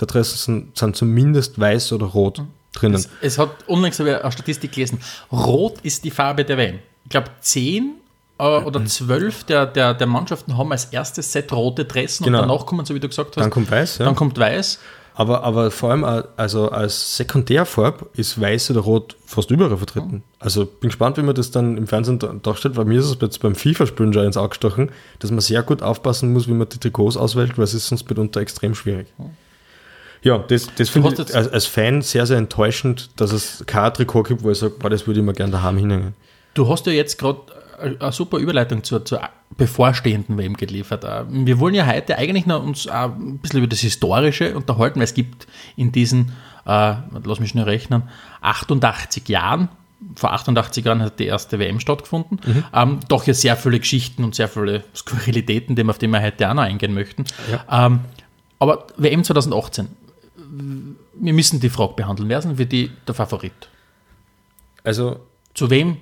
der 0.00 0.06
Dressen 0.06 0.36
sind, 0.38 0.78
sind 0.78 0.96
zumindest 0.96 1.58
weiß 1.60 1.92
oder 1.92 2.06
rot 2.06 2.42
drinnen. 2.72 2.94
Es, 2.94 3.08
es 3.20 3.38
hat 3.38 3.50
unlängst 3.66 3.98
habe 4.00 4.10
ich 4.10 4.16
eine 4.16 4.32
Statistik 4.32 4.72
gelesen. 4.72 4.98
Rot 5.30 5.74
ist 5.82 6.04
die 6.04 6.10
Farbe 6.10 6.44
der 6.44 6.56
WM. 6.56 6.78
Ich 7.04 7.10
glaube, 7.10 7.28
10 7.40 7.92
äh, 8.38 8.42
oder 8.44 8.84
12 8.84 9.44
der, 9.44 9.66
der, 9.66 9.92
der 9.94 10.06
Mannschaften 10.06 10.56
haben 10.56 10.72
als 10.72 10.86
erstes 10.86 11.30
Set 11.32 11.52
rote 11.52 11.84
Dressen 11.84 12.24
Genau. 12.24 12.42
und 12.42 12.48
danach 12.48 12.64
kommen, 12.66 12.86
so 12.86 12.94
wie 12.94 13.00
du 13.00 13.08
gesagt 13.08 13.36
hast, 13.36 13.42
Dann 13.44 13.50
kommt 13.50 13.70
weiß, 13.70 13.98
ja. 13.98 14.04
dann 14.06 14.14
kommt 14.14 14.38
weiß. 14.38 14.78
Aber, 15.20 15.44
aber 15.44 15.70
vor 15.70 15.90
allem 15.90 16.02
a- 16.04 16.24
also 16.38 16.70
als 16.70 17.16
Sekundärfarb 17.18 18.06
ist 18.14 18.40
weiß 18.40 18.70
oder 18.70 18.80
rot 18.80 19.16
fast 19.26 19.50
überall 19.50 19.76
vertreten. 19.76 20.22
Also 20.38 20.64
bin 20.64 20.88
gespannt, 20.88 21.18
wie 21.18 21.22
man 21.22 21.34
das 21.34 21.50
dann 21.50 21.76
im 21.76 21.86
Fernsehen 21.86 22.18
da- 22.18 22.32
darstellt, 22.42 22.78
weil 22.78 22.86
mir 22.86 23.00
ist 23.00 23.04
es 23.04 23.18
jetzt 23.20 23.38
beim 23.40 23.54
FIFA-Spielen 23.54 24.14
schon 24.14 24.24
ins 24.24 24.38
Auge 24.38 24.48
gestochen, 24.48 24.90
dass 25.18 25.30
man 25.30 25.40
sehr 25.40 25.62
gut 25.62 25.82
aufpassen 25.82 26.32
muss, 26.32 26.48
wie 26.48 26.52
man 26.54 26.70
die 26.70 26.78
Trikots 26.78 27.18
auswählt, 27.18 27.58
weil 27.58 27.64
es 27.64 27.74
ist 27.74 27.88
sonst 27.88 28.08
mitunter 28.08 28.40
extrem 28.40 28.74
schwierig. 28.74 29.08
Ja, 30.22 30.38
das, 30.38 30.68
das 30.76 30.88
finde 30.88 31.12
ich 31.12 31.34
als, 31.34 31.48
als 31.48 31.66
Fan 31.66 32.00
sehr, 32.00 32.24
sehr 32.24 32.38
enttäuschend, 32.38 33.10
dass 33.20 33.32
es 33.32 33.62
kein 33.66 33.92
Trikot 33.92 34.22
gibt, 34.22 34.42
wo 34.42 34.50
ich 34.50 34.58
sage, 34.58 34.72
boah, 34.78 34.88
das 34.88 35.06
würde 35.06 35.20
ich 35.20 35.26
mir 35.26 35.34
gerne 35.34 35.52
daheim 35.52 35.76
hinhängen. 35.76 36.14
Du 36.54 36.66
hast 36.68 36.86
ja 36.86 36.92
jetzt 36.92 37.18
gerade 37.18 37.40
eine 37.80 38.12
super 38.12 38.38
Überleitung 38.38 38.84
zur, 38.84 39.04
zur 39.04 39.20
bevorstehenden 39.56 40.38
WM 40.38 40.56
geliefert. 40.56 41.04
Äh, 41.04 41.24
Wir 41.28 41.58
wollen 41.58 41.74
ja 41.74 41.86
heute 41.86 42.16
eigentlich 42.18 42.46
noch 42.46 42.62
uns 42.62 42.86
ein 42.86 43.38
bisschen 43.38 43.58
über 43.58 43.68
das 43.68 43.80
Historische 43.80 44.54
unterhalten, 44.56 45.00
weil 45.00 45.04
es 45.04 45.14
gibt 45.14 45.46
in 45.76 45.92
diesen, 45.92 46.32
äh, 46.66 46.94
lass 47.24 47.40
mich 47.40 47.50
schnell 47.50 47.64
rechnen, 47.64 48.04
88 48.42 49.28
Jahren, 49.28 49.68
vor 50.14 50.32
88 50.32 50.84
Jahren 50.84 51.02
hat 51.02 51.18
die 51.18 51.26
erste 51.26 51.58
WM 51.58 51.78
stattgefunden, 51.78 52.40
ähm, 52.72 53.00
doch 53.08 53.26
ja 53.26 53.34
sehr 53.34 53.56
viele 53.56 53.78
Geschichten 53.80 54.24
und 54.24 54.34
sehr 54.34 54.48
viele 54.48 54.82
Skurrilitäten, 54.94 55.90
auf 55.90 55.98
die 55.98 56.06
wir 56.08 56.22
heute 56.22 56.48
auch 56.48 56.54
noch 56.54 56.62
eingehen 56.62 56.94
möchten. 56.94 57.24
Ähm, 57.70 58.00
aber 58.58 58.86
WM 58.96 59.24
2018, 59.24 59.88
wir 61.14 61.32
müssen 61.34 61.60
die 61.60 61.68
Frage 61.68 61.94
behandeln, 61.96 62.28
wer 62.28 62.38
ist 62.38 62.44
denn 62.44 62.56
für 62.56 62.66
die 62.66 62.90
der 63.06 63.14
Favorit? 63.14 63.52
Also 64.84 65.20
Zu 65.54 65.68
wem, 65.68 65.98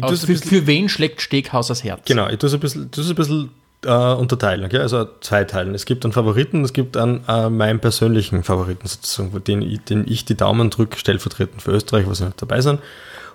aus, 0.00 0.24
für, 0.24 0.36
für 0.36 0.66
wen 0.66 0.88
schlägt 0.88 1.20
Steghaus 1.20 1.68
das 1.68 1.84
Herz? 1.84 2.02
Genau, 2.06 2.28
ich 2.28 2.38
tue 2.38 2.48
es 2.48 2.54
ein 2.54 2.60
bisschen, 2.60 2.90
tu's 2.90 3.08
ein 3.08 3.14
bisschen 3.14 3.50
äh, 3.84 4.12
unterteilen, 4.14 4.64
okay? 4.64 4.78
also 4.78 5.06
zweiteilen. 5.20 5.74
Es 5.74 5.86
gibt 5.86 6.04
einen 6.04 6.12
Favoriten, 6.12 6.64
es 6.64 6.72
gibt 6.72 6.96
einen 6.96 7.24
äh, 7.28 7.48
meinen 7.50 7.80
persönlichen 7.80 8.42
Favoriten 8.42 8.86
sozusagen, 8.86 9.44
den 9.44 9.62
ich, 9.62 9.80
den 9.80 10.06
ich 10.08 10.24
die 10.24 10.36
Daumen 10.36 10.70
drücke, 10.70 10.98
stellvertretend 10.98 11.62
für 11.62 11.72
Österreich, 11.72 12.06
was 12.08 12.20
nicht 12.20 12.40
dabei 12.40 12.60
sind. 12.60 12.80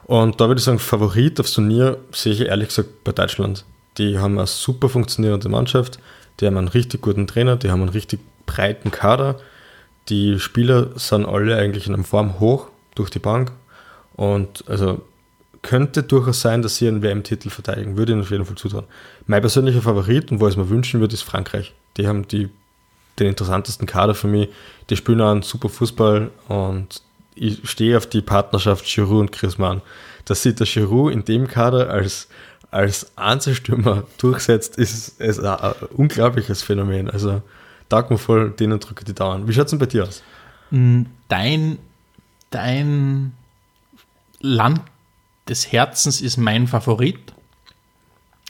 Und 0.06 0.42
da 0.42 0.48
würde 0.48 0.60
ich 0.60 0.66
sagen, 0.66 0.80
Favorit 0.80 1.40
aufs 1.40 1.54
Turnier 1.54 1.98
sehe 2.12 2.34
ich 2.34 2.42
ehrlich 2.42 2.70
gesagt 2.70 3.04
bei 3.04 3.12
Deutschland. 3.12 3.64
Die 3.98 4.18
haben 4.18 4.38
eine 4.38 4.48
super 4.48 4.90
funktionierende 4.90 5.50
Mannschaft, 5.50 6.00
die 6.40 6.48
haben 6.48 6.58
einen 6.58 6.68
richtig 6.68 7.02
guten 7.02 7.28
Trainer, 7.28 7.58
die 7.58 7.70
haben 7.70 7.82
einen 7.82 7.90
richtig 7.90 8.20
breiten 8.46 8.92
Kader. 8.92 9.40
Die 10.08 10.40
Spieler 10.40 10.88
sind 10.96 11.26
alle 11.26 11.58
eigentlich 11.58 11.86
in 11.86 11.94
einer 11.94 12.04
Form 12.04 12.40
hoch 12.40 12.68
durch 12.96 13.10
die 13.12 13.20
Bank. 13.20 13.52
Und 14.16 14.64
also 14.68 15.02
könnte 15.62 16.04
durchaus 16.04 16.42
sein, 16.42 16.62
dass 16.62 16.78
sie 16.78 16.88
einen 16.88 17.02
WM-Titel 17.02 17.50
verteidigen. 17.50 17.98
Würde 17.98 18.14
ihnen 18.14 18.22
auf 18.22 18.32
jeden 18.32 18.46
Fall 18.46 18.56
zutrauen. 18.56 18.86
Mein 19.28 19.42
persönlicher 19.42 19.82
Favorit 19.82 20.32
und 20.32 20.40
wo 20.40 20.48
ich 20.48 20.54
es 20.54 20.58
mir 20.58 20.70
wünschen 20.70 21.00
würde, 21.00 21.14
ist 21.14 21.24
Frankreich. 21.24 21.74
Die 21.98 22.08
haben 22.08 22.28
die, 22.28 22.50
den 23.20 23.28
interessantesten 23.28 23.86
Kader 23.88 24.16
für 24.16 24.28
mich. 24.28 24.50
Die 24.90 24.96
spielen 24.96 25.22
auch 25.22 25.32
einen 25.32 25.42
super 25.42 25.70
Fußball 25.70 26.32
und 26.48 27.02
ich 27.36 27.70
stehe 27.70 27.98
auf 27.98 28.08
die 28.08 28.22
Partnerschaft 28.22 28.86
Giroud 28.86 29.20
und 29.20 29.32
Griezmann. 29.32 29.82
Dass 30.26 30.44
sich 30.44 30.56
der 30.56 30.68
Giroud 30.68 31.12
in 31.12 31.26
dem 31.26 31.48
Kader 31.48 31.90
als, 31.90 32.28
als 32.72 33.12
Einzelstürmer 33.18 34.04
durchsetzt, 34.18 34.78
ist, 34.78 35.20
ist 35.20 35.40
ein, 35.40 35.74
unglaubliches 35.96 36.62
Phänomen. 36.62 37.10
Also 37.10 37.42
taugt 37.90 38.12
mir 38.12 38.18
voll, 38.18 38.52
denen 38.52 38.80
drücke 38.80 39.04
die 39.04 39.16
Daumen. 39.16 39.48
Wie 39.48 39.54
schaut 39.54 39.66
es 39.66 39.72
denn 39.72 39.80
bei 39.80 39.88
dir 39.88 40.04
aus? 40.04 40.22
Dein, 41.28 41.80
dein 42.52 43.34
Land 44.42 44.82
des 45.50 45.72
Herzens 45.72 46.22
ist 46.22 46.38
mein 46.38 46.68
Favorit. 46.68 47.34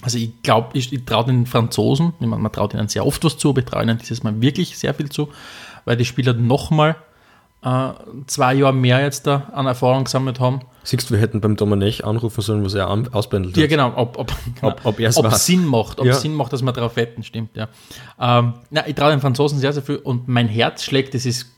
Also 0.02 0.18
ich 0.18 0.42
glaube, 0.44 0.78
ich, 0.78 0.94
ich 0.94 1.06
traue 1.06 1.26
den 1.26 1.46
Franzosen, 1.46 2.14
ich 2.20 2.28
meine, 2.28 2.42
man 2.42 2.52
traut 2.52 2.74
ihnen 2.74 2.88
sehr 2.88 3.06
oft 3.06 3.24
was 3.24 3.38
zu, 3.38 3.50
aber 3.50 3.60
ich 3.60 3.66
traue 3.66 3.84
ihnen 3.84 3.98
dieses 3.98 4.24
Mal 4.24 4.40
wirklich 4.42 4.78
sehr 4.78 4.94
viel 4.94 5.10
zu, 5.10 5.30
weil 5.86 5.98
die 5.98 6.06
Spieler 6.06 6.34
nochmal 6.34 6.96
äh, 7.64 7.90
zwei 8.28 8.54
Jahre 8.54 8.74
mehr 8.74 9.02
jetzt 9.02 9.28
da 9.28 9.50
an 9.54 9.66
Erfahrung 9.66 10.06
gesammelt 10.06 10.40
haben. 10.40 10.62
Siehst 10.84 11.10
du, 11.10 11.14
wir 11.14 11.22
hätten 11.22 11.42
beim 11.42 11.56
Domenech 11.56 12.06
anrufen 12.06 12.42
sollen, 12.42 12.64
was 12.64 12.74
er 12.74 12.90
ausbändelt 13.14 13.56
Ja, 13.58 13.64
hat. 13.64 13.70
genau, 13.70 13.94
ob, 13.96 14.18
ob, 14.18 14.32
Ob- 14.62 14.86
ob 14.86 15.00
ob 15.18 15.26
es 15.26 15.46
Sinn 15.46 15.66
macht, 15.66 16.00
ob 16.00 16.06
Ja. 16.06 16.14
es 16.14 16.22
Sinn 16.22 16.34
macht, 16.34 16.54
dass 16.54 16.62
wir 16.62 16.72
darauf 16.72 16.96
wetten, 16.96 17.22
stimmt, 17.24 17.56
ja. 17.58 17.68
Ähm, 18.20 18.54
na, 18.70 18.88
ich 18.88 18.96
traue 18.96 19.12
den 19.12 19.20
Franzosen 19.20 19.60
sehr, 19.60 19.74
sehr 19.74 19.84
viel 19.84 19.98
und 19.98 20.28
mein 20.28 20.48
Herz 20.48 20.84
schlägt, 20.84 21.14
das 21.14 21.26
ist 21.26 21.52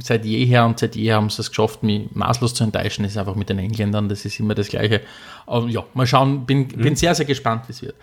seit 0.00 0.24
jeher 0.24 0.64
und 0.64 0.78
seit 0.78 0.96
jeher 0.96 1.16
haben 1.16 1.28
sie 1.30 1.42
es 1.42 1.50
geschafft, 1.50 1.82
mich 1.82 2.08
maßlos 2.14 2.54
zu 2.54 2.64
enttäuschen, 2.64 3.02
das 3.02 3.12
ist 3.12 3.18
einfach 3.18 3.34
mit 3.36 3.48
den 3.50 3.58
Engländern, 3.58 4.08
das 4.08 4.24
ist 4.24 4.40
immer 4.40 4.54
das 4.54 4.68
Gleiche. 4.68 5.02
Aber 5.46 5.68
ja, 5.68 5.84
mal 5.94 6.06
schauen, 6.06 6.46
bin, 6.46 6.60
Mhm. 6.60 6.82
bin 6.82 6.96
sehr, 6.96 7.14
sehr 7.14 7.26
gespannt, 7.26 7.64
wie 7.68 7.72
es 7.72 7.82
wird. 7.82 7.94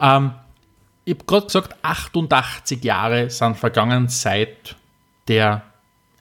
Ähm, 0.00 0.32
ich 1.04 1.14
habe 1.14 1.24
gerade 1.26 1.46
gesagt, 1.46 1.76
88 1.82 2.82
Jahre 2.84 3.30
sind 3.30 3.56
vergangen 3.56 4.08
seit 4.08 4.74
der 5.28 5.62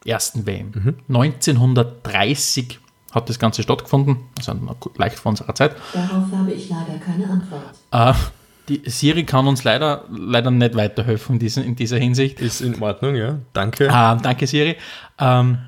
ersten 0.06 0.46
WM. 0.46 0.72
Mhm. 0.74 0.96
1930 1.08 2.80
hat 3.18 3.30
das 3.30 3.40
Ganze 3.40 3.64
stattgefunden, 3.64 4.18
also 4.38 4.54
leicht 4.96 5.20
vor 5.20 5.32
unserer 5.32 5.54
Zeit. 5.56 5.76
Darauf 5.94 6.32
habe 6.32 6.52
ich 6.52 6.70
leider 6.70 6.98
keine 7.00 7.30
Antwort. 7.30 7.64
Äh, 7.92 8.14
die 8.70 8.82
Siri 8.90 9.24
kann 9.24 9.48
uns 9.48 9.64
leider, 9.64 10.06
leider 10.10 10.52
nicht 10.52 10.76
weiterhelfen 10.76 11.36
in, 11.36 11.40
diesen, 11.40 11.64
in 11.64 11.76
dieser 11.76 11.98
Hinsicht. 11.98 12.40
Ist 12.42 12.62
in 12.62 12.82
Ordnung, 12.82 13.16
ja. 13.16 13.40
Danke. 13.54 13.86
Ähm, 13.86 14.22
danke, 14.22 14.48
Siri. 14.48 14.76
Ähm, 15.20 15.60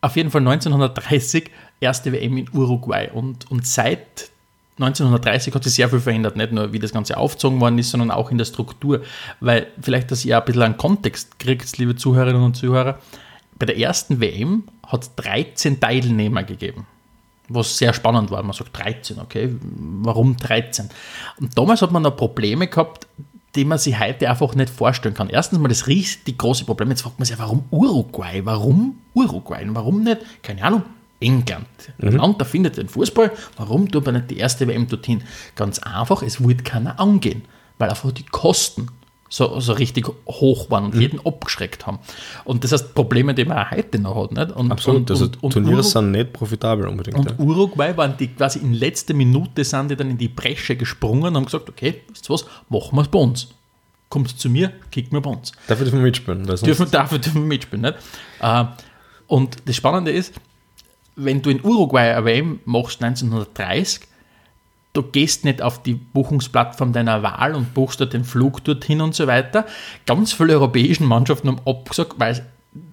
auf 0.00 0.16
jeden 0.16 0.30
Fall 0.30 0.40
1930 0.40 1.50
erste 1.80 2.12
WM 2.12 2.36
in 2.36 2.48
Uruguay 2.52 3.08
und, 3.12 3.50
und 3.50 3.66
seit 3.66 4.30
1930 4.78 5.54
hat 5.54 5.64
sich 5.64 5.74
sehr 5.74 5.88
viel 5.88 6.00
verändert, 6.00 6.36
nicht 6.36 6.52
nur 6.52 6.72
wie 6.72 6.80
das 6.80 6.92
Ganze 6.92 7.16
aufgezogen 7.16 7.60
worden 7.60 7.78
ist, 7.78 7.90
sondern 7.90 8.10
auch 8.10 8.30
in 8.30 8.38
der 8.38 8.44
Struktur. 8.44 9.02
Weil 9.40 9.68
vielleicht, 9.80 10.10
dass 10.10 10.24
ihr 10.24 10.36
ein 10.36 10.44
bisschen 10.44 10.62
einen 10.62 10.76
Kontext 10.76 11.38
kriegt, 11.38 11.78
liebe 11.78 11.94
Zuhörerinnen 11.94 12.42
und 12.42 12.56
Zuhörer, 12.56 12.98
bei 13.58 13.66
der 13.66 13.78
ersten 13.78 14.20
WM 14.20 14.64
hat 14.86 15.02
es 15.02 15.14
13 15.16 15.80
Teilnehmer 15.80 16.42
gegeben. 16.42 16.86
Was 17.48 17.76
sehr 17.76 17.92
spannend 17.92 18.30
war. 18.30 18.42
Man 18.42 18.52
sagt 18.52 18.76
13, 18.76 19.18
okay, 19.20 19.54
warum 19.60 20.36
13? 20.36 20.88
Und 21.38 21.56
damals 21.56 21.82
hat 21.82 21.92
man 21.92 22.02
noch 22.02 22.16
Probleme 22.16 22.66
gehabt, 22.66 23.06
die 23.54 23.64
man 23.64 23.78
sich 23.78 23.98
heute 23.98 24.28
einfach 24.28 24.54
nicht 24.54 24.70
vorstellen 24.70 25.14
kann. 25.14 25.28
Erstens 25.28 25.58
mal 25.58 25.68
das 25.68 25.86
richtig 25.86 26.38
große 26.38 26.64
Problem. 26.64 26.90
Jetzt 26.90 27.02
fragt 27.02 27.18
man 27.18 27.26
sich, 27.26 27.38
warum 27.38 27.64
Uruguay? 27.70 28.40
Warum 28.44 28.98
Uruguay? 29.14 29.64
Warum 29.68 30.02
nicht, 30.02 30.20
keine 30.42 30.64
Ahnung, 30.64 30.82
England? 31.20 31.66
Ein 32.00 32.12
Land 32.12 32.40
erfindet 32.40 32.78
den 32.78 32.88
Fußball. 32.88 33.30
Warum 33.56 33.90
tut 33.90 34.06
man 34.06 34.14
nicht 34.14 34.30
die 34.30 34.38
erste 34.38 34.66
WM 34.66 34.88
dorthin? 34.88 35.22
Ganz 35.54 35.78
einfach, 35.78 36.22
es 36.22 36.42
wollte 36.42 36.64
keiner 36.64 36.98
angehen, 36.98 37.42
weil 37.78 37.90
einfach 37.90 38.10
die 38.10 38.24
Kosten 38.24 38.88
so, 39.28 39.58
so 39.60 39.72
richtig 39.72 40.06
hoch 40.28 40.70
waren 40.70 40.84
und 40.84 40.94
jeden 40.94 41.24
abgeschreckt 41.26 41.86
haben. 41.86 41.98
Und 42.44 42.62
das 42.62 42.72
heißt 42.72 42.94
Probleme, 42.94 43.34
die 43.34 43.44
man 43.44 43.58
auch 43.58 43.70
heute 43.72 43.98
noch 43.98 44.14
hat. 44.22 44.32
Nicht? 44.32 44.52
Und, 44.52 44.70
Absolut. 44.70 45.00
und, 45.02 45.10
also 45.10 45.28
und, 45.40 45.52
Turniere 45.52 45.76
Uru- 45.80 45.82
sind 45.82 46.10
nicht 46.12 46.32
profitabel 46.32 46.86
unbedingt. 46.86 47.16
und 47.18 47.30
ja. 47.30 47.36
Uruguay 47.38 47.96
waren 47.96 48.16
die 48.16 48.28
quasi 48.28 48.60
in 48.60 48.74
letzter 48.74 49.14
Minute 49.14 49.64
sind 49.64 49.90
die 49.90 49.96
dann 49.96 50.10
in 50.10 50.18
die 50.18 50.28
Bresche 50.28 50.76
gesprungen 50.76 51.24
und 51.24 51.36
haben 51.36 51.44
gesagt, 51.46 51.68
okay, 51.68 52.02
wisst 52.08 52.28
ihr 52.30 52.34
was, 52.34 52.44
machen 52.68 52.96
wir 52.96 53.02
es 53.02 53.08
bei 53.08 53.18
uns. 53.18 53.48
Kommt 54.08 54.38
zu 54.38 54.48
mir, 54.48 54.70
kickt 54.92 55.12
mir 55.12 55.20
bei 55.20 55.30
uns. 55.30 55.50
Dafür 55.66 55.86
dürfen 55.86 55.98
wir 55.98 56.04
mitspielen. 56.04 56.46
Dürfen, 56.46 56.90
dafür 56.90 57.18
dürfen 57.18 57.42
wir 57.42 57.48
mitspielen. 57.48 57.82
Nicht? 57.82 57.94
Äh, 58.40 58.64
und 59.26 59.56
das 59.66 59.74
Spannende 59.74 60.12
ist, 60.12 60.34
wenn 61.16 61.42
du 61.42 61.50
in 61.50 61.64
Uruguay 61.64 62.12
eine 62.14 62.24
WM 62.24 62.60
machst 62.66 63.02
1930, 63.02 64.02
du 64.94 65.02
gehst 65.02 65.44
nicht 65.44 65.60
auf 65.60 65.82
die 65.82 65.94
Buchungsplattform 65.94 66.92
deiner 66.92 67.22
Wahl 67.22 67.54
und 67.54 67.74
buchst 67.74 68.00
dort 68.00 68.14
den 68.14 68.24
Flug 68.24 68.64
dorthin 68.64 69.02
und 69.02 69.14
so 69.14 69.26
weiter. 69.26 69.66
Ganz 70.06 70.32
viele 70.32 70.54
europäischen 70.54 71.06
Mannschaften 71.06 71.48
haben 71.48 71.60
abgesagt, 71.66 72.14
weil 72.18 72.46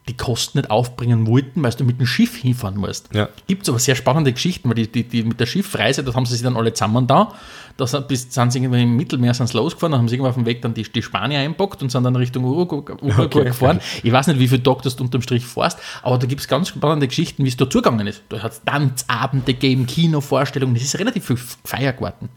die 0.08 0.18
Kosten 0.18 0.60
nicht 0.60 0.70
aufbringen 0.70 1.26
wollten, 1.28 1.64
weil 1.64 1.72
du 1.72 1.84
mit 1.84 2.00
dem 2.00 2.06
Schiff 2.06 2.36
hinfahren 2.36 2.78
musst. 2.78 3.14
Ja. 3.14 3.30
Gibt 3.48 3.64
es 3.64 3.70
aber 3.70 3.80
sehr 3.80 3.96
spannende 3.96 4.34
Geschichten, 4.34 4.68
weil 4.70 4.76
die, 4.76 4.92
die, 4.92 5.04
die 5.04 5.24
mit 5.24 5.40
der 5.40 5.46
Schiffreise, 5.46 6.04
das 6.04 6.16
haben 6.16 6.26
sie 6.26 6.34
sich 6.34 6.44
dann 6.44 6.58
alle 6.58 6.74
zusammen 6.74 7.08
da, 7.08 7.34
da 7.82 7.88
sind, 7.88 8.08
bis, 8.08 8.32
sind 8.32 8.54
sie 8.54 8.60
irgendwie 8.60 8.84
im 8.84 8.96
Mittelmeer 8.96 9.34
sind 9.34 9.52
losgefahren, 9.54 9.94
dann 9.94 10.02
haben 10.02 10.08
sie 10.08 10.16
irgendwann 10.16 10.30
auf 10.30 10.36
dem 10.36 10.46
Weg 10.46 10.62
dann 10.62 10.76
die, 10.76 10.84
die 10.84 11.02
Spanier 11.02 11.40
einpackt 11.40 11.82
und 11.82 11.92
sind 11.92 12.04
dann 12.04 12.16
Richtung 12.16 12.44
Uruguay, 12.44 12.94
Okay. 13.02 13.46
gefahren. 13.46 13.80
Ich 14.04 14.12
weiß 14.12 14.28
nicht, 14.28 14.40
wie 14.40 14.48
viele 14.48 14.62
Tage 14.62 14.82
das 14.84 14.96
du 14.96 15.04
unterm 15.04 15.24
Strich 15.24 15.46
fährst, 15.46 15.80
aber 16.04 16.20
da 16.20 16.28
gibt 16.28 16.42
es 16.42 16.48
ganz 16.48 16.68
spannende 16.68 17.08
Geschichten, 17.08 17.44
wie 17.44 17.50
es 17.50 17.58
da 17.58 17.68
zugegangen 17.68 18.06
ist. 18.06 18.22
Da 18.30 18.44
hat 18.44 18.52
es 18.52 18.62
Tanzabende 18.64 19.54
gegeben, 19.54 19.88
Kinovorstellungen, 19.88 20.76
das 20.76 20.84
ist 20.84 21.00
relativ 21.00 21.26
viel 21.26 21.38
Feier 21.38 21.94
geworden. 21.94 22.30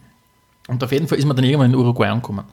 Und 0.66 0.82
auf 0.82 0.92
jeden 0.92 1.09
Fall 1.09 1.18
ist 1.18 1.26
man 1.26 1.36
dann 1.36 1.45
irgendwann 1.45 1.70
in 1.70 1.76
Uruguay 1.76 2.09
angekommen. 2.09 2.47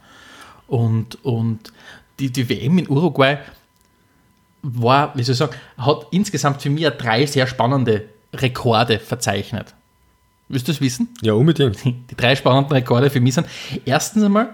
Und, 0.68 1.24
und 1.24 1.72
die, 2.20 2.30
die 2.30 2.50
WM 2.50 2.78
in 2.78 2.89
Uruguay 2.89 3.38
war, 4.64 5.16
wie 5.16 5.24
soll 5.24 5.32
ich 5.32 5.39
sagen, 5.39 5.54
hat 5.78 6.08
insgesamt 6.12 6.62
für 6.62 6.70
mich 6.70 6.86
drei 6.89 7.26
sehr 7.26 7.48
spannende 7.48 8.04
Rekorde 8.34 9.00
verzeichnet. 9.00 9.74
Willst 10.52 10.68
du 10.68 10.72
das 10.72 10.82
wissen? 10.82 11.10
Ja, 11.22 11.34
unbedingt. 11.34 11.84
Die 11.86 12.16
drei 12.18 12.36
spannenden 12.36 12.74
Rekorde 12.74 13.10
für 13.10 13.20
mich 13.22 13.34
sind 13.36 13.47
erstens 13.86 14.24
einmal, 14.24 14.49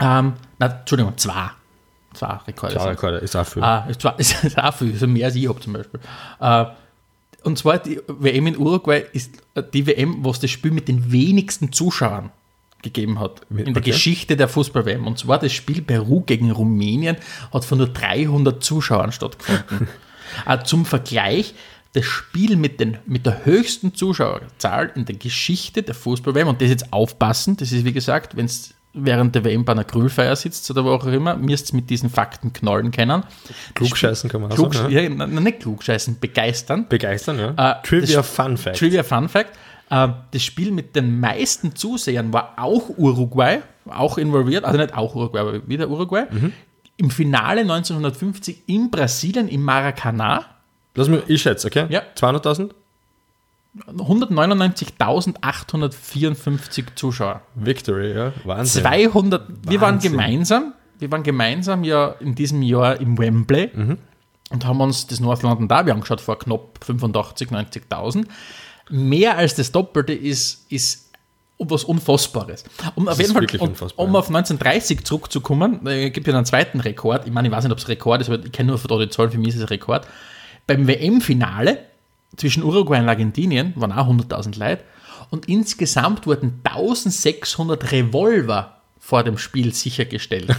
ähm, 0.00 0.34
na, 0.58 0.66
Entschuldigung, 0.66 1.16
zwei. 1.16 1.50
Zwei 2.14 2.38
Rekorde. 2.46 2.72
Sind's. 2.74 2.86
Rekorde 2.86 3.16
ist 3.18 3.36
auch 3.36 3.46
viel. 3.46 3.62
Ah, 3.62 3.86
ist 3.88 4.00
zwar- 4.00 4.18
ist 4.18 4.58
auch 4.58 4.74
viel, 4.74 4.92
also 4.92 5.06
mehr 5.06 5.26
als 5.26 5.34
ich 5.34 5.48
habe 5.48 5.60
zum 5.60 5.72
Beispiel. 5.72 6.00
Äh, 6.40 6.64
und 7.42 7.58
zwar 7.58 7.78
die 7.78 8.00
WM 8.08 8.46
in 8.46 8.56
Uruguay 8.56 9.04
ist 9.12 9.32
äh, 9.54 9.62
die 9.72 9.86
WM, 9.86 10.24
wo 10.24 10.30
es 10.30 10.40
das 10.40 10.50
Spiel 10.50 10.70
mit 10.70 10.88
den 10.88 11.12
wenigsten 11.12 11.72
Zuschauern 11.72 12.30
gegeben 12.82 13.18
hat 13.18 13.40
in 13.50 13.56
der 13.56 13.68
Okay. 13.78 13.90
Geschichte 13.92 14.36
der 14.36 14.46
Fußball-WM. 14.48 15.06
Und 15.06 15.18
zwar 15.18 15.38
das 15.38 15.52
Spiel 15.52 15.82
Peru 15.82 16.20
gegen 16.20 16.50
Rumänien 16.50 17.16
hat 17.52 17.64
von 17.64 17.78
nur 17.78 17.88
300 17.88 18.62
Zuschauern 18.62 19.10
stattgefunden. 19.10 19.88
äh, 20.46 20.62
zum 20.64 20.84
Vergleich, 20.86 21.54
das 21.94 22.04
Spiel 22.04 22.56
mit, 22.56 22.80
den, 22.80 22.98
mit 23.06 23.24
der 23.24 23.44
höchsten 23.44 23.94
Zuschauerzahl 23.94 24.90
in 24.96 25.04
der 25.04 25.14
Geschichte 25.14 25.82
der 25.82 25.94
Fußball-WM, 25.94 26.48
und 26.48 26.60
das 26.60 26.68
jetzt 26.68 26.92
aufpassen, 26.92 27.56
das 27.56 27.72
ist 27.72 27.84
wie 27.84 27.92
gesagt, 27.92 28.36
wenn 28.36 28.46
es 28.46 28.74
während 28.94 29.34
der 29.34 29.44
WM 29.44 29.64
bei 29.64 29.72
einer 29.72 29.84
Grillfeier 29.84 30.34
sitzt 30.36 30.70
oder 30.70 30.84
wo 30.84 30.90
auch 30.90 31.06
immer, 31.06 31.36
müsst 31.36 31.72
ihr 31.72 31.76
mit 31.76 31.90
diesen 31.90 32.10
Fakten 32.10 32.52
knallen 32.52 32.90
können. 32.90 33.24
Klugscheißen 33.74 34.30
kann 34.30 34.40
man 34.40 34.52
auch 34.52 34.56
Klug, 34.56 34.74
sagen. 34.74 34.92
Ja. 34.92 35.00
ja, 35.00 35.08
na, 35.08 35.26
nicht 35.26 35.60
klugscheißen, 35.60 36.18
begeistern. 36.20 36.86
Begeistern, 36.88 37.38
ja. 37.38 37.72
Äh, 37.72 37.82
Trivia 37.82 38.22
Fun 38.22 38.56
Fact. 38.56 38.78
Trivia 38.78 39.02
Fun 39.02 39.28
Fact. 39.28 39.50
Äh, 39.90 40.08
das 40.30 40.42
Spiel 40.42 40.70
mit 40.70 40.94
den 40.96 41.18
meisten 41.18 41.74
Zusehern 41.74 42.32
war 42.32 42.54
auch 42.56 42.88
Uruguay, 42.88 43.62
auch 43.86 44.16
involviert, 44.18 44.64
also 44.64 44.78
nicht 44.78 44.96
auch 44.96 45.14
Uruguay, 45.14 45.40
aber 45.40 45.68
wieder 45.68 45.88
Uruguay. 45.88 46.24
Mhm. 46.30 46.52
Im 46.96 47.10
Finale 47.10 47.62
1950 47.62 48.62
in 48.66 48.90
Brasilien, 48.90 49.48
im 49.48 49.62
Maracanã, 49.62 50.44
Lass 50.94 51.08
mich, 51.08 51.22
ich 51.26 51.42
schätze, 51.42 51.66
okay? 51.66 51.86
Ja. 51.88 52.02
200.000? 52.16 52.70
199.854 55.42 56.84
Zuschauer. 56.94 57.42
Victory, 57.54 58.12
ja. 58.14 58.32
Wahnsinn. 58.44 58.82
200, 58.82 59.48
wir 59.68 59.80
waren 59.80 59.94
Wahnsinn. 59.94 60.12
gemeinsam, 60.12 60.74
wir 60.98 61.10
waren 61.10 61.22
gemeinsam 61.22 61.84
ja 61.84 62.14
in 62.20 62.34
diesem 62.34 62.62
Jahr 62.62 63.00
im 63.00 63.18
Wembley 63.18 63.70
Mhm. 63.74 63.98
und 64.50 64.64
haben 64.66 64.80
uns 64.80 65.06
das 65.06 65.20
North 65.20 65.42
London 65.42 65.68
Derby 65.68 65.90
angeschaut 65.90 66.20
vor 66.20 66.38
knapp 66.38 66.78
85, 66.84 67.50
90.000. 67.50 68.26
Mehr 68.90 69.36
als 69.36 69.54
das 69.54 69.72
Doppelte 69.72 70.12
ist, 70.12 70.70
ist 70.70 71.10
was 71.58 71.84
Unfassbares. 71.84 72.64
Um 72.94 73.08
auf 73.08 73.18
ist 73.18 73.32
jeden 73.32 73.48
Fall, 73.48 73.60
um, 73.60 73.68
unfassbar, 73.70 74.04
um 74.04 74.12
ja. 74.12 74.18
auf 74.18 74.26
1930 74.26 75.04
zurückzukommen, 75.04 75.86
äh, 75.86 76.10
gibt 76.10 76.26
ja 76.26 76.34
einen 76.34 76.44
zweiten 76.44 76.80
Rekord. 76.80 77.26
Ich 77.26 77.32
meine, 77.32 77.48
ich 77.48 77.54
weiß 77.54 77.64
nicht, 77.64 77.72
ob 77.72 77.78
es 77.78 77.88
Rekord 77.88 78.20
ist, 78.20 78.28
aber 78.28 78.44
ich 78.44 78.52
kenne 78.52 78.68
nur 78.70 78.78
von 78.78 78.88
da 78.88 78.98
die 78.98 79.08
Zahlen, 79.08 79.30
für 79.30 79.38
mich 79.38 79.48
ist 79.54 79.56
es 79.62 79.70
Rekord. 79.70 80.06
Beim 80.66 80.86
WM-Finale 80.86 81.78
zwischen 82.36 82.62
Uruguay 82.62 83.00
und 83.00 83.08
Argentinien 83.08 83.72
waren 83.76 83.92
auch 83.92 84.08
100.000 84.08 84.58
Leute 84.58 84.82
und 85.30 85.48
insgesamt 85.48 86.26
wurden 86.26 86.60
1600 86.64 87.92
Revolver 87.92 88.78
vor 88.98 89.22
dem 89.22 89.38
Spiel 89.38 89.72
sichergestellt. 89.74 90.48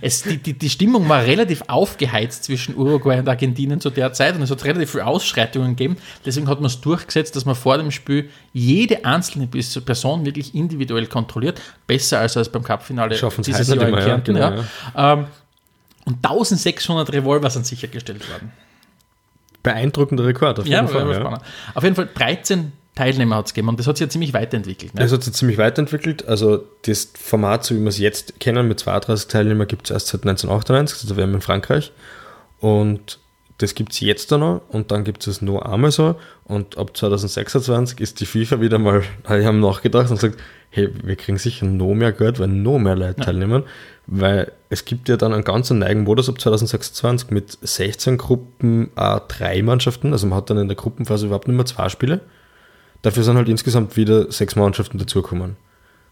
Es, 0.00 0.22
die, 0.22 0.36
die, 0.36 0.52
die 0.52 0.70
Stimmung 0.70 1.08
war 1.08 1.24
relativ 1.24 1.62
aufgeheizt 1.66 2.44
zwischen 2.44 2.76
Uruguay 2.76 3.18
und 3.18 3.28
Argentinien 3.28 3.80
zu 3.80 3.90
der 3.90 4.12
Zeit 4.12 4.36
und 4.36 4.42
es 4.42 4.50
hat 4.50 4.64
relativ 4.64 4.92
viele 4.92 5.06
Ausschreitungen 5.06 5.70
gegeben. 5.74 5.96
Deswegen 6.24 6.48
hat 6.48 6.60
man 6.60 6.66
es 6.66 6.80
durchgesetzt, 6.80 7.34
dass 7.34 7.44
man 7.44 7.54
vor 7.54 7.76
dem 7.78 7.90
Spiel 7.90 8.30
jede 8.52 9.04
einzelne 9.04 9.48
Person 9.48 10.24
wirklich 10.24 10.54
individuell 10.54 11.06
kontrolliert. 11.06 11.60
Besser 11.86 12.20
als, 12.20 12.36
als 12.36 12.48
beim 12.48 12.62
Cup-Finale 12.62 13.16
Schaffen's 13.16 13.46
dieses 13.46 13.66
Jahr 13.68 13.76
nicht 13.78 13.86
in 13.86 13.90
mehr, 13.90 14.00
ja, 14.00 14.06
Kärnten. 14.06 14.34
genau, 14.34 14.62
ja. 14.94 15.12
Ähm, 15.12 15.26
und 16.04 16.16
1600 16.16 17.12
Revolver 17.12 17.50
sind 17.50 17.66
sichergestellt 17.66 18.30
worden. 18.30 18.52
Beeindruckender 19.62 20.24
Rekord, 20.26 20.60
auf 20.60 20.66
Ja, 20.66 20.80
jeden 20.82 20.88
Fall. 20.92 21.08
war 21.08 21.32
Ja. 21.32 21.42
Auf 21.74 21.82
jeden 21.82 21.96
Fall 21.96 22.08
13 22.14 22.72
Teilnehmer 22.94 23.36
hat 23.36 23.46
es 23.46 23.54
gegeben 23.54 23.68
und 23.68 23.78
das 23.78 23.86
hat 23.86 23.96
sich 23.96 24.06
ja 24.06 24.10
ziemlich 24.10 24.34
weiterentwickelt. 24.34 24.94
Ne? 24.94 25.00
Das 25.00 25.12
hat 25.12 25.22
sich 25.22 25.32
ziemlich 25.32 25.58
weiterentwickelt. 25.58 26.26
Also 26.26 26.64
das 26.82 27.12
Format, 27.18 27.64
so 27.64 27.74
wie 27.74 27.80
wir 27.80 27.88
es 27.88 27.98
jetzt 27.98 28.40
kennen, 28.40 28.68
mit 28.68 28.80
32 28.80 29.28
Teilnehmern, 29.28 29.66
gibt 29.68 29.86
es 29.86 29.90
erst 29.90 30.08
seit 30.08 30.22
1998, 30.22 31.04
also 31.04 31.16
WM 31.16 31.34
in 31.34 31.40
Frankreich. 31.40 31.92
Und 32.58 33.18
das 33.62 33.74
gibt 33.74 33.92
es 33.92 34.00
jetzt 34.00 34.32
dann 34.32 34.40
noch 34.40 34.62
und 34.70 34.90
dann 34.90 35.04
gibt 35.04 35.26
es 35.26 35.42
noch 35.42 35.60
einmal 35.60 35.90
so. 35.90 36.16
Und 36.44 36.78
ab 36.78 36.96
2026 36.96 38.00
ist 38.00 38.20
die 38.20 38.26
FIFA 38.26 38.60
wieder 38.60 38.78
mal, 38.78 39.02
die 39.28 39.44
haben 39.44 39.60
nachgedacht 39.60 40.10
und 40.10 40.18
sagt, 40.18 40.40
hey, 40.70 40.88
wir 41.04 41.16
kriegen 41.16 41.36
sicher 41.36 41.66
noch 41.66 41.94
mehr 41.94 42.12
Geld, 42.12 42.38
weil 42.38 42.48
noch 42.48 42.78
mehr 42.78 42.96
Leute 42.96 43.20
teilnehmen. 43.20 43.64
Weil 44.06 44.50
es 44.70 44.86
gibt 44.86 45.10
ja 45.10 45.18
dann 45.18 45.34
einen 45.34 45.44
ganz 45.44 45.68
neigen 45.70 46.04
Modus 46.04 46.30
ab 46.30 46.40
2026 46.40 47.30
mit 47.30 47.58
16 47.60 48.16
Gruppen, 48.16 48.90
A3 48.96 49.62
Mannschaften. 49.62 50.12
Also 50.12 50.26
man 50.26 50.38
hat 50.38 50.48
dann 50.48 50.58
in 50.58 50.68
der 50.68 50.76
Gruppenphase 50.76 51.26
überhaupt 51.26 51.46
nicht 51.46 51.56
mehr 51.56 51.66
zwei 51.66 51.90
Spiele. 51.90 52.20
Dafür 53.02 53.24
sind 53.24 53.36
halt 53.36 53.48
insgesamt 53.48 53.96
wieder 53.96 54.32
sechs 54.32 54.56
Mannschaften 54.56 54.98
dazugekommen. 54.98 55.56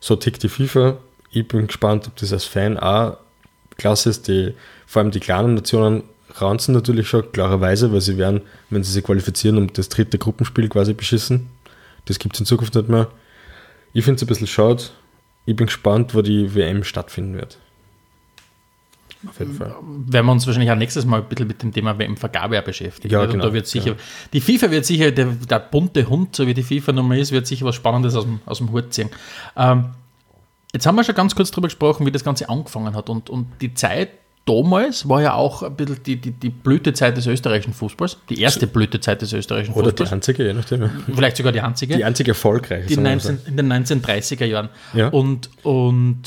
So 0.00 0.16
tickt 0.16 0.42
die 0.42 0.48
FIFA. 0.48 0.98
Ich 1.30 1.48
bin 1.48 1.66
gespannt, 1.66 2.06
ob 2.08 2.16
das 2.16 2.32
als 2.32 2.44
Fan 2.44 2.78
auch 2.78 3.16
klasse 3.78 4.10
ist. 4.10 4.28
Die, 4.28 4.54
vor 4.86 5.00
allem 5.00 5.10
die 5.10 5.20
kleinen 5.20 5.54
Nationen 5.54 6.02
ranzen 6.34 6.74
natürlich 6.74 7.08
schon, 7.08 7.30
klarerweise, 7.32 7.92
weil 7.92 8.00
sie 8.00 8.18
werden, 8.18 8.42
wenn 8.70 8.82
sie 8.82 8.92
sich 8.92 9.04
qualifizieren, 9.04 9.58
um 9.58 9.72
das 9.72 9.88
dritte 9.88 10.18
Gruppenspiel 10.18 10.68
quasi 10.68 10.94
beschissen. 10.94 11.48
Das 12.04 12.18
gibt 12.18 12.36
es 12.36 12.40
in 12.40 12.46
Zukunft 12.46 12.74
nicht 12.74 12.88
mehr. 12.88 13.08
Ich 13.92 14.04
finde 14.04 14.16
es 14.16 14.22
ein 14.22 14.26
bisschen 14.28 14.46
schade. 14.46 14.82
Ich 15.46 15.56
bin 15.56 15.66
gespannt, 15.66 16.14
wo 16.14 16.22
die 16.22 16.54
WM 16.54 16.84
stattfinden 16.84 17.34
wird. 17.34 17.58
Auf 19.26 19.38
jeden 19.40 19.54
Fall. 19.54 19.74
werden 20.06 20.26
wir 20.26 20.32
uns 20.32 20.46
wahrscheinlich 20.46 20.70
auch 20.70 20.76
nächstes 20.76 21.04
Mal 21.04 21.22
ein 21.22 21.28
bisschen 21.28 21.48
mit 21.48 21.60
dem 21.60 21.72
Thema 21.72 21.98
WM-Vergabe 21.98 22.62
beschäftigen. 22.62 23.12
Ja, 23.12 23.26
genau, 23.26 23.46
da 23.46 23.52
wird 23.52 23.66
sicher, 23.66 23.96
Die 24.32 24.40
FIFA 24.40 24.70
wird 24.70 24.84
sicher, 24.84 25.10
der, 25.10 25.26
der 25.26 25.58
bunte 25.58 26.08
Hund, 26.08 26.36
so 26.36 26.46
wie 26.46 26.54
die 26.54 26.62
FIFA 26.62 26.92
Nummer 26.92 27.16
ist, 27.16 27.32
wird 27.32 27.46
sicher 27.46 27.66
was 27.66 27.74
Spannendes 27.74 28.14
aus 28.14 28.24
dem, 28.24 28.40
aus 28.46 28.58
dem 28.58 28.70
Hut 28.70 28.94
ziehen. 28.94 29.10
Ähm, 29.56 29.86
jetzt 30.72 30.86
haben 30.86 30.94
wir 30.94 31.02
schon 31.02 31.16
ganz 31.16 31.34
kurz 31.34 31.50
darüber 31.50 31.66
gesprochen, 31.66 32.06
wie 32.06 32.12
das 32.12 32.22
Ganze 32.22 32.48
angefangen 32.48 32.94
hat. 32.94 33.10
Und, 33.10 33.28
und 33.28 33.48
die 33.60 33.74
Zeit 33.74 34.10
damals 34.48 35.08
war 35.08 35.20
ja 35.22 35.34
auch 35.34 35.62
ein 35.62 35.74
bisschen 35.76 36.02
die, 36.04 36.16
die, 36.16 36.30
die 36.32 36.48
Blütezeit 36.50 37.16
des 37.16 37.26
österreichischen 37.26 37.74
Fußballs. 37.74 38.16
Die 38.28 38.40
erste 38.40 38.66
Blütezeit 38.66 39.20
des 39.22 39.32
österreichischen 39.32 39.74
Oder 39.74 39.90
die 39.92 39.98
Fußballs. 39.98 40.12
einzige, 40.12 40.46
je 40.46 40.52
nachdem. 40.54 40.82
ja. 40.82 40.90
Vielleicht 41.14 41.36
sogar 41.36 41.52
die 41.52 41.60
einzige. 41.60 41.96
Die 41.96 42.04
einzige 42.04 42.30
erfolgreiche. 42.32 42.86
die 42.86 42.94
sagen 42.94 43.04
wir 43.06 43.10
19, 43.12 43.38
in 43.46 43.56
den 43.56 43.72
1930er 43.72 44.44
Jahren. 44.46 44.68
Ja. 44.94 45.08
Und, 45.08 45.50
und 45.62 46.22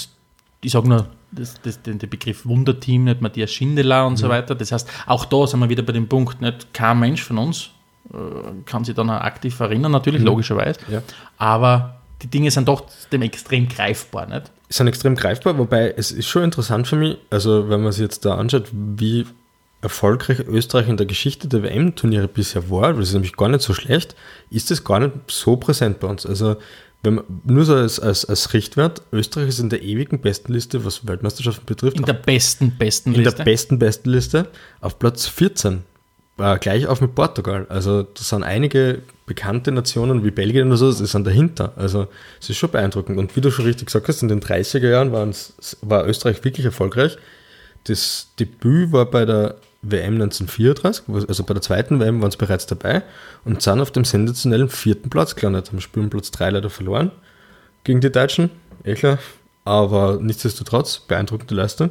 ich 0.62 0.72
sage 0.72 0.88
nur, 0.88 1.08
das, 1.32 1.56
das, 1.64 1.82
den, 1.82 1.98
den 1.98 2.10
Begriff 2.10 2.46
Wunderteam, 2.46 3.06
nicht 3.06 3.22
Matthias 3.22 3.52
Schindler 3.52 4.06
und 4.06 4.18
so 4.18 4.28
Mhm. 4.28 4.32
weiter. 4.32 4.54
Das 4.56 4.72
heißt, 4.72 4.88
auch 5.08 5.26
da 5.26 5.48
sind 5.48 5.60
wir 5.62 5.70
wieder 5.70 5.84
bei 5.84 5.94
dem 5.94 6.08
Punkt, 6.08 6.42
nicht 6.42 6.74
kein 6.74 7.00
Mensch 7.00 7.24
von 7.24 7.38
uns 7.38 7.70
äh, 8.14 8.18
kann 8.66 8.84
sich 8.84 8.94
dann 8.96 9.10
auch 9.10 9.22
aktiv 9.22 9.60
erinnern, 9.62 9.92
natürlich, 9.94 10.22
logischerweise. 10.22 10.80
Mhm. 10.88 10.94
Ja. 10.96 11.02
Aber 11.38 11.96
die 12.22 12.28
Dinge 12.28 12.52
sind 12.52 12.68
doch 12.68 12.84
dem 13.12 13.22
extrem 13.22 13.68
greifbar, 13.68 14.28
nicht? 14.28 14.52
Sind 14.78 14.88
extrem 14.88 15.16
greifbar, 15.16 15.58
wobei 15.58 15.94
es 15.98 16.12
ist 16.12 16.28
schon 16.28 16.44
interessant 16.44 16.88
für 16.88 16.96
mich, 16.96 17.18
also 17.30 17.70
wenn 17.70 17.82
man 17.82 17.92
sich 17.92 18.02
jetzt 18.02 18.26
da 18.26 18.36
anschaut, 18.36 18.70
wie 18.72 19.26
erfolgreich 19.82 20.40
Österreich 20.40 20.88
in 20.88 20.98
der 20.98 21.08
Geschichte 21.08 21.48
der 21.48 21.64
WM-Turniere 21.64 22.28
bisher 22.28 22.70
war, 22.70 22.94
das 22.94 23.10
ist 23.10 23.14
nämlich 23.14 23.36
gar 23.36 23.50
nicht 23.50 23.62
so 23.62 23.74
schlecht, 23.74 24.16
ist 24.50 24.72
es 24.72 24.84
gar 24.84 25.00
nicht 25.00 25.14
so 25.28 25.58
präsent 25.58 26.00
bei 26.00 26.08
uns. 26.08 26.26
Also 26.26 26.58
wenn 27.04 27.16
man, 27.16 27.24
nur 27.46 27.66
so 27.66 27.76
als, 27.76 28.00
als, 28.00 28.26
als 28.26 28.54
Richtwert, 28.54 29.02
Österreich 29.12 29.50
ist 29.50 29.60
in 29.60 29.70
der 29.70 29.82
ewigen 29.82 30.22
Bestenliste, 30.22 30.86
was 30.86 31.08
Weltmeisterschaften 31.08 31.66
betrifft, 31.66 31.98
In 31.98 32.06
der 32.06 32.14
besten, 32.14 32.78
besten 32.78 33.14
in 33.16 33.24
Liste. 33.24 33.38
der 33.38 33.44
besten 33.44 33.80
Bestenliste 33.80 34.48
auf 34.82 35.00
Platz 35.00 35.26
14. 35.28 35.84
Äh, 36.38 36.58
gleich 36.60 36.88
auf 36.88 37.02
mit 37.02 37.14
Portugal. 37.16 37.66
Also 37.70 38.04
da 38.04 38.22
sind 38.22 38.44
einige 38.44 39.02
bekannte 39.26 39.72
Nationen 39.72 40.24
wie 40.24 40.32
Belgien 40.32 40.68
oder 40.68 40.78
so, 40.78 40.92
die 40.92 41.06
sind 41.06 41.26
dahinter. 41.28 41.74
Also 41.76 42.08
es 42.40 42.50
ist 42.50 42.58
schon 42.58 42.72
beeindruckend. 42.72 43.18
Und 43.18 43.36
wie 43.36 43.42
du 43.42 43.52
schon 43.52 43.66
richtig 43.66 43.88
gesagt 43.88 44.08
hast, 44.08 44.22
in 44.24 44.28
den 44.30 44.42
30er 44.42 44.90
Jahren 44.90 45.12
war 45.12 46.08
Österreich 46.08 46.44
wirklich 46.44 46.66
erfolgreich. 46.66 47.18
Das 47.86 48.30
Debüt 48.40 48.92
war 48.92 49.06
bei 49.06 49.26
der 49.26 49.56
WM 49.84 50.16
1934, 50.16 51.04
wo- 51.08 51.18
also 51.18 51.44
bei 51.44 51.54
der 51.56 51.62
zweiten 51.64 52.00
WM 52.00 52.22
waren 52.22 52.30
sie 52.32 52.38
bereits 52.38 52.68
dabei 52.68 53.02
und 53.46 53.62
sind 53.64 53.80
auf 53.82 53.90
dem 53.92 54.06
sensationellen 54.06 54.70
vierten 54.70 55.10
Platz 55.10 55.36
gelandet, 55.36 55.70
haben 55.72 55.82
Spiel 55.82 56.04
um 56.04 56.10
Platz 56.12 56.30
3 56.32 56.52
leider 56.52 56.70
verloren. 56.70 57.12
gegen 57.84 58.00
die 58.00 58.12
Deutschen, 58.12 58.52
eh 58.84 58.94
klar. 58.94 59.18
Aber 59.66 60.20
nichtsdestotrotz, 60.22 61.00
beeindruckende 61.00 61.56
Leistung. 61.56 61.90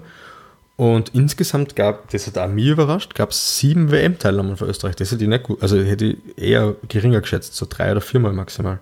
Und 0.80 1.10
insgesamt 1.10 1.76
gab, 1.76 2.08
das 2.08 2.26
hat 2.26 2.38
auch 2.38 2.48
mich 2.48 2.68
überrascht, 2.68 3.14
gab 3.14 3.32
es 3.32 3.58
sieben 3.58 3.90
WM-Teilnahmen 3.90 4.56
für 4.56 4.64
Österreich. 4.64 4.96
Das 4.96 5.12
hätte 5.12 5.24
ich 5.24 5.28
nicht 5.28 5.42
gut, 5.42 5.62
also 5.62 5.76
hätte 5.76 6.06
ich 6.06 6.38
eher 6.38 6.74
geringer 6.88 7.20
geschätzt, 7.20 7.54
so 7.54 7.66
drei 7.68 7.92
oder 7.92 8.00
viermal 8.00 8.32
maximal. 8.32 8.78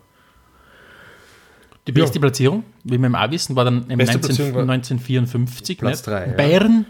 Die 1.89 1.91
beste 1.91 2.21
Platzierung, 2.21 2.63
wie 2.85 2.99
wir 2.99 3.07
im 3.07 3.17
auch 3.17 3.29
wissen, 3.33 3.57
war 3.57 3.65
dann 3.65 3.91
im 3.91 3.99
Beste 3.99 4.15
19, 4.15 4.21
Platzierung 4.21 4.55
war 4.55 4.63
1954. 4.63 5.79
Platz 5.79 5.91
nicht? 5.91 6.07
drei, 6.07 6.29
ja. 6.29 6.33
Bayern. 6.35 6.87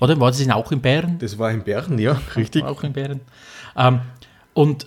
Oder 0.00 0.18
war 0.18 0.32
das 0.32 0.50
auch 0.50 0.72
in 0.72 0.80
Bayern? 0.80 1.20
Das 1.20 1.38
war 1.38 1.52
in 1.52 1.62
Bern, 1.62 1.96
ja, 2.00 2.20
richtig. 2.34 2.64
Auch 2.64 2.82
in 2.82 2.92
Bayern. 2.92 3.20
Ähm, 3.76 4.00
und 4.54 4.86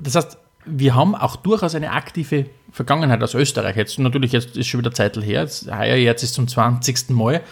das 0.00 0.14
heißt, 0.14 0.38
wir 0.64 0.94
haben 0.94 1.14
auch 1.14 1.36
durchaus 1.36 1.74
eine 1.74 1.92
aktive 1.92 2.46
Vergangenheit 2.72 3.22
aus 3.22 3.34
Österreich. 3.34 3.76
Jetzt 3.76 3.98
natürlich, 3.98 4.32
jetzt 4.32 4.56
ist 4.56 4.68
schon 4.68 4.80
wieder 4.80 4.92
Zeit 4.92 5.18
her. 5.18 5.42
Jetzt, 5.42 5.70
heuer 5.70 5.96
jetzt 5.96 6.22
ist 6.22 6.32
zum 6.32 6.48
20. 6.48 7.10
Mal. 7.10 7.42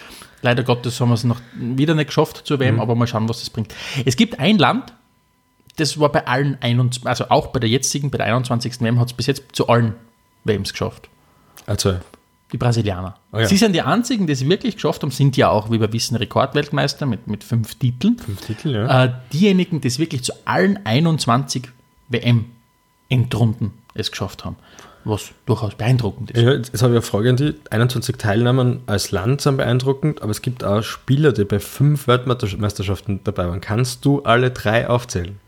Leider 0.46 0.62
Gottes 0.62 1.00
haben 1.00 1.08
wir 1.08 1.14
es 1.14 1.24
noch 1.24 1.40
wieder 1.54 1.96
nicht 1.96 2.06
geschafft 2.06 2.42
zur 2.44 2.60
WM, 2.60 2.78
aber 2.78 2.94
mal 2.94 3.08
schauen, 3.08 3.28
was 3.28 3.40
das 3.40 3.50
bringt. 3.50 3.74
Es 4.04 4.14
gibt 4.14 4.38
ein 4.38 4.58
Land, 4.58 4.92
das 5.74 5.98
war 5.98 6.12
bei 6.12 6.24
allen 6.24 6.56
21, 6.60 7.04
also 7.04 7.30
auch 7.30 7.48
bei 7.48 7.58
der 7.58 7.68
jetzigen, 7.68 8.12
bei 8.12 8.18
der 8.18 8.28
21. 8.28 8.80
WM, 8.80 9.00
hat 9.00 9.08
es 9.08 9.12
bis 9.12 9.26
jetzt 9.26 9.42
zu 9.52 9.66
allen 9.66 9.94
WMs 10.44 10.70
geschafft. 10.70 11.08
Also, 11.66 11.98
Die 12.52 12.58
Brasilianer. 12.58 13.16
Ah 13.32 13.40
ja. 13.40 13.48
Sie 13.48 13.56
sind 13.56 13.72
die 13.72 13.82
einzigen, 13.82 14.28
die 14.28 14.34
es 14.34 14.48
wirklich 14.48 14.76
geschafft 14.76 15.02
haben, 15.02 15.10
sind 15.10 15.36
ja 15.36 15.48
auch, 15.48 15.68
wie 15.72 15.80
wir 15.80 15.92
wissen, 15.92 16.14
Rekordweltmeister 16.14 17.06
mit, 17.06 17.26
mit 17.26 17.42
fünf 17.42 17.74
Titeln. 17.74 18.16
fünf 18.16 18.40
Titel, 18.46 18.68
ja. 18.68 19.04
Äh, 19.04 19.12
diejenigen, 19.32 19.80
die 19.80 19.88
es 19.88 19.98
wirklich 19.98 20.22
zu 20.22 20.32
allen 20.44 20.78
21 20.86 21.70
WM-Endrunden 22.08 23.72
es 23.94 24.12
geschafft 24.12 24.44
haben. 24.44 24.54
Was 25.06 25.30
durchaus 25.46 25.76
beeindruckend 25.76 26.32
ist. 26.32 26.42
Ja, 26.42 26.50
jetzt, 26.50 26.72
jetzt 26.72 26.82
habe 26.82 26.94
ich 26.94 26.96
eine 26.96 27.02
Frage 27.02 27.30
an 27.30 27.36
die. 27.36 27.54
21 27.70 28.16
Teilnahmen 28.16 28.80
als 28.86 29.12
Land 29.12 29.40
sind 29.40 29.56
beeindruckend, 29.56 30.20
aber 30.20 30.32
es 30.32 30.42
gibt 30.42 30.64
auch 30.64 30.82
Spieler, 30.82 31.32
die 31.32 31.44
bei 31.44 31.60
fünf 31.60 32.08
Weltmeisterschaften 32.08 33.20
dabei 33.22 33.46
waren. 33.46 33.60
Kannst 33.60 34.04
du 34.04 34.22
alle 34.24 34.50
drei 34.50 34.88
aufzählen? 34.88 35.38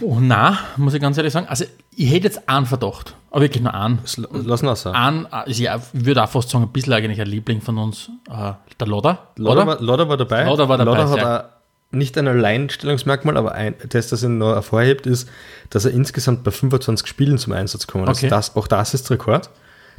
Oh, 0.00 0.16
na, 0.18 0.58
muss 0.78 0.94
ich 0.94 1.00
ganz 1.00 1.18
ehrlich 1.18 1.34
sagen. 1.34 1.46
Also, 1.46 1.66
ich 1.94 2.10
hätte 2.10 2.24
jetzt 2.24 2.48
einen 2.48 2.64
Verdacht, 2.64 3.14
aber 3.30 3.42
wirklich 3.42 3.62
nur 3.62 3.74
einen. 3.74 3.98
Lass 4.32 4.62
ihn 4.62 4.68
auch 4.68 4.76
sagen. 4.76 4.96
Einen, 4.96 5.26
also 5.26 5.62
ja, 5.62 5.76
ich 5.76 6.04
würde 6.06 6.24
auch 6.24 6.28
fast 6.30 6.48
sagen, 6.48 6.64
ein 6.64 6.70
bisschen 6.70 6.94
eigentlich 6.94 7.20
ein 7.20 7.26
Liebling 7.26 7.60
von 7.60 7.76
uns, 7.76 8.10
äh, 8.30 8.52
der 8.80 8.86
Loder. 8.86 9.28
Loder 9.36 9.66
war, 9.66 9.80
Loder 9.82 10.08
war 10.08 10.16
dabei. 10.16 10.44
Loder 10.44 10.68
war 10.70 10.78
dabei, 10.78 10.90
Loder 10.90 11.10
hat 11.10 11.20
sehr. 11.20 11.55
Nicht 11.90 12.18
ein 12.18 12.26
Alleinstellungsmerkmal, 12.28 13.36
aber 13.36 13.52
ein, 13.52 13.74
das, 13.88 14.08
das 14.08 14.22
ihn 14.22 14.38
noch 14.38 14.54
hervorhebt, 14.54 15.06
ist, 15.06 15.28
dass 15.70 15.84
er 15.84 15.92
insgesamt 15.92 16.44
bei 16.44 16.50
25 16.50 17.06
Spielen 17.06 17.38
zum 17.38 17.52
Einsatz 17.52 17.84
ist. 17.84 17.94
Okay. 17.94 18.28
Das, 18.28 18.56
auch 18.56 18.66
das 18.66 18.94
ist 18.94 19.10
Rekord. 19.10 19.50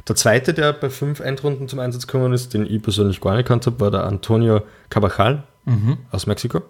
Der 0.06 0.14
zweite, 0.16 0.54
der 0.54 0.72
bei 0.72 0.90
fünf 0.90 1.20
Endrunden 1.20 1.68
zum 1.68 1.78
Einsatz 1.80 2.06
gekommen 2.06 2.32
ist, 2.32 2.54
den 2.54 2.66
ich 2.66 2.82
persönlich 2.82 3.20
gar 3.20 3.32
nicht 3.36 3.44
gekannt 3.44 3.66
habe, 3.66 3.80
war 3.80 3.90
der 3.90 4.04
Antonio 4.04 4.62
Cabajal 4.90 5.42
Mhm. 5.66 5.98
aus 6.10 6.26
Mexiko. 6.26 6.62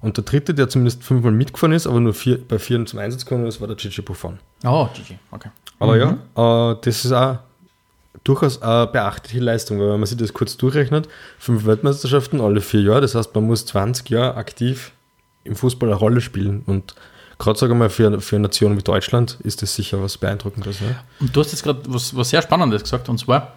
Und 0.00 0.16
der 0.16 0.24
dritte, 0.24 0.52
der 0.52 0.68
zumindest 0.68 1.04
fünfmal 1.04 1.30
mitgefahren 1.32 1.72
ist, 1.72 1.86
aber 1.86 2.00
nur 2.00 2.12
vier, 2.12 2.38
bei 2.46 2.58
vier 2.58 2.84
zum 2.86 2.98
Einsatz 2.98 3.24
gekommen 3.24 3.46
ist, 3.46 3.60
war 3.60 3.68
der 3.68 3.76
Gigi 3.76 4.02
Buffon. 4.02 4.38
Oh, 4.64 4.88
GG, 4.92 5.14
okay. 5.30 5.50
Aber 5.78 5.96
ja, 5.96 6.10
äh, 6.72 6.76
das 6.82 7.04
ist 7.04 7.12
auch 7.12 7.38
durchaus 8.24 8.62
eine 8.62 8.86
beachtliche 8.86 9.40
Leistung, 9.40 9.78
weil 9.80 9.90
wenn 9.90 10.00
man 10.00 10.06
sich 10.06 10.18
das 10.18 10.32
kurz 10.32 10.56
durchrechnet, 10.56 11.08
fünf 11.38 11.66
Weltmeisterschaften 11.66 12.40
alle 12.40 12.60
vier 12.60 12.82
Jahre, 12.82 13.00
das 13.00 13.14
heißt, 13.14 13.34
man 13.34 13.44
muss 13.44 13.66
20 13.66 14.08
Jahre 14.10 14.36
aktiv 14.36 14.92
im 15.44 15.56
Fußball 15.56 15.88
eine 15.88 15.98
Rolle 15.98 16.20
spielen 16.20 16.62
und 16.66 16.94
gerade 17.38 17.58
sagen 17.58 17.72
wir 17.72 17.76
mal 17.76 17.90
für, 17.90 18.20
für 18.20 18.36
eine 18.36 18.44
Nation 18.44 18.76
wie 18.76 18.82
Deutschland 18.82 19.38
ist 19.42 19.62
das 19.62 19.74
sicher 19.74 20.02
was 20.02 20.18
Beeindruckendes. 20.18 20.80
Ne? 20.80 20.96
Und 21.20 21.34
du 21.34 21.40
hast 21.40 21.52
jetzt 21.52 21.62
gerade 21.62 21.82
was, 21.86 22.14
was 22.16 22.30
sehr 22.30 22.42
Spannendes 22.42 22.82
gesagt, 22.82 23.08
und 23.08 23.18
zwar 23.18 23.54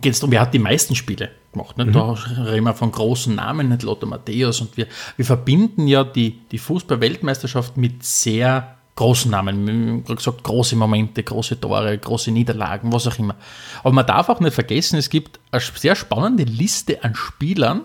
geht 0.00 0.14
es 0.14 0.20
darum, 0.20 0.32
wer 0.32 0.40
hat 0.40 0.54
die 0.54 0.58
meisten 0.58 0.94
Spiele 0.94 1.30
gemacht. 1.52 1.76
Nicht? 1.78 1.94
Da 1.94 2.12
reden 2.12 2.64
wir 2.64 2.74
von 2.74 2.90
großen 2.90 3.34
Namen, 3.34 3.68
nicht 3.68 3.82
Lothar 3.82 4.08
Matthäus, 4.08 4.60
und 4.60 4.76
wir, 4.76 4.86
wir 5.16 5.24
verbinden 5.24 5.86
ja 5.86 6.04
die, 6.04 6.40
die 6.50 6.58
Fußball-Weltmeisterschaft 6.58 7.76
mit 7.76 8.02
sehr 8.02 8.75
großen 8.96 9.30
Namen. 9.30 10.04
Gerade 10.04 10.16
gesagt, 10.16 10.42
große 10.42 10.74
Momente, 10.74 11.22
große 11.22 11.60
Tore, 11.60 11.96
große 11.96 12.30
Niederlagen, 12.32 12.92
was 12.92 13.06
auch 13.06 13.18
immer. 13.18 13.36
Aber 13.80 13.92
man 13.92 14.06
darf 14.06 14.28
auch 14.28 14.40
nicht 14.40 14.54
vergessen, 14.54 14.98
es 14.98 15.10
gibt 15.10 15.38
eine 15.52 15.60
sehr 15.60 15.94
spannende 15.94 16.44
Liste 16.44 17.04
an 17.04 17.14
Spielern, 17.14 17.82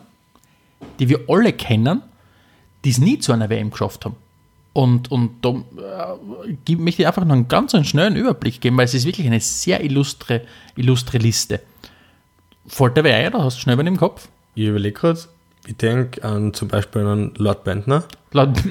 die 1.00 1.10
wir 1.10 1.20
alle 1.28 1.54
kennen, 1.54 2.02
die 2.84 2.90
es 2.90 2.98
nie 2.98 3.20
zu 3.20 3.34
einer 3.34 3.50
WM 3.50 3.70
geschafft 3.70 4.06
haben. 4.06 4.16
Und, 4.74 5.12
und 5.12 5.44
da 5.44 5.50
äh, 5.50 6.76
möchte 6.76 7.02
ich 7.02 7.08
einfach 7.08 7.26
noch 7.26 7.36
einen 7.36 7.50
ganz 7.50 7.76
einen 7.76 7.84
schnellen 7.84 8.16
Überblick 8.16 8.62
geben, 8.62 8.78
weil 8.78 8.86
es 8.86 8.94
ist 8.94 9.06
wirklich 9.06 9.28
eine 9.28 9.42
sehr 9.42 9.84
illustre, 9.84 10.42
illustre 10.78 11.18
Liste. 11.18 11.60
Fällt 12.68 12.96
dir 12.96 13.04
wer 13.04 13.28
oder 13.28 13.44
hast 13.44 13.58
du 13.58 13.62
schnell 13.62 13.78
einen 13.78 13.90
im 13.90 13.98
Kopf? 13.98 14.30
Ich 14.56 14.66
überlege 14.66 14.98
gerade, 14.98 15.20
ich 15.68 15.76
denke 15.76 16.24
an 16.24 16.54
zum 16.54 16.70
Beispiel 16.70 17.02
an 17.02 17.34
Lord 17.38 17.66
Bentner. 17.66 18.06
Lord, 18.32 18.64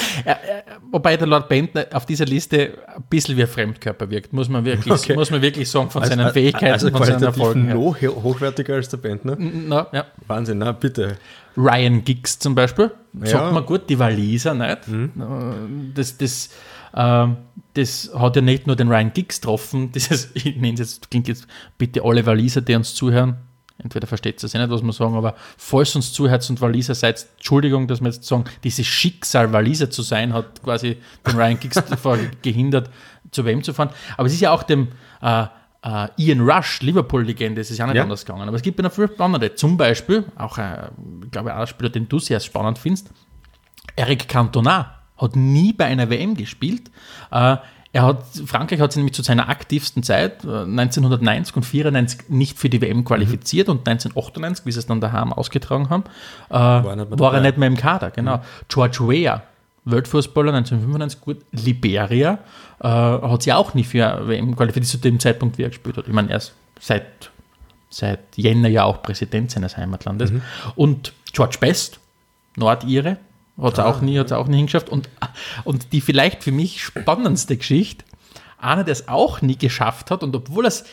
wobei 0.90 1.16
der 1.16 1.26
Lord 1.26 1.48
Bentner 1.48 1.86
auf 1.92 2.06
dieser 2.06 2.24
Liste 2.24 2.78
ein 2.96 3.02
bisschen 3.10 3.36
wie 3.36 3.42
ein 3.42 3.48
Fremdkörper 3.48 4.08
wirkt, 4.10 4.32
muss 4.32 4.48
man 4.48 4.64
wirklich, 4.64 4.92
Okay. 4.92 5.14
muss 5.14 5.30
man 5.30 5.42
wirklich 5.42 5.68
sagen, 5.70 5.90
von 5.90 6.04
seinen 6.04 6.20
Also- 6.20 6.34
Fähigkeiten, 6.34 6.72
also 6.72 6.90
von 6.90 7.04
seinen 7.04 7.22
Erfolgen. 7.22 7.68
noch 7.68 8.00
ho- 8.00 8.22
hochwertiger 8.22 8.74
als 8.74 8.88
der 8.88 8.98
Bentner. 8.98 9.36
Na, 9.38 9.86
ja. 9.92 10.04
Wahnsinn, 10.26 10.58
na 10.58 10.72
bitte. 10.72 11.16
Ryan 11.56 12.02
Giggs 12.04 12.38
zum 12.38 12.54
Beispiel, 12.54 12.90
sagt 13.20 13.32
Ja. 13.32 13.48
Mhm. 13.48 13.54
man 13.54 13.66
gut, 13.66 13.88
die 13.90 13.98
Waliser, 13.98 14.54
nicht? 14.54 14.88
Äh, 14.88 15.08
Das, 15.94 16.16
das, 16.16 16.48
ähm, 16.96 17.36
das 17.74 18.10
hat 18.16 18.36
ja 18.36 18.42
nicht 18.42 18.66
nur 18.66 18.76
den 18.76 18.88
Ryan 18.88 19.12
Giggs 19.12 19.40
getroffen, 19.40 19.92
dieses, 19.94 20.30
ich 20.34 20.56
nenne 20.56 20.74
es 20.74 20.80
jetzt, 20.80 21.10
klingt 21.10 21.28
jetzt 21.28 21.46
bitte 21.78 22.02
alle 22.04 22.24
Waliser, 22.24 22.60
die 22.62 22.74
uns 22.74 22.94
zuhören, 22.94 23.36
entweder 23.82 24.06
versteht 24.06 24.42
ihr 24.42 24.46
es 24.46 24.54
nicht, 24.54 24.70
was 24.70 24.82
wir 24.82 24.92
sagen, 24.92 25.14
aber 25.16 25.34
falls 25.56 25.94
uns 25.96 26.12
zuhört 26.12 26.48
und 26.50 26.60
Waliser 26.60 26.94
seid, 26.94 27.26
Entschuldigung, 27.36 27.86
dass 27.88 28.00
wir 28.00 28.08
jetzt 28.08 28.24
sagen, 28.24 28.44
dieses 28.64 28.86
Schicksal, 28.86 29.52
Waliser 29.52 29.90
zu 29.90 30.02
sein, 30.02 30.32
hat 30.32 30.62
quasi 30.62 30.98
den 31.26 31.36
Ryan 31.36 31.58
Giggs 31.60 31.82
davor 31.90 32.18
gehindert, 32.42 32.90
zu 33.30 33.44
wem 33.44 33.62
zu 33.62 33.72
fahren. 33.74 33.90
Aber 34.16 34.26
es 34.26 34.32
ist 34.34 34.40
ja 34.40 34.50
auch 34.52 34.62
dem 34.62 34.88
äh, 35.22 35.44
äh, 35.84 36.08
Ian 36.16 36.40
Rush, 36.40 36.80
Liverpool-Legende, 36.82 37.60
es 37.60 37.70
ist 37.70 37.78
ja 37.78 37.86
nicht 37.86 37.96
Ja. 37.96 38.02
anders 38.04 38.24
gegangen. 38.24 38.46
Aber 38.48 38.56
es 38.56 38.62
gibt 38.62 38.78
ja 38.78 38.84
noch 38.84 38.92
viele 38.92 39.10
andere. 39.18 39.54
Zum 39.54 39.76
Beispiel, 39.76 40.24
auch, 40.36 40.58
äh, 40.58 40.88
ich 41.24 41.30
glaube, 41.30 41.54
auch 41.54 41.60
ein 41.60 41.66
Spieler, 41.66 41.90
den 41.90 42.08
du 42.08 42.18
sehr 42.18 42.40
spannend 42.40 42.78
findest, 42.78 43.10
Eric 43.96 44.28
Cantona 44.28 44.98
hat 45.18 45.36
nie 45.36 45.72
bei 45.72 45.86
einer 45.86 46.08
WM 46.08 46.34
gespielt. 46.34 46.90
Äh, 47.30 47.56
er 47.92 48.02
hat, 48.04 48.24
Frankreich 48.46 48.80
hat 48.80 48.92
sich 48.92 48.98
nämlich 48.98 49.14
zu 49.14 49.22
seiner 49.22 49.50
aktivsten 49.50 50.02
Zeit, 50.02 50.44
äh, 50.44 50.64
1990 50.64 51.56
und 51.56 51.62
94, 51.64 52.30
nicht 52.30 52.58
für 52.58 52.70
die 52.70 52.80
WM 52.80 53.04
qualifiziert 53.04 53.68
und 53.68 53.86
1998, 53.86 54.64
wie 54.64 54.72
sie 54.72 54.78
es 54.78 54.86
dann 54.86 55.00
daheim 55.00 55.32
ausgetragen 55.32 55.90
haben, 55.90 56.04
äh, 56.48 56.54
war, 56.54 56.96
nicht 56.96 57.10
mehr 57.10 57.12
er 57.12 57.16
dabei. 57.16 57.40
nicht 57.40 57.58
mehr 57.58 57.68
im 57.68 57.76
Kader. 57.76 58.10
Genau. 58.10 58.40
George 58.68 58.98
Weah, 59.00 59.42
Weltfußballer 59.84 60.54
1995, 60.54 61.20
gut, 61.20 61.38
Liberia, 61.52 62.38
äh, 62.80 62.88
hat 62.88 63.42
sich 63.42 63.52
auch 63.52 63.74
nie 63.74 63.84
für 63.84 64.26
WM 64.26 64.56
qualifiziert 64.56 64.90
zu 64.90 64.98
dem 64.98 65.20
Zeitpunkt, 65.20 65.58
wie 65.58 65.64
er 65.64 65.68
gespielt 65.68 65.98
hat. 65.98 66.08
Ich 66.08 66.14
meine, 66.14 66.30
er 66.30 66.38
ist 66.38 66.54
seit, 66.80 67.30
seit 67.90 68.20
Jänner 68.36 68.68
ja 68.68 68.84
auch 68.84 69.02
Präsident 69.02 69.50
seines 69.50 69.76
Heimatlandes. 69.76 70.32
Und 70.76 71.12
George 71.34 71.58
Best, 71.60 72.00
Nordire, 72.56 73.18
hat 73.62 73.74
es 73.74 73.78
auch 73.78 74.00
nie, 74.00 74.18
hat's 74.18 74.32
auch 74.32 74.46
nie 74.48 74.56
hingeschafft. 74.58 74.88
Und, 74.88 75.08
und 75.64 75.92
die 75.92 76.00
vielleicht 76.00 76.42
für 76.42 76.52
mich 76.52 76.82
spannendste 76.82 77.56
Geschichte, 77.56 78.04
einer, 78.58 78.84
der 78.84 78.92
es 78.92 79.08
auch 79.08 79.40
nie 79.42 79.56
geschafft 79.56 80.10
hat 80.10 80.22
und 80.22 80.34
obwohl 80.36 80.64
er 80.64 80.68
es 80.68 80.84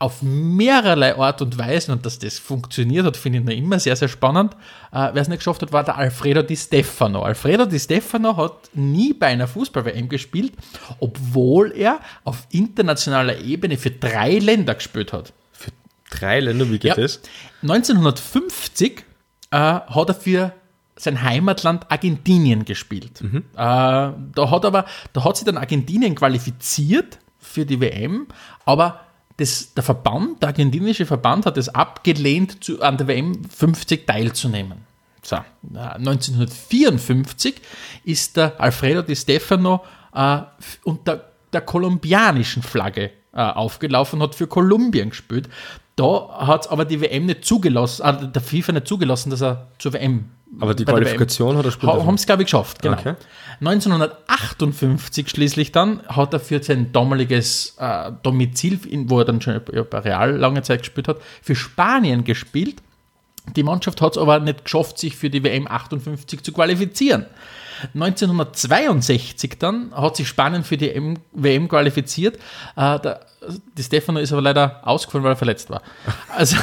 auf 0.00 0.22
mehrerlei 0.22 1.14
Art 1.16 1.40
und 1.40 1.56
Weise 1.56 1.92
und 1.92 2.04
dass 2.04 2.18
das 2.18 2.38
funktioniert 2.38 3.06
hat, 3.06 3.16
finde 3.16 3.38
ich 3.38 3.44
noch 3.44 3.52
immer 3.52 3.78
sehr, 3.78 3.94
sehr 3.94 4.08
spannend. 4.08 4.52
Äh, 4.92 5.10
Wer 5.12 5.22
es 5.22 5.28
nicht 5.28 5.38
geschafft 5.38 5.62
hat, 5.62 5.72
war 5.72 5.84
der 5.84 5.96
Alfredo 5.96 6.42
Di 6.42 6.56
Stefano. 6.56 7.22
Alfredo 7.22 7.64
Di 7.64 7.78
Stefano 7.78 8.36
hat 8.36 8.54
nie 8.74 9.12
bei 9.14 9.28
einer 9.28 9.46
Fußball-WM 9.46 10.08
gespielt, 10.08 10.52
obwohl 10.98 11.72
er 11.76 12.00
auf 12.24 12.46
internationaler 12.50 13.38
Ebene 13.38 13.78
für 13.78 13.92
drei 13.92 14.38
Länder 14.38 14.74
gespielt 14.74 15.12
hat. 15.12 15.32
Für 15.52 15.70
drei 16.10 16.40
Länder, 16.40 16.66
wie 16.70 16.78
geht 16.78 16.96
Ja. 16.96 16.96
das? 16.96 17.20
1950 17.62 19.04
äh, 19.50 19.56
hat 19.56 20.08
er 20.08 20.14
für 20.14 20.52
sein 20.96 21.22
Heimatland 21.22 21.90
Argentinien 21.90 22.64
gespielt. 22.64 23.20
Äh, 23.20 23.56
da 23.56 24.50
hat 24.50 24.64
aber, 24.64 24.84
da 25.12 25.24
hat 25.24 25.36
sich 25.36 25.44
dann 25.44 25.56
Argentinien 25.56 26.14
qualifiziert 26.14 27.18
für 27.38 27.66
die 27.66 27.80
WM, 27.80 28.26
aber 28.64 29.00
das, 29.36 29.74
der 29.74 29.82
Verband, 29.82 30.42
der 30.42 30.50
argentinische 30.50 31.06
Verband 31.06 31.46
hat 31.46 31.56
es 31.56 31.68
abgelehnt, 31.68 32.62
zu, 32.62 32.80
an 32.82 32.96
der 32.96 33.08
WM 33.08 33.44
50 33.44 34.06
teilzunehmen. 34.06 34.78
So, 35.22 35.36
äh, 35.36 35.78
1954 35.78 37.60
ist 38.04 38.36
der 38.36 38.60
Alfredo 38.60 39.02
Di 39.02 39.16
Stefano 39.16 39.82
äh, 40.14 40.42
unter 40.84 41.30
der 41.52 41.62
kolumbianischen 41.62 42.62
Flagge 42.62 43.10
äh, 43.32 43.40
aufgelaufen, 43.40 44.22
hat 44.22 44.34
für 44.34 44.46
Kolumbien 44.46 45.10
gespielt. 45.10 45.48
Da 45.96 46.28
hat 46.46 46.62
es 46.62 46.66
aber 46.70 46.84
die 46.84 47.00
WM 47.00 47.26
nicht 47.26 47.44
zugelassen, 47.44 48.02
äh, 48.04 48.28
der 48.28 48.42
FIFA 48.42 48.72
nicht 48.72 48.88
zugelassen, 48.88 49.30
dass 49.30 49.42
er 49.42 49.68
zur 49.78 49.92
WM. 49.92 50.24
Aber 50.60 50.74
die 50.74 50.84
Qualifikation 50.84 51.56
hat 51.56 51.64
er 51.64 51.70
spielen 51.72 51.92
Ha, 51.92 52.04
haben 52.06 52.14
es, 52.14 52.26
glaube 52.26 52.42
ich, 52.42 52.46
geschafft, 52.46 52.80
genau. 52.82 52.96
Okay. 52.98 53.14
1958 53.60 55.28
schließlich 55.28 55.72
dann 55.72 56.02
hat 56.08 56.32
er 56.32 56.40
für 56.40 56.62
sein 56.62 56.92
damaliges 56.92 57.76
äh, 57.78 58.12
Domizil, 58.22 58.78
in- 58.88 59.10
wo 59.10 59.18
er 59.20 59.24
dann 59.24 59.40
schon 59.40 59.60
bei 59.90 59.98
Real 59.98 60.36
lange 60.36 60.62
Zeit 60.62 60.80
gespielt 60.80 61.08
hat, 61.08 61.18
für 61.42 61.54
Spanien 61.54 62.24
gespielt. 62.24 62.76
Die 63.56 63.62
Mannschaft 63.62 64.00
hat 64.00 64.12
es 64.12 64.18
aber 64.18 64.40
nicht 64.40 64.64
geschafft, 64.64 64.98
sich 64.98 65.16
für 65.16 65.28
die 65.30 65.42
WM 65.44 65.66
58 65.68 66.42
zu 66.42 66.52
qualifizieren. 66.52 67.26
1962 67.94 69.58
dann 69.58 69.92
hat 69.94 70.16
sich 70.16 70.28
Spanien 70.28 70.64
für 70.64 70.76
die 70.76 70.90
M 70.90 71.18
WM 71.32 71.68
qualifiziert. 71.68 72.36
Äh, 72.76 73.00
der, 73.00 73.20
die 73.76 73.82
Stefano 73.82 74.20
ist 74.20 74.32
aber 74.32 74.42
leider 74.42 74.80
ausgefallen, 74.82 75.24
weil 75.24 75.32
er 75.32 75.36
verletzt 75.36 75.70
war. 75.70 75.82
Also 76.36 76.56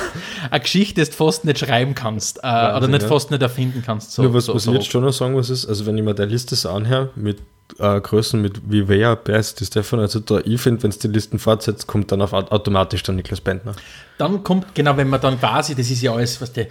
eine 0.49 0.59
Geschichte, 0.59 1.01
die 1.01 1.09
du 1.09 1.15
fast 1.15 1.45
nicht 1.45 1.59
schreiben 1.59 1.95
kannst 1.95 2.39
äh, 2.39 2.41
oder 2.41 2.73
Wahnsinn, 2.73 2.91
nicht 2.91 3.01
ja. 3.03 3.07
fast 3.07 3.31
nicht 3.31 3.41
erfinden 3.41 3.83
kannst. 3.85 4.11
So, 4.11 4.23
Nur 4.23 4.33
was, 4.33 4.45
so, 4.45 4.55
was 4.55 4.63
so 4.63 4.71
ich 4.71 4.79
jetzt 4.79 4.91
schon 4.91 5.03
noch 5.03 5.13
sagen 5.13 5.33
muss, 5.33 5.49
ist, 5.49 5.65
also 5.65 5.85
wenn 5.85 5.97
ich 5.97 6.03
mir 6.03 6.13
der 6.13 6.25
Liste 6.25 6.55
so 6.55 6.69
anhöre, 6.69 7.09
mit 7.15 7.39
äh, 7.79 8.01
Größen 8.01 8.41
mit 8.41 8.69
Vivea, 8.69 9.15
Best, 9.15 9.59
die 9.59 9.65
Stefano, 9.65 10.01
also 10.01 10.19
da, 10.19 10.39
ich 10.43 10.59
finde, 10.59 10.83
wenn 10.83 10.89
es 10.89 10.99
die 10.99 11.07
Listen 11.07 11.39
fortsetzt, 11.39 11.87
kommt 11.87 12.11
dann 12.11 12.21
auf, 12.21 12.33
automatisch 12.33 13.03
dann 13.03 13.15
Niklas 13.15 13.41
Bentner. 13.41 13.73
Dann 14.17 14.43
kommt, 14.43 14.75
genau, 14.75 14.97
wenn 14.97 15.09
man 15.09 15.21
dann 15.21 15.39
quasi, 15.39 15.75
das 15.75 15.89
ist 15.89 16.01
ja 16.01 16.13
alles, 16.13 16.41
was 16.41 16.51
der 16.51 16.67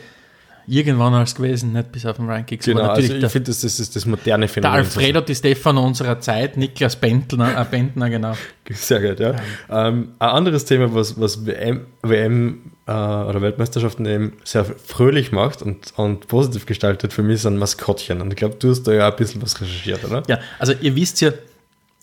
irgendwann 0.70 1.12
alles 1.14 1.34
gewesen, 1.34 1.72
nicht 1.72 1.90
bis 1.90 2.06
auf 2.06 2.16
den 2.16 2.28
Rankings. 2.28 2.64
Genau, 2.64 2.82
aber 2.82 2.92
also 2.92 3.12
ich 3.12 3.20
der, 3.20 3.28
finde, 3.28 3.50
das, 3.50 3.60
das 3.60 3.80
ist 3.80 3.96
das 3.96 4.06
moderne 4.06 4.46
der 4.46 4.48
Phänomen. 4.48 4.78
Alfredo 4.78 5.20
Di 5.20 5.34
Stefano 5.34 5.84
unserer 5.84 6.20
Zeit, 6.20 6.56
Niklas 6.56 6.96
Bentner, 6.96 7.60
äh, 7.60 7.64
Bentner, 7.64 8.08
genau. 8.08 8.34
Sehr 8.70 9.00
gut, 9.00 9.18
ja. 9.18 9.34
Ähm, 9.68 10.12
ein 10.18 10.28
anderes 10.28 10.64
Thema, 10.64 10.94
was, 10.94 11.20
was 11.20 11.44
WM, 11.44 11.86
WM 12.02 12.72
äh, 12.86 12.92
oder 12.92 13.42
Weltmeisterschaften 13.42 14.06
eben 14.06 14.32
sehr 14.44 14.64
fröhlich 14.64 15.32
macht 15.32 15.60
und, 15.60 15.92
und 15.96 16.28
positiv 16.28 16.66
gestaltet 16.66 17.12
für 17.12 17.24
mich 17.24 17.42
sind 17.42 17.56
Maskottchen. 17.56 18.20
Und 18.20 18.30
ich 18.30 18.36
glaube, 18.36 18.54
du 18.56 18.70
hast 18.70 18.84
da 18.84 18.92
ja 18.92 19.08
ein 19.08 19.16
bisschen 19.16 19.42
was 19.42 19.60
recherchiert, 19.60 20.04
oder? 20.04 20.22
Ja, 20.28 20.38
also 20.60 20.72
ihr 20.80 20.94
wisst 20.94 21.20
ja, 21.20 21.32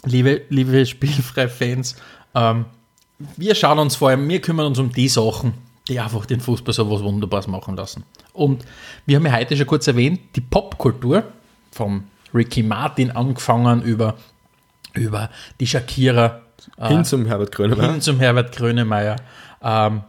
liebe, 0.06 0.42
liebe 0.50 0.86
Spielfrei-Fans, 0.86 1.96
ähm, 2.36 2.66
wir 3.38 3.56
schauen 3.56 3.80
uns 3.80 3.96
vor 3.96 4.10
allem, 4.10 4.28
wir 4.28 4.42
kümmern 4.42 4.68
uns 4.68 4.78
um 4.78 4.92
die 4.92 5.08
Sachen, 5.08 5.54
die 5.88 6.00
einfach 6.00 6.26
den 6.26 6.40
Fußball 6.40 6.74
so 6.74 6.90
was 6.92 7.02
Wunderbares 7.02 7.48
machen 7.48 7.76
lassen. 7.76 8.04
Und 8.34 8.66
wir 9.06 9.18
haben 9.18 9.26
ja 9.26 9.34
heute 9.34 9.56
schon 9.56 9.68
kurz 9.68 9.88
erwähnt, 9.88 10.20
die 10.36 10.42
Popkultur 10.42 11.24
vom 11.72 12.06
Ricky 12.34 12.64
Martin 12.64 13.12
angefangen 13.12 13.82
über, 13.82 14.16
über 14.94 15.30
die 15.60 15.68
Shakira 15.68 16.42
Hin 16.82 17.06
zum 17.06 17.26
Herbert 17.26 17.52
Grönemeyer. 17.52 17.92
hin 17.92 18.02
zum 18.02 18.20
Herbert 18.20 18.56
Grönemeyer 18.56 19.16
ähm, 19.62 20.02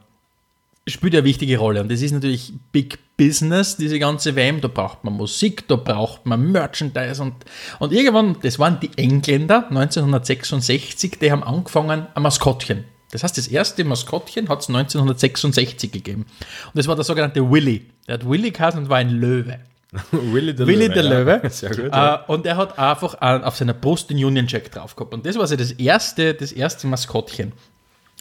spielt 0.86 1.14
eine 1.14 1.24
wichtige 1.24 1.58
Rolle. 1.58 1.80
Und 1.80 1.90
das 1.90 2.02
ist 2.02 2.12
natürlich 2.12 2.52
Big 2.72 2.98
Business, 3.16 3.76
diese 3.76 3.98
ganze 3.98 4.34
WM. 4.36 4.60
Da 4.60 4.68
braucht 4.68 5.04
man 5.04 5.14
Musik, 5.14 5.68
da 5.68 5.76
braucht 5.76 6.26
man 6.26 6.50
Merchandise. 6.50 7.22
Und, 7.22 7.34
und 7.78 7.92
irgendwann, 7.92 8.36
das 8.42 8.58
waren 8.58 8.80
die 8.80 8.90
Engländer 8.96 9.68
1966, 9.68 11.18
die 11.20 11.30
haben 11.30 11.42
angefangen, 11.42 12.06
ein 12.14 12.22
Maskottchen. 12.22 12.84
Das 13.10 13.22
heißt, 13.22 13.38
das 13.38 13.48
erste 13.48 13.84
Maskottchen 13.84 14.48
hat 14.48 14.60
es 14.60 14.68
1966 14.68 15.90
gegeben. 15.90 16.26
Und 16.66 16.76
das 16.76 16.86
war 16.86 16.94
der 16.94 17.04
sogenannte 17.04 17.50
Willy. 17.50 17.86
Der 18.06 18.14
hat 18.14 18.28
Willy 18.28 18.50
geheißen 18.50 18.82
und 18.82 18.88
war 18.88 18.98
ein 18.98 19.10
Löwe. 19.10 19.58
Willy 20.12 20.54
der 20.54 20.66
Willy 20.66 20.86
Löwe. 20.88 20.94
der 20.94 21.04
ja. 21.04 21.10
Löwe. 21.10 21.40
Sehr 21.50 21.70
gut. 21.70 21.92
ja. 21.92 22.16
Äh, 22.16 22.32
und 22.32 22.44
er 22.44 22.56
hat 22.56 22.78
einfach 22.78 23.14
auf 23.20 23.56
seiner 23.56 23.72
Brust 23.72 24.10
den 24.10 24.22
Union 24.22 24.46
Jack 24.46 24.70
drauf 24.70 24.94
gehabt. 24.94 25.14
Und 25.14 25.24
das 25.24 25.38
war 25.38 25.46
so 25.46 25.56
das 25.56 25.72
erste, 25.72 26.34
das 26.34 26.52
erste 26.52 26.86
Maskottchen. 26.86 27.52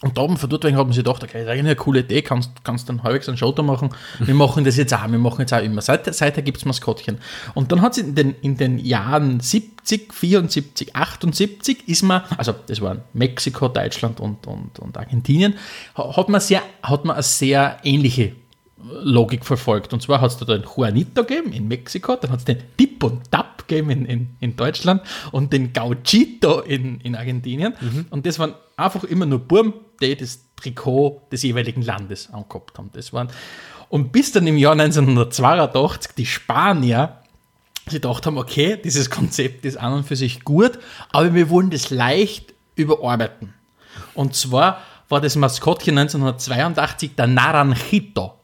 Und 0.04 0.16
da 0.16 0.28
von 0.28 0.50
dort 0.50 0.64
wegen 0.64 0.78
hat 0.78 0.86
man 0.86 0.94
sich 0.94 1.04
gedacht, 1.04 1.24
okay, 1.24 1.40
das 1.40 1.42
ist 1.44 1.48
eigentlich 1.50 1.60
eine 1.66 1.76
coole 1.76 2.02
Idee, 2.02 2.22
kannst, 2.22 2.52
kannst 2.64 2.88
dann 2.88 3.02
halbwegs 3.02 3.28
einen 3.30 3.38
Shooter 3.38 3.64
machen. 3.64 3.90
Wir 4.20 4.36
machen 4.36 4.64
das 4.64 4.78
jetzt 4.78 4.94
auch, 4.94 5.10
wir 5.10 5.18
machen 5.18 5.40
jetzt 5.42 5.54
auch 5.54 5.62
immer. 5.64 5.82
Seit, 5.82 6.14
seither 6.14 6.44
gibt 6.44 6.58
es 6.60 6.66
Maskottchen. 6.66 7.18
Und 7.56 7.72
dann 7.72 7.82
hat 7.82 7.94
es 7.94 7.98
in 7.98 8.14
den, 8.14 8.36
in 8.42 8.58
den 8.58 8.78
Jahren 8.78 9.40
70, 9.40 10.14
74, 10.14 10.96
78 10.96 11.88
ist 11.88 12.04
man, 12.04 12.22
also 12.38 12.54
das 12.68 12.80
waren 12.82 13.02
Mexiko, 13.14 13.70
Deutschland 13.70 14.20
und, 14.20 14.46
und, 14.46 14.78
und 14.78 14.96
Argentinien, 14.98 15.56
ha- 15.98 16.16
hat 16.16 16.30
man, 16.30 16.42
sehr, 16.42 16.62
hat 16.84 17.04
man 17.04 17.16
eine 17.16 17.24
sehr 17.24 17.78
ähnliche 17.84 18.34
Logik 18.78 19.46
verfolgt. 19.46 19.94
Und 19.94 20.02
zwar 20.02 20.22
hat 20.22 20.32
es 20.32 20.38
da 20.38 20.46
den 20.46 20.64
Juanito 20.64 21.24
gegeben 21.24 21.52
in 21.52 21.68
Mexiko, 21.68 22.16
dann 22.16 22.32
hat 22.32 22.40
es 22.40 22.46
den 22.46 22.60
Dip 22.80 23.04
und 23.04 23.32
Tap 23.32 23.68
gegeben 23.68 23.90
in, 23.90 24.06
in, 24.06 24.30
in 24.40 24.56
Deutschland 24.56 25.02
und 25.32 25.52
den 25.52 25.74
Gauchito 25.74 26.62
in, 26.62 27.00
in 27.02 27.16
Argentinien. 27.16 27.74
Und 28.10 28.26
das 28.26 28.40
waren 28.40 28.54
einfach 28.76 29.04
immer 29.04 29.26
nur 29.26 29.40
Burm, 29.40 29.74
die 30.02 30.16
das 30.16 30.42
Trikot 30.56 31.24
des 31.32 31.44
jeweiligen 31.44 31.82
Landes 31.82 32.32
angehabt 32.32 32.78
haben. 32.78 32.90
Das 32.94 33.14
waren, 33.14 33.30
und 33.90 34.12
bis 34.12 34.32
dann 34.32 34.46
im 34.48 34.58
Jahr 34.58 34.74
1982 34.74 36.14
die 36.16 36.26
Spanier 36.26 37.18
sie 37.90 37.96
gedacht 37.96 38.26
haben, 38.26 38.38
okay, 38.38 38.78
dieses 38.82 39.10
Konzept 39.10 39.66
ist 39.66 39.78
an 39.78 39.94
und 39.94 40.04
für 40.04 40.16
sich 40.16 40.44
gut, 40.44 40.78
aber 41.12 41.34
wir 41.34 41.50
wollen 41.50 41.70
das 41.70 41.90
leicht 41.90 42.54
überarbeiten. 42.76 43.54
Und 44.14 44.36
zwar 44.36 44.82
war 45.10 45.22
das 45.22 45.36
Maskottchen 45.36 45.98
1982 45.98 47.16
der 47.16 47.28
Naranjito. 47.28 48.37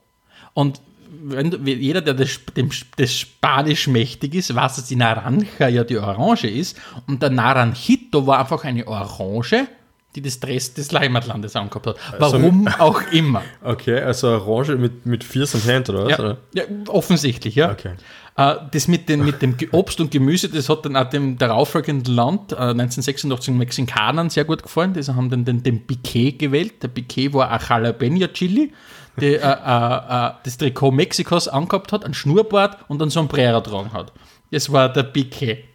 Und 0.53 0.81
wenn 1.25 1.65
jeder, 1.65 2.01
der 2.01 2.13
das, 2.13 2.39
dem, 2.55 2.69
das 2.97 3.13
Spanisch 3.13 3.87
mächtig 3.87 4.35
ist, 4.35 4.53
weiß, 4.53 4.75
dass 4.75 4.85
die 4.85 4.95
Naranja 4.95 5.67
ja 5.67 5.83
die 5.83 5.97
Orange 5.97 6.47
ist. 6.47 6.77
Und 7.07 7.21
der 7.21 7.29
Naranjito 7.29 8.25
war 8.27 8.39
einfach 8.39 8.63
eine 8.63 8.87
Orange, 8.87 9.67
die 10.15 10.21
das 10.21 10.39
Dress 10.39 10.73
des 10.73 10.91
Heimatlandes 10.93 11.55
angehabt 11.55 11.87
hat. 11.87 11.95
Warum 12.19 12.67
auch 12.67 13.01
immer. 13.11 13.41
Okay, 13.63 13.99
also 13.99 14.29
Orange 14.29 14.75
mit, 14.75 15.05
mit 15.05 15.23
Viers 15.23 15.55
und 15.55 15.65
Hand, 15.65 15.89
oder 15.89 16.05
was? 16.05 16.17
Ja, 16.17 16.37
ja, 16.53 16.63
offensichtlich, 16.87 17.55
ja. 17.55 17.71
Okay. 17.71 17.93
Äh, 18.35 18.55
das 18.71 18.87
mit, 18.87 19.09
den, 19.09 19.23
mit 19.23 19.41
dem 19.41 19.55
Obst 19.71 19.99
und 20.01 20.11
Gemüse, 20.11 20.49
das 20.49 20.69
hat 20.69 20.85
dann 20.85 20.95
auch 20.95 21.09
dem 21.09 21.37
darauffolgenden 21.37 22.13
Land, 22.13 22.51
äh, 22.51 22.55
1986 22.55 23.45
den 23.45 23.57
Mexikanern 23.57 24.29
sehr 24.29 24.45
gut 24.45 24.63
gefallen. 24.63 24.93
Die 24.93 25.01
haben 25.01 25.29
dann 25.29 25.45
den, 25.45 25.63
den 25.63 25.85
Piquet 25.85 26.33
gewählt. 26.39 26.81
Der 26.83 26.87
Piquet 26.87 27.33
war 27.33 27.51
ein 27.51 27.59
Jalapeno-Chili, 27.67 28.67
der 28.67 28.71
äh, 29.20 29.36
äh, 29.36 29.38
äh, 29.38 30.32
das 30.43 30.57
Trikot 30.57 30.91
Mexikos 30.91 31.47
angehabt 31.47 31.91
hat, 31.91 32.05
ein 32.05 32.14
Schnurrbart 32.14 32.78
und 32.88 33.01
ein 33.01 33.09
Sombrero 33.09 33.61
tragen 33.61 33.93
hat. 33.93 34.11
Das 34.51 34.72
war 34.72 34.91
der 34.91 35.03
Piquet. 35.03 35.66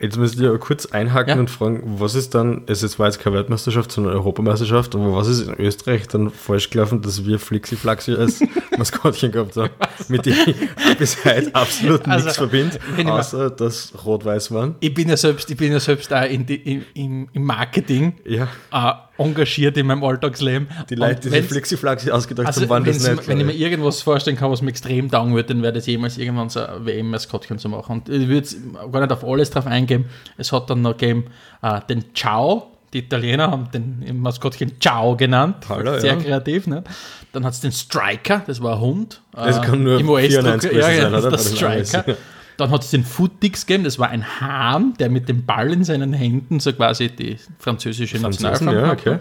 Jetzt 0.00 0.16
müsste 0.18 0.38
ich 0.42 0.50
ja 0.50 0.58
kurz 0.58 0.86
einhaken 0.86 1.28
Ja. 1.34 1.38
und 1.38 1.48
fragen, 1.48 1.80
was 2.00 2.16
ist 2.16 2.34
dann, 2.34 2.62
es 2.66 2.82
ist 2.82 2.92
zwar 2.92 3.06
jetzt 3.06 3.20
keine 3.20 3.36
Weltmeisterschaft, 3.36 3.92
sondern 3.92 4.14
Europameisterschaft, 4.14 4.96
aber 4.96 5.14
was 5.14 5.28
ist 5.28 5.46
in 5.46 5.54
Österreich 5.54 6.08
dann 6.08 6.30
falsch 6.30 6.70
gelaufen, 6.70 7.02
dass 7.02 7.24
wir 7.24 7.38
Flixi-Flaxi 7.38 8.14
als 8.14 8.40
Maskottchen 8.78 9.30
gehabt 9.30 9.56
haben, 9.56 9.70
mit 10.08 10.26
dem 10.26 10.34
ich 10.44 10.98
bis 10.98 11.24
heute 11.24 11.54
absolut 11.54 12.04
Also, 12.08 12.24
nichts 12.24 12.36
verbinde, 12.36 12.80
außer 13.06 13.50
dass 13.50 13.92
rot-weiß 14.04 14.50
waren. 14.50 14.74
Ich 14.80 14.92
bin 14.92 15.08
ja 15.08 15.16
selbst, 15.16 15.48
ich 15.48 15.56
bin 15.56 15.70
ja 15.70 15.78
selbst 15.78 16.12
auch 16.12 16.28
in 16.28 16.46
die, 16.46 16.56
in, 16.56 16.84
im, 16.94 17.28
im 17.32 17.44
Marketing 17.44 18.14
Ja, 18.26 18.48
äh, 18.72 18.92
engagiert 19.18 19.76
in 19.76 19.86
meinem 19.86 20.02
Alltagsleben. 20.04 20.68
die 20.88 20.94
Leute, 20.94 21.20
die 21.20 21.28
sich 21.28 21.44
Flixi-Flaxi 21.46 22.10
ausgedacht 22.10 22.46
Also, 22.46 22.62
haben, 22.62 22.68
waren 22.70 22.84
das 22.84 23.06
nicht. 23.08 23.28
wenn 23.28 23.40
ich 23.40 23.46
mir 23.46 23.52
irgendwas 23.54 24.02
vorstellen 24.02 24.36
kann, 24.36 24.50
was 24.50 24.62
mir 24.62 24.70
extrem 24.70 25.10
taugen 25.10 25.34
würde, 25.34 25.48
dann 25.54 25.62
wäre 25.62 25.72
das 25.74 25.86
jemals 25.86 26.18
irgendwann 26.18 26.48
so 26.48 26.60
ein 26.60 26.84
WM-Maskottchen 26.86 27.58
zu 27.58 27.68
machen. 27.68 27.92
Und 28.00 28.08
ich 28.08 28.22
würde 28.28 28.34
jetzt 28.36 28.56
gar 28.90 29.00
nicht 29.00 29.12
auf 29.12 29.24
alles 29.24 29.50
drauf 29.50 29.66
eingehen. 29.66 30.06
Es 30.38 30.50
hat 30.52 30.70
dann 30.70 30.82
noch 30.82 30.96
gegeben 30.96 31.24
äh, 31.62 31.80
den 31.88 32.14
Ciao. 32.14 32.68
Die 32.92 32.98
Italiener 32.98 33.50
haben 33.50 33.70
den 33.72 34.20
Maskottchen 34.20 34.78
Ciao 34.80 35.16
genannt. 35.16 35.64
Hallo, 35.68 35.98
Sehr 35.98 36.12
ja. 36.14 36.20
kreativ. 36.20 36.66
Ne? 36.66 36.84
Dann 37.32 37.44
hat 37.44 37.54
es 37.54 37.60
den 37.60 37.72
Striker, 37.72 38.42
das 38.46 38.62
war 38.62 38.74
ein 38.74 38.80
Hund. 38.80 39.22
Das 39.32 39.58
äh, 39.58 39.60
kann 39.62 39.82
nur 39.82 39.98
im 39.98 40.08
US-Drucker. 40.10 40.60
94 40.60 40.72
Ja, 40.72 40.90
ja, 40.90 41.10
sein, 41.10 41.30
das 41.30 41.54
den 41.54 41.64
Amis. 41.66 41.88
Striker. 41.88 42.16
Dann 42.62 42.70
hat 42.70 42.84
es 42.84 42.92
den 42.92 43.02
Footix 43.02 43.66
gegeben, 43.66 43.82
das 43.82 43.98
war 43.98 44.10
ein 44.10 44.40
Hahn, 44.40 44.94
der 45.00 45.10
mit 45.10 45.28
dem 45.28 45.44
Ball 45.44 45.72
in 45.72 45.82
seinen 45.82 46.12
Händen 46.12 46.60
so 46.60 46.72
quasi 46.72 47.08
die 47.08 47.36
französische 47.58 48.20
Nationalflagge 48.20 48.80
ja, 48.80 48.92
okay. 48.92 49.18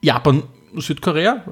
Japan, 0.00 0.42
Südkorea 0.74 1.44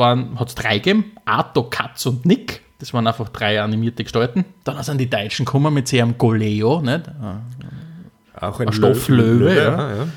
äh, 0.00 0.36
hat 0.36 0.48
es 0.48 0.54
drei 0.54 0.78
gegeben. 0.78 1.12
Ato, 1.26 1.64
Katz 1.64 2.06
und 2.06 2.24
Nick. 2.24 2.62
Das 2.78 2.94
waren 2.94 3.06
einfach 3.06 3.28
drei 3.28 3.60
animierte 3.60 4.02
Gestalten. 4.02 4.46
Dann 4.64 4.82
sind 4.82 4.96
die 4.96 5.10
Deutschen 5.10 5.44
gekommen 5.44 5.74
mit 5.74 5.92
ihrem 5.92 6.16
Goleo. 6.16 6.80
Nicht? 6.80 7.06
Äh, 7.06 8.40
Auch 8.40 8.60
ein, 8.60 8.68
ein 8.68 8.72
Stofflöwe, 8.72 9.54
ja. 9.54 9.62
ja. 9.62 9.96
ja. 9.96 10.08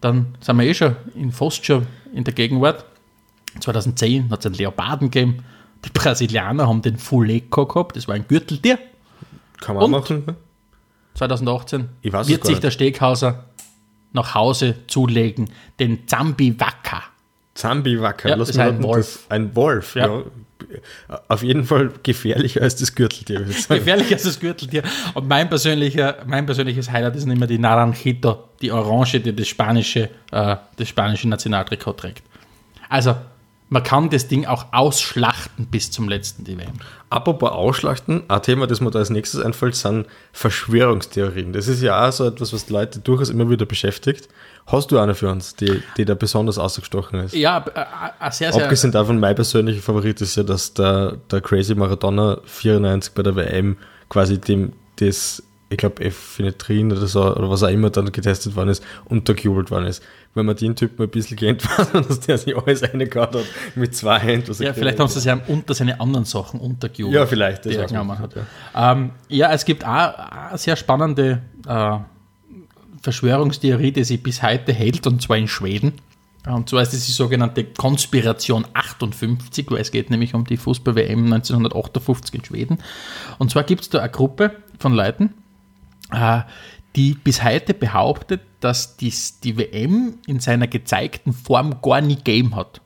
Dann 0.00 0.36
sind 0.38 0.58
wir 0.58 0.64
eh 0.64 0.74
schon 0.74 0.94
in 1.16 1.32
fast 1.32 1.66
schon 1.66 1.88
in 2.14 2.22
der 2.22 2.34
Gegenwart. 2.34 2.84
2010 3.58 4.30
hat 4.30 4.38
es 4.38 4.46
einen 4.46 4.54
Leoparden 4.54 5.10
gegeben. 5.10 5.42
Die 5.84 5.90
Brasilianer 5.90 6.68
haben 6.68 6.82
den 6.82 6.98
Fuleco 6.98 7.66
gehabt. 7.66 7.96
Das 7.96 8.06
war 8.06 8.14
ein 8.14 8.28
Gürteltier. 8.28 8.78
Kann 9.62 9.76
man 9.76 9.84
Und? 9.84 9.90
machen. 9.92 10.36
2018 11.14 11.88
Ich 12.02 12.12
weiß 12.12 12.26
es 12.26 12.32
wird 12.32 12.46
sich 12.46 12.60
der 12.60 12.70
Steghauser 12.70 13.44
nach 14.12 14.34
Hause 14.34 14.74
zulegen. 14.88 15.50
Den 15.80 16.06
Zambi 16.06 16.58
Waka. 16.58 17.02
Zambi-Wacker, 17.54 18.30
Ja, 18.30 18.36
lass 18.36 18.48
ist 18.48 18.56
mich 18.56 18.64
ein 18.66 18.82
Wolf. 18.82 18.96
das- 19.28 19.30
Ein 19.30 19.54
Wolf, 19.54 19.94
Ja. 19.94 20.06
ja. 20.06 20.22
Auf 21.28 21.42
jeden 21.42 21.64
Fall 21.64 21.90
gefährlicher 22.02 22.62
als 22.62 22.76
das 22.76 22.94
Gürteltier. 22.94 23.40
würde 23.40 23.50
ich 23.50 23.62
sagen. 23.62 23.80
Gefährlich 23.80 24.10
als 24.12 24.22
das 24.22 24.40
Gürteltier. 24.40 24.82
Und 25.12 25.28
mein, 25.28 25.50
persönlicher, 25.50 26.16
mein 26.26 26.46
persönliches 26.46 26.90
Highlight 26.90 27.14
ist 27.16 27.26
immer 27.28 27.46
die 27.46 27.58
Naranjito, 27.58 28.48
die 28.62 28.72
Orange, 28.72 29.20
die 29.20 29.36
das 29.36 29.48
spanische, 29.48 30.08
äh, 30.30 30.56
das 30.76 30.88
spanische 30.88 31.28
Nationaltrikot 31.28 31.92
trägt. 31.92 32.22
Also, 32.88 33.16
man 33.72 33.82
kann 33.82 34.10
das 34.10 34.28
Ding 34.28 34.44
auch 34.44 34.66
ausschlachten 34.70 35.66
bis 35.66 35.90
zum 35.90 36.06
letzten 36.06 36.44
Event. 36.44 36.72
Apropos 37.08 37.50
Ausschlachten, 37.50 38.22
ein 38.28 38.42
Thema, 38.42 38.66
das 38.66 38.82
mir 38.82 38.90
da 38.90 38.98
als 38.98 39.08
nächstes 39.08 39.40
einfällt, 39.40 39.74
sind 39.74 40.06
Verschwörungstheorien. 40.32 41.54
Das 41.54 41.68
ist 41.68 41.80
ja 41.80 42.06
auch 42.06 42.12
so 42.12 42.26
etwas, 42.26 42.52
was 42.52 42.66
die 42.66 42.72
Leute 42.74 42.98
durchaus 43.00 43.30
immer 43.30 43.48
wieder 43.48 43.64
beschäftigt. 43.64 44.28
Hast 44.66 44.92
du 44.92 44.98
eine 44.98 45.14
für 45.14 45.30
uns, 45.30 45.56
die, 45.56 45.82
die 45.96 46.04
da 46.04 46.14
besonders 46.14 46.58
ausgestochen 46.58 47.20
ist? 47.20 47.34
Ja, 47.34 47.64
äh, 47.74 48.26
äh, 48.26 48.30
sehr, 48.30 48.52
sehr. 48.52 48.64
Abgesehen 48.64 48.92
davon, 48.92 49.18
mein 49.18 49.34
persönlicher 49.34 49.80
Favorit 49.80 50.20
ist 50.20 50.36
ja, 50.36 50.42
dass 50.42 50.74
der, 50.74 51.16
der 51.30 51.40
Crazy 51.40 51.74
Maradona 51.74 52.40
94 52.44 53.14
bei 53.14 53.22
der 53.22 53.36
WM 53.36 53.78
quasi 54.10 54.38
dem 54.38 54.74
das, 54.96 55.42
ich 55.70 55.78
glaube, 55.78 56.04
Epinephrine 56.04 56.94
oder 56.94 57.06
so, 57.06 57.22
oder 57.22 57.48
was 57.48 57.62
auch 57.62 57.68
immer 57.68 57.88
dann 57.88 58.12
getestet 58.12 58.54
worden 58.54 58.68
ist, 58.68 58.84
untergejubelt 59.06 59.70
worden 59.70 59.86
ist. 59.86 60.02
Wenn 60.34 60.46
man 60.46 60.56
den 60.56 60.74
Typen 60.74 61.02
ein 61.02 61.10
bisschen 61.10 61.36
kennt, 61.36 61.62
dass 61.92 62.20
der 62.20 62.38
sich 62.38 62.56
alles 62.56 62.82
reingehauen 62.82 63.34
hat 63.34 63.44
mit 63.74 63.94
zwei 63.94 64.18
Händen. 64.18 64.50
Ja, 64.62 64.72
vielleicht 64.72 64.98
haben 64.98 65.08
sie 65.08 65.18
es 65.18 65.24
ja 65.26 65.38
unter 65.46 65.74
seine 65.74 66.00
anderen 66.00 66.24
Sachen 66.24 66.58
untergejubelt. 66.58 67.14
Ja, 67.14 67.26
vielleicht, 67.26 67.66
das 67.66 67.90
genommen 67.90 68.18
hat. 68.18 68.34
nicht, 68.34 68.46
Ähm, 68.74 69.10
ja, 69.28 69.52
es 69.52 69.64
gibt 69.64 69.84
auch 69.84 70.14
eine 70.14 70.56
sehr 70.56 70.76
spannende 70.76 71.42
äh, 71.66 71.98
Verschwörungstheorie, 73.02 73.92
die 73.92 74.04
sich 74.04 74.22
bis 74.22 74.42
heute 74.42 74.72
hält, 74.72 75.06
und 75.06 75.20
zwar 75.20 75.36
in 75.36 75.48
Schweden. 75.48 75.94
Und 76.46 76.68
zwar 76.68 76.82
ist 76.82 76.92
das 76.92 77.06
die 77.06 77.12
sogenannte 77.12 77.64
Konspiration 77.64 78.64
58, 78.72 79.70
weil 79.70 79.80
es 79.80 79.92
geht 79.92 80.10
nämlich 80.10 80.34
um 80.34 80.44
die 80.44 80.56
Fußball-WM 80.56 81.24
1958 81.32 82.34
in 82.34 82.44
Schweden. 82.44 82.78
Und 83.38 83.50
zwar 83.50 83.62
gibt 83.62 83.82
es 83.82 83.90
da 83.90 84.00
eine 84.00 84.10
Gruppe 84.10 84.52
von 84.78 84.92
Leuten, 84.92 85.34
äh, 86.10 86.40
die 86.96 87.14
bis 87.14 87.44
heute 87.44 87.74
behauptet, 87.74 88.40
dass 88.62 88.96
dies, 88.96 89.40
die 89.40 89.58
WM 89.58 90.14
in 90.26 90.40
seiner 90.40 90.68
gezeigten 90.68 91.32
Form 91.32 91.82
gar 91.82 92.00
nie 92.00 92.16
gegeben 92.16 92.54
hat, 92.54 92.80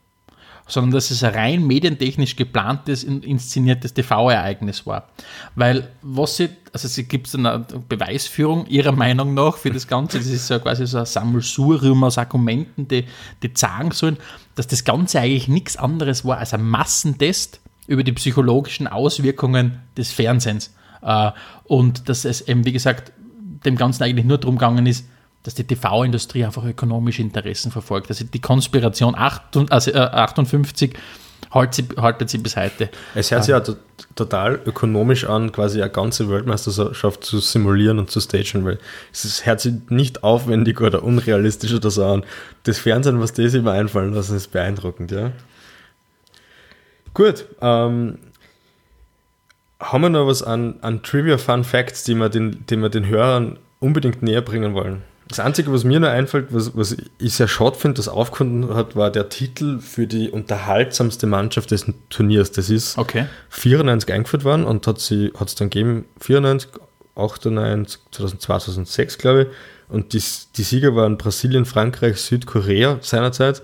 sondern 0.67 0.93
dass 0.93 1.11
es 1.11 1.23
ein 1.23 1.35
rein 1.35 1.67
medientechnisch 1.67 2.35
geplantes, 2.35 3.05
in- 3.05 3.23
inszeniertes 3.23 3.93
TV-Ereignis 3.95 4.87
war. 4.87 5.09
Weil, 5.55 5.91
was 6.03 6.39
sie, 6.39 6.49
also 6.73 6.87
es 6.87 7.09
gibt 7.09 7.33
eine 7.35 7.67
Beweisführung 7.89 8.67
ihrer 8.67 8.93
Meinung 8.93 9.35
nach 9.35 9.59
für 9.59 9.71
das 9.71 9.87
Ganze, 9.87 10.19
das 10.19 10.27
ist 10.27 10.49
ja 10.49 10.59
quasi 10.59 10.87
so 10.87 10.99
ein 10.99 11.07
Sammelsurium 11.07 12.03
aus 12.05 12.17
Argumenten, 12.19 12.89
die, 12.89 13.05
die 13.43 13.51
sagen 13.55 13.91
sollen, 13.91 14.17
dass 14.55 14.67
das 14.67 14.85
Ganze 14.85 15.21
eigentlich 15.21 15.47
nichts 15.47 15.77
anderes 15.77 16.25
war 16.25 16.39
als 16.39 16.55
ein 16.55 16.65
Massentest 16.65 17.61
über 17.87 18.03
die 18.03 18.13
psychologischen 18.13 18.89
Auswirkungen 18.89 19.83
des 19.97 20.11
Fernsehens. 20.11 20.75
Äh, 21.03 21.33
und 21.65 22.09
dass 22.09 22.25
es 22.25 22.41
eben, 22.41 22.65
wie 22.65 22.73
gesagt, 22.73 23.13
dem 23.67 23.77
Ganzen 23.77 24.03
eigentlich 24.05 24.27
nur 24.27 24.39
darum 24.39 24.57
gegangen 24.57 24.87
ist, 24.87 25.07
dass 25.47 25.55
die 25.55 25.65
TV-Industrie 25.65 26.45
einfach 26.45 26.65
ökonomische 26.65 27.23
Interessen 27.23 27.71
verfolgt. 27.71 28.09
Also 28.11 28.25
die 28.25 28.41
Konspiration 28.41 29.15
8, 29.15 29.57
und- 29.57 29.71
also, 29.73 29.93
äh, 29.93 29.99
58 29.99 30.95
haltet 31.53 31.75
sie, 31.75 31.85
haltet 31.97 32.29
sie 32.29 32.39
bis 32.39 32.57
heute. 32.57 32.91
Es 33.15 33.31
hört 33.31 33.45
sich 33.45 33.53
ja 33.53 33.61
to- 33.61 33.77
total 34.17 34.61
ökonomisch 34.67 35.25
an, 35.25 35.53
quasi 35.53 35.81
eine 35.81 35.91
ganze 35.91 36.29
Weltmeisterschaft 36.29 37.23
zu 37.23 37.39
simulieren 37.39 37.99
und 38.01 38.11
zu 38.11 38.19
stagen, 38.21 38.65
weil 38.65 38.79
es 39.13 39.25
ist, 39.25 39.47
hört 39.47 39.61
sich 39.61 39.75
nicht 39.89 40.25
aufwendig 40.25 40.81
oder 40.81 41.05
unrealistisch 41.05 41.73
oder 41.73 41.91
so 41.91 42.05
an. 42.05 42.25
Das 42.65 42.79
Fernsehen, 42.81 43.21
was 43.21 43.33
das 43.33 43.55
immer 43.55 43.73
einfallen 43.73 44.13
lassen, 44.15 44.37
ist 44.37 44.51
beeindruckend, 44.51 45.13
ja. 45.13 45.31
Gut, 47.15 47.47
ähm, 47.63 48.19
haben 49.79 50.03
wir 50.03 50.09
noch 50.11 50.27
was 50.27 50.43
an, 50.43 50.77
an 50.83 51.03
Trivia 51.03 51.39
Fun 51.39 51.63
Facts, 51.65 52.03
die 52.05 52.15
wir, 52.17 52.29
den, 52.29 52.65
die 52.69 52.77
wir 52.77 52.89
den 52.89 53.07
Hörern 53.07 53.59
unbedingt 53.79 54.23
näher 54.23 54.43
bringen 54.43 54.75
wollen? 54.75 55.03
Das 55.29 55.41
Einzige, 55.41 55.73
was 55.73 55.83
mir 55.83 55.99
noch 55.99 56.09
einfällt, 56.09 56.49
was, 56.51 56.77
was 56.77 56.97
ich 57.19 57.35
sehr 57.35 57.49
schade 57.49 57.77
finde, 57.77 57.97
das 57.97 58.07
aufgefunden 58.09 58.75
hat, 58.75 58.95
war 58.95 59.11
der 59.11 59.29
Titel 59.29 59.81
für 59.81 60.07
die 60.07 60.31
unterhaltsamste 60.31 61.27
Mannschaft 61.27 61.73
des 61.73 61.87
Turniers. 62.11 62.53
Das 62.53 62.71
ist 62.71 62.97
Okay. 62.97 63.27
94 63.51 64.13
eingeführt 64.13 64.45
worden 64.45 64.65
und 64.65 64.87
hat 64.87 65.01
sie 65.01 65.33
hat 65.39 65.49
es 65.49 65.57
dann 65.57 65.69
gegeben 65.69 66.05
94, 66.21 66.71
98, 67.17 68.01
2002, 68.13 68.59
2006 68.59 69.19
glaube 69.19 69.43
ich. 69.43 69.49
Und 69.89 70.13
die, 70.13 70.23
die 70.57 70.63
Sieger 70.63 70.95
waren 70.95 71.17
Brasilien, 71.17 71.65
Frankreich, 71.65 72.19
Südkorea 72.19 72.99
seinerzeit. 73.01 73.63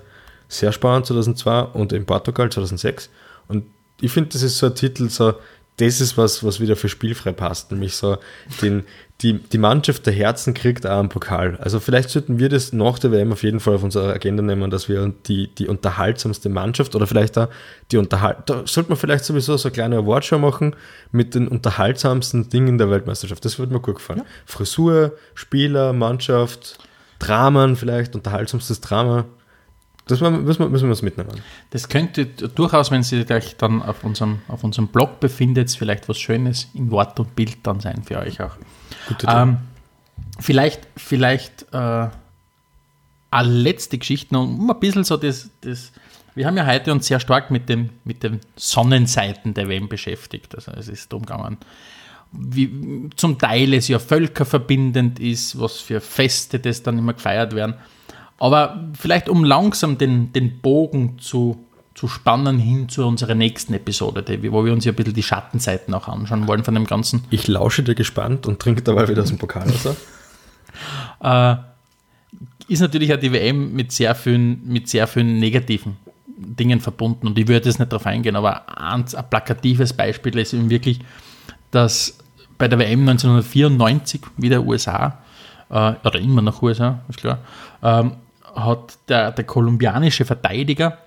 Sehr 0.48 0.72
spannend 0.72 1.06
2002 1.06 1.60
und 1.62 1.92
in 1.92 2.06
Portugal 2.06 2.50
2006. 2.50 3.08
Und 3.48 3.64
ich 4.00 4.12
finde, 4.12 4.30
das 4.30 4.42
ist 4.42 4.58
so 4.58 4.66
ein 4.66 4.74
Titel, 4.74 5.08
so, 5.08 5.34
das 5.78 6.00
ist 6.00 6.18
was, 6.18 6.44
was 6.44 6.60
wieder 6.60 6.76
für 6.76 6.88
spielfrei 6.88 7.32
passt. 7.32 7.72
Nämlich 7.72 7.96
so, 7.96 8.18
den, 8.60 8.84
die, 9.22 9.38
die 9.38 9.58
Mannschaft 9.58 10.04
der 10.06 10.12
Herzen 10.12 10.52
kriegt 10.52 10.84
auch 10.84 10.98
einen 10.98 11.08
Pokal. 11.08 11.56
Also 11.60 11.78
vielleicht 11.78 12.10
sollten 12.10 12.40
wir 12.40 12.48
das 12.48 12.72
nach 12.72 12.98
der 12.98 13.12
WM 13.12 13.32
auf 13.32 13.44
jeden 13.44 13.60
Fall 13.60 13.76
auf 13.76 13.84
unsere 13.84 14.12
Agenda 14.12 14.42
nehmen, 14.42 14.70
dass 14.70 14.88
wir 14.88 15.12
die, 15.26 15.46
die 15.54 15.68
unterhaltsamste 15.68 16.48
Mannschaft 16.48 16.96
oder 16.96 17.06
vielleicht 17.06 17.38
auch 17.38 17.48
die 17.92 17.98
Unterhalt, 17.98 18.38
da 18.46 18.66
sollte 18.66 18.90
man 18.90 18.98
vielleicht 18.98 19.24
sowieso 19.24 19.56
so 19.56 19.68
eine 19.68 19.74
kleine 19.74 19.96
Awardshow 19.98 20.38
machen 20.38 20.74
mit 21.12 21.36
den 21.36 21.46
unterhaltsamsten 21.46 22.48
Dingen 22.48 22.78
der 22.78 22.90
Weltmeisterschaft. 22.90 23.44
Das 23.44 23.60
würde 23.60 23.72
mir 23.72 23.80
gut 23.80 23.96
gefallen. 23.96 24.22
Frisur, 24.44 25.12
Spieler, 25.34 25.92
Mannschaft, 25.92 26.78
Dramen 27.20 27.76
vielleicht, 27.76 28.16
unterhaltsamstes 28.16 28.80
Drama. 28.80 29.26
Das 30.08 30.20
müssen 30.20 30.44
wir, 30.44 30.68
müssen 30.68 30.86
wir 30.86 30.90
uns 30.90 31.02
mitnehmen. 31.02 31.30
Das 31.70 31.88
könnte 31.88 32.26
durchaus, 32.26 32.90
wenn 32.90 33.04
Sie 33.04 33.24
gleich 33.24 33.56
dann 33.56 33.82
auf 33.82 34.02
unserem, 34.02 34.40
auf 34.48 34.64
unserem 34.64 34.88
Blog 34.88 35.20
befindet, 35.20 35.70
vielleicht 35.70 36.08
was 36.08 36.18
Schönes 36.18 36.66
in 36.74 36.90
Wort 36.90 37.20
und 37.20 37.36
Bild 37.36 37.58
dann 37.62 37.78
sein 37.78 38.02
für 38.02 38.18
euch 38.18 38.40
auch. 38.42 38.56
Ähm, 39.26 39.58
vielleicht, 40.38 40.86
vielleicht 40.96 41.66
äh, 41.72 42.08
eine 43.30 43.48
letzte 43.48 43.98
Geschichte 43.98 44.34
noch, 44.34 44.46
ein 44.46 44.80
bisschen 44.80 45.04
so 45.04 45.16
das, 45.16 45.50
das 45.60 45.92
wir 46.34 46.46
haben 46.46 46.56
ja 46.56 46.66
heute 46.66 46.92
uns 46.92 47.06
sehr 47.06 47.20
stark 47.20 47.50
mit, 47.50 47.68
dem, 47.68 47.90
mit 48.04 48.22
den 48.22 48.40
Sonnenseiten 48.56 49.54
der 49.54 49.68
WM 49.68 49.88
beschäftigt. 49.88 50.54
Also 50.54 50.72
es 50.72 50.88
ist 50.88 51.12
darum 51.12 51.26
gegangen, 51.26 51.58
wie 52.32 53.10
zum 53.16 53.38
Teil 53.38 53.74
es 53.74 53.88
ja 53.88 53.98
völkerverbindend 53.98 55.20
ist, 55.20 55.60
was 55.60 55.78
für 55.78 56.00
Feste 56.00 56.58
das 56.58 56.82
dann 56.82 56.98
immer 56.98 57.12
gefeiert 57.12 57.54
werden. 57.54 57.74
Aber 58.38 58.88
vielleicht 58.98 59.28
um 59.28 59.44
langsam 59.44 59.98
den, 59.98 60.32
den 60.32 60.60
Bogen 60.60 61.18
zu, 61.18 61.66
zu 61.94 62.08
spannen 62.08 62.58
hin 62.58 62.88
zu 62.88 63.06
unserer 63.06 63.34
nächsten 63.34 63.74
Episode, 63.74 64.24
wo 64.50 64.64
wir 64.64 64.72
uns 64.72 64.84
ja 64.84 64.92
ein 64.92 64.96
bisschen 64.96 65.14
die 65.14 65.22
Schattenseiten 65.22 65.92
auch 65.94 66.08
anschauen 66.08 66.46
wollen 66.46 66.64
von 66.64 66.74
dem 66.74 66.86
Ganzen. 66.86 67.24
Ich 67.30 67.48
lausche 67.48 67.82
dir 67.82 67.94
gespannt 67.94 68.46
und 68.46 68.60
trinke 68.60 68.82
dabei 68.82 69.08
wieder 69.08 69.22
aus 69.22 69.28
dem 69.28 69.38
Pokal. 69.38 69.64
Also. 69.64 69.96
ist 72.68 72.80
natürlich 72.80 73.12
auch 73.12 73.18
die 73.18 73.32
WM 73.32 73.72
mit 73.72 73.92
sehr 73.92 74.14
vielen, 74.14 74.66
mit 74.66 74.88
sehr 74.88 75.06
vielen 75.06 75.38
negativen 75.38 75.96
Dingen 76.26 76.80
verbunden 76.80 77.26
und 77.26 77.38
ich 77.38 77.46
würde 77.46 77.68
jetzt 77.68 77.78
nicht 77.78 77.92
darauf 77.92 78.06
eingehen, 78.06 78.36
aber 78.36 78.78
ein, 78.80 79.04
ein 79.14 79.30
plakatives 79.30 79.92
Beispiel 79.92 80.36
ist 80.38 80.54
eben 80.54 80.70
wirklich, 80.70 81.00
dass 81.70 82.18
bei 82.58 82.68
der 82.68 82.78
WM 82.78 83.00
1994 83.08 84.22
wieder 84.36 84.62
USA, 84.62 85.18
äh, 85.70 85.92
oder 86.04 86.18
immer 86.18 86.42
noch 86.42 86.62
USA, 86.62 87.00
ist 87.08 87.18
klar, 87.18 87.38
ähm, 87.82 88.12
hat 88.54 88.98
der, 89.08 89.32
der 89.32 89.44
kolumbianische 89.44 90.24
Verteidiger 90.24 90.98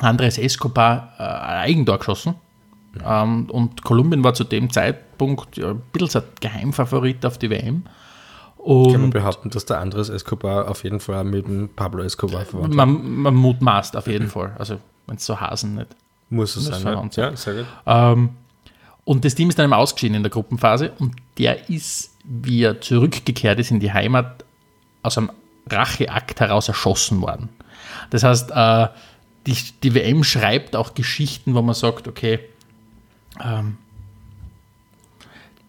Andres 0.00 0.38
Escobar 0.38 1.12
äh, 1.18 1.22
ein 1.22 1.58
Eigentor 1.60 1.98
geschossen. 1.98 2.34
Ähm, 3.04 3.50
und 3.50 3.82
Kolumbien 3.82 4.22
war 4.22 4.34
zu 4.34 4.44
dem 4.44 4.70
Zeitpunkt 4.70 5.56
ja, 5.56 5.70
ein 5.70 5.82
bisschen 5.92 6.22
ein 6.22 6.28
Geheimfavorit 6.40 7.24
auf 7.26 7.38
die 7.38 7.50
WM. 7.50 7.84
Und 8.56 8.92
Kann 8.92 9.00
man 9.02 9.10
behaupten, 9.10 9.50
dass 9.50 9.66
der 9.66 9.80
Andres 9.80 10.08
Escobar 10.08 10.68
auf 10.68 10.84
jeden 10.84 11.00
Fall 11.00 11.24
mit 11.24 11.46
dem 11.46 11.68
Pablo 11.68 12.02
Escobar 12.02 12.44
verwandt 12.44 12.76
war. 12.76 12.86
Man, 12.86 13.16
man 13.16 13.34
mutmaßt 13.34 13.96
auf 13.96 14.06
jeden 14.06 14.28
Fall. 14.28 14.54
Also, 14.58 14.78
wenn 15.06 15.16
es 15.16 15.26
so 15.26 15.38
Hasen 15.38 15.74
nicht. 15.74 15.88
Muss 16.30 16.56
es 16.56 16.68
ja? 16.68 16.76
sein. 16.76 17.10
ja? 17.12 17.36
Sehr 17.36 17.54
gut. 17.54 17.66
Ähm, 17.86 18.30
und 19.04 19.24
das 19.24 19.34
Team 19.34 19.50
ist 19.50 19.58
dann 19.58 19.66
eben 19.66 19.74
ausgeschieden 19.74 20.16
in 20.16 20.22
der 20.22 20.30
Gruppenphase 20.30 20.92
und 20.98 21.14
der 21.36 21.68
ist, 21.68 22.16
wie 22.24 22.62
er 22.62 22.80
zurückgekehrt 22.80 23.58
ist 23.58 23.70
in 23.70 23.80
die 23.80 23.92
Heimat, 23.92 24.44
aus 25.02 25.18
einem 25.18 25.30
Racheakt 25.70 26.40
heraus 26.40 26.68
erschossen 26.68 27.20
worden. 27.20 27.50
Das 28.08 28.22
heißt, 28.22 28.50
äh, 28.50 28.88
die, 29.46 29.56
die 29.82 29.94
WM 29.94 30.24
schreibt 30.24 30.76
auch 30.76 30.94
Geschichten, 30.94 31.54
wo 31.54 31.62
man 31.62 31.74
sagt, 31.74 32.08
okay, 32.08 32.40
ähm, 33.42 33.76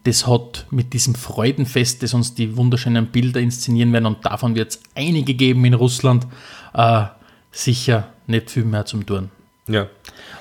das 0.04 0.28
hat 0.28 0.68
mit 0.70 0.94
diesem 0.94 1.16
Freudenfest, 1.16 2.04
das 2.04 2.14
uns 2.14 2.36
die 2.36 2.56
wunderschönen 2.58 3.08
Bilder 3.08 3.40
inszenieren 3.40 3.92
werden, 3.92 4.06
und 4.06 4.26
davon 4.26 4.56
wird 4.56 4.72
es 4.72 4.80
einige 4.94 5.34
geben 5.34 5.66
in 5.66 5.74
Russland, 5.74 6.28
äh, 6.74 7.06
sicher 7.52 8.08
nicht 8.28 8.52
viel 8.52 8.66
mehr 8.66 8.86
zum 8.86 9.06
Tun. 9.06 9.32
Ja. 9.68 9.88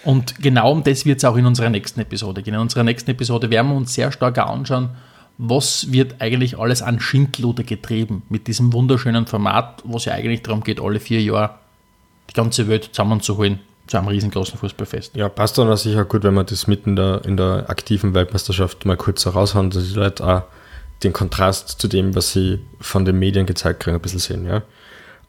Und 0.04 0.36
genau 0.42 0.70
um 0.70 0.84
das 0.84 1.06
wird 1.06 1.18
es 1.18 1.24
auch 1.24 1.36
in 1.36 1.46
unserer 1.46 1.70
nächsten 1.70 2.00
Episode 2.00 2.42
gehen. 2.42 2.54
In 2.54 2.60
unserer 2.60 2.84
nächsten 2.84 3.10
Episode 3.10 3.48
werden 3.48 3.70
wir 3.70 3.76
uns 3.76 3.94
sehr 3.94 4.12
stark 4.12 4.36
anschauen, 4.38 4.90
was 5.38 5.90
wird 5.90 6.20
eigentlich 6.20 6.58
alles 6.58 6.82
an 6.82 7.00
Schindluder 7.00 7.64
getrieben 7.64 8.22
mit 8.28 8.46
diesem 8.46 8.72
wunderschönen 8.72 9.26
Format, 9.26 9.82
wo 9.84 9.96
es 9.96 10.04
ja 10.04 10.12
eigentlich 10.12 10.42
darum 10.42 10.62
geht, 10.62 10.78
alle 10.78 11.00
vier 11.00 11.22
Jahre 11.22 11.54
die 12.30 12.34
ganze 12.34 12.68
Welt 12.68 12.90
zusammenzuholen 12.92 13.60
zu 13.86 13.98
einem 13.98 14.08
riesengroßen 14.08 14.58
Fußballfest. 14.58 15.14
Ja, 15.14 15.28
passt 15.28 15.58
dann 15.58 15.70
auch 15.70 15.76
sicher 15.76 16.04
gut, 16.04 16.22
wenn 16.22 16.34
man 16.34 16.46
das 16.46 16.66
mitten 16.66 16.90
in 16.90 16.96
der, 16.96 17.24
in 17.24 17.36
der 17.36 17.68
aktiven 17.68 18.14
Weltmeisterschaft 18.14 18.86
mal 18.86 18.96
kurz 18.96 19.22
so 19.22 19.30
raushauen, 19.30 19.70
dass 19.70 19.86
die 19.86 19.94
Leute 19.94 20.26
auch 20.26 20.42
den 21.02 21.12
Kontrast 21.12 21.80
zu 21.80 21.88
dem, 21.88 22.14
was 22.14 22.32
sie 22.32 22.60
von 22.80 23.04
den 23.04 23.18
Medien 23.18 23.44
gezeigt 23.44 23.80
kriegen, 23.80 23.96
ein 23.96 24.00
bisschen 24.00 24.20
sehen. 24.20 24.46
Ja. 24.46 24.62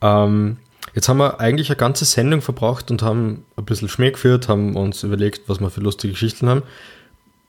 Ähm, 0.02 0.58
Jetzt 0.96 1.10
haben 1.10 1.18
wir 1.18 1.42
eigentlich 1.42 1.70
eine 1.70 1.76
ganze 1.76 2.06
Sendung 2.06 2.42
verbracht 2.42 2.90
und 2.90 3.02
haben 3.02 3.44
ein 3.58 3.66
bisschen 3.66 3.90
Schmäh 3.90 4.12
geführt, 4.12 4.48
haben 4.48 4.78
uns 4.78 5.04
überlegt, 5.04 5.50
was 5.50 5.60
wir 5.60 5.70
für 5.70 5.82
lustige 5.82 6.14
Geschichten 6.14 6.48
haben. 6.48 6.64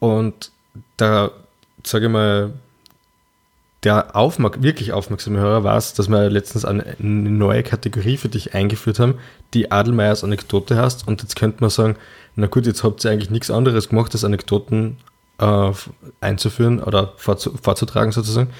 Und 0.00 0.50
da, 0.96 1.30
sage 1.84 2.06
ich 2.06 2.12
mal, 2.12 2.52
der 3.86 4.16
aufmerk 4.16 4.62
wirklich 4.62 4.92
aufmerksame 4.92 5.38
Hörer 5.38 5.62
weiß, 5.62 5.94
dass 5.94 6.08
wir 6.08 6.28
letztens 6.28 6.64
eine, 6.64 6.84
neue 6.98 7.62
Kategorie 7.62 8.16
für 8.16 8.28
dich 8.28 8.52
eingeführt 8.52 8.98
haben, 8.98 9.14
die 9.54 9.70
Adelmeiers 9.70 10.24
Anekdote 10.24 10.76
hast. 10.76 11.06
Und 11.06 11.22
jetzt 11.22 11.36
könnte 11.36 11.58
man 11.60 11.70
sagen, 11.70 11.94
na 12.34 12.48
gut, 12.48 12.66
jetzt 12.66 12.82
habt 12.82 13.04
ihr 13.04 13.12
eigentlich 13.12 13.30
nichts 13.30 13.48
anderes 13.48 13.88
gemacht, 13.88 14.12
als 14.12 14.24
Anekdoten 14.24 14.96
äh, 15.38 15.70
einzuführen 16.20 16.82
oder 16.82 17.12
vorzu 17.16 17.54
vorzutragen 17.62 18.10
sozusagen. 18.10 18.50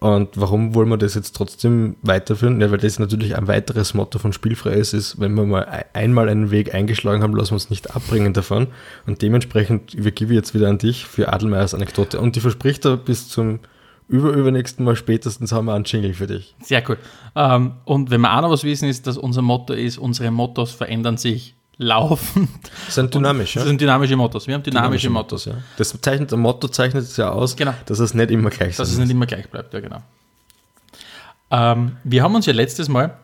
Und 0.00 0.28
warum 0.34 0.74
wollen 0.74 0.90
wir 0.90 0.98
das 0.98 1.14
jetzt 1.14 1.34
trotzdem 1.34 1.96
weiterführen? 2.02 2.60
Ja, 2.60 2.70
weil 2.70 2.76
das 2.78 2.98
natürlich 2.98 3.36
ein 3.36 3.48
weiteres 3.48 3.94
Motto 3.94 4.18
von 4.18 4.34
Spielfrei 4.34 4.74
ist, 4.74 5.18
wenn 5.18 5.32
wir 5.34 5.44
mal 5.46 5.64
ein- 5.64 5.84
einmal 5.94 6.28
einen 6.28 6.50
Weg 6.50 6.74
eingeschlagen 6.74 7.22
haben, 7.22 7.34
lassen 7.34 7.52
wir 7.52 7.54
uns 7.54 7.70
nicht 7.70 7.96
abbringen 7.96 8.34
davon. 8.34 8.66
Und 9.06 9.22
dementsprechend 9.22 9.94
übergebe 9.94 10.32
ich 10.34 10.36
jetzt 10.36 10.52
wieder 10.52 10.68
an 10.68 10.76
dich 10.76 11.06
für 11.06 11.32
Adelmeiers 11.32 11.72
Anekdote. 11.72 12.20
Und 12.20 12.36
die 12.36 12.40
verspricht 12.40 12.84
da 12.84 12.96
bis 12.96 13.28
zum 13.30 13.60
überübernächsten 14.08 14.84
Mal 14.84 14.96
spätestens 14.96 15.52
haben 15.52 15.66
wir 15.66 15.74
einen 15.74 15.84
Jingle 15.84 16.14
für 16.14 16.26
dich. 16.26 16.54
Sehr 16.62 16.82
cool. 16.88 16.98
Ähm, 17.34 17.72
und 17.84 18.10
wenn 18.10 18.20
wir 18.20 18.36
auch 18.36 18.42
noch 18.42 18.50
was 18.50 18.64
wissen, 18.64 18.88
ist, 18.88 19.06
dass 19.06 19.16
unser 19.16 19.42
Motto 19.42 19.72
ist, 19.72 19.98
unsere 19.98 20.30
Mottos 20.30 20.72
verändern 20.72 21.16
sich 21.16 21.54
laufend. 21.76 22.48
Das 22.86 22.94
sind 22.94 23.12
dynamisch, 23.14 23.54
Das 23.54 23.62
ja? 23.64 23.68
sind 23.68 23.80
dynamische 23.80 24.16
Mottos. 24.16 24.46
Wir 24.46 24.54
haben 24.54 24.62
dynamische, 24.62 25.10
Mottos. 25.10 25.46
ja. 25.46 25.54
Das 25.76 25.98
zeichnet, 26.00 26.32
ein 26.32 26.38
Motto 26.40 26.68
zeichnet 26.68 27.02
es 27.04 27.16
ja 27.16 27.30
aus, 27.30 27.56
Genau. 27.56 27.74
dass 27.86 27.98
es 27.98 28.14
nicht 28.14 28.30
immer 28.30 28.50
gleich 28.50 28.76
Dass 28.76 28.88
sein 28.90 28.94
es 29.02 29.08
nicht 29.08 29.10
immer 29.16 29.26
gleich 29.26 29.48
bleibt, 29.48 29.74
ja 29.74 29.80
genau. 29.80 30.02
Ähm, 31.50 31.96
wir 32.04 32.22
haben 32.22 32.34
uns 32.34 32.46
ja 32.46 32.52
letztes 32.52 32.88
Mal 32.88 33.16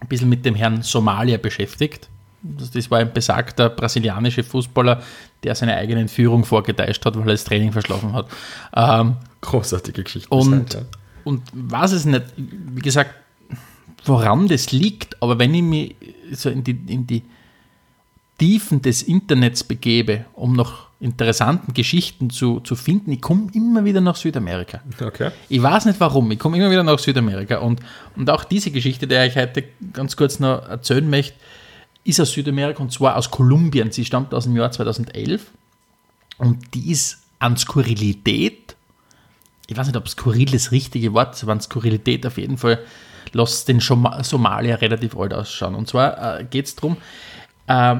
ein 0.00 0.08
bisschen 0.08 0.28
mit 0.28 0.44
dem 0.44 0.54
Herrn 0.54 0.82
Somalia 0.82 1.36
beschäftigt. 1.38 2.08
Das, 2.42 2.70
das 2.72 2.90
war 2.90 2.98
ein 2.98 3.12
besagter 3.12 3.68
brasilianische 3.70 4.42
Fußballer, 4.42 5.00
der 5.44 5.54
seine 5.54 5.76
eigene 5.76 6.00
Entführung 6.00 6.44
vorgetäuscht 6.44 7.04
hat, 7.06 7.14
weil 7.16 7.22
er 7.28 7.32
das 7.32 7.44
Training 7.44 7.70
verschlafen 7.72 8.12
hat. 8.12 8.26
Ähm, 8.74 9.16
Großartige 9.42 10.02
Geschichte. 10.02 10.30
und, 10.30 10.74
ja. 10.74 10.82
und 11.24 11.42
weiß 11.52 11.92
es 11.92 12.06
nicht, 12.06 12.24
wie 12.36 12.80
gesagt, 12.80 13.14
woran 14.04 14.48
das 14.48 14.72
liegt, 14.72 15.20
aber 15.22 15.38
wenn 15.38 15.54
ich 15.54 15.62
mich 15.62 15.96
so 16.32 16.48
in 16.48 16.64
die, 16.64 16.78
in 16.86 17.06
die 17.06 17.22
Tiefen 18.38 18.82
des 18.82 19.02
Internets 19.02 19.62
begebe, 19.62 20.24
um 20.34 20.54
noch 20.54 20.88
interessanten 21.00 21.74
Geschichten 21.74 22.30
zu, 22.30 22.60
zu 22.60 22.76
finden, 22.76 23.12
ich 23.12 23.20
komme 23.20 23.48
immer 23.52 23.84
wieder 23.84 24.00
nach 24.00 24.16
Südamerika. 24.16 24.80
Okay. 25.00 25.30
Ich 25.48 25.62
weiß 25.62 25.86
nicht 25.86 25.98
warum, 26.00 26.30
ich 26.30 26.38
komme 26.38 26.56
immer 26.56 26.70
wieder 26.70 26.84
nach 26.84 26.98
Südamerika 26.98 27.58
und, 27.58 27.80
und 28.16 28.30
auch 28.30 28.44
diese 28.44 28.70
Geschichte, 28.70 29.06
der 29.06 29.26
ich 29.26 29.36
heute 29.36 29.64
ganz 29.92 30.16
kurz 30.16 30.38
noch 30.38 30.68
erzählen 30.68 31.08
möchte, 31.08 31.34
ist 32.04 32.20
aus 32.20 32.32
Südamerika 32.32 32.82
und 32.82 32.92
zwar 32.92 33.16
aus 33.16 33.30
Kolumbien. 33.30 33.90
Sie 33.92 34.04
stammt 34.04 34.32
aus 34.34 34.44
dem 34.44 34.56
Jahr 34.56 34.70
2011 34.70 35.50
und 36.38 36.74
die 36.74 36.90
ist 36.90 37.18
an 37.38 37.56
Skurrilität, 37.56 38.61
ich 39.68 39.76
weiß 39.76 39.86
nicht, 39.86 39.96
ob 39.96 40.08
skurril 40.08 40.46
das 40.50 40.70
richtige 40.72 41.12
Wort 41.14 41.34
ist, 41.34 41.42
aber 41.44 41.58
Skurrilität 41.60 42.26
auf 42.26 42.36
jeden 42.38 42.58
Fall 42.58 42.78
lässt 43.32 43.68
den 43.68 43.80
Somalier 43.80 44.80
relativ 44.80 45.16
alt 45.16 45.32
ausschauen. 45.32 45.74
Und 45.74 45.88
zwar 45.88 46.40
äh, 46.40 46.44
geht 46.44 46.66
es 46.66 46.74
darum, 46.76 46.96
äh, 47.66 47.96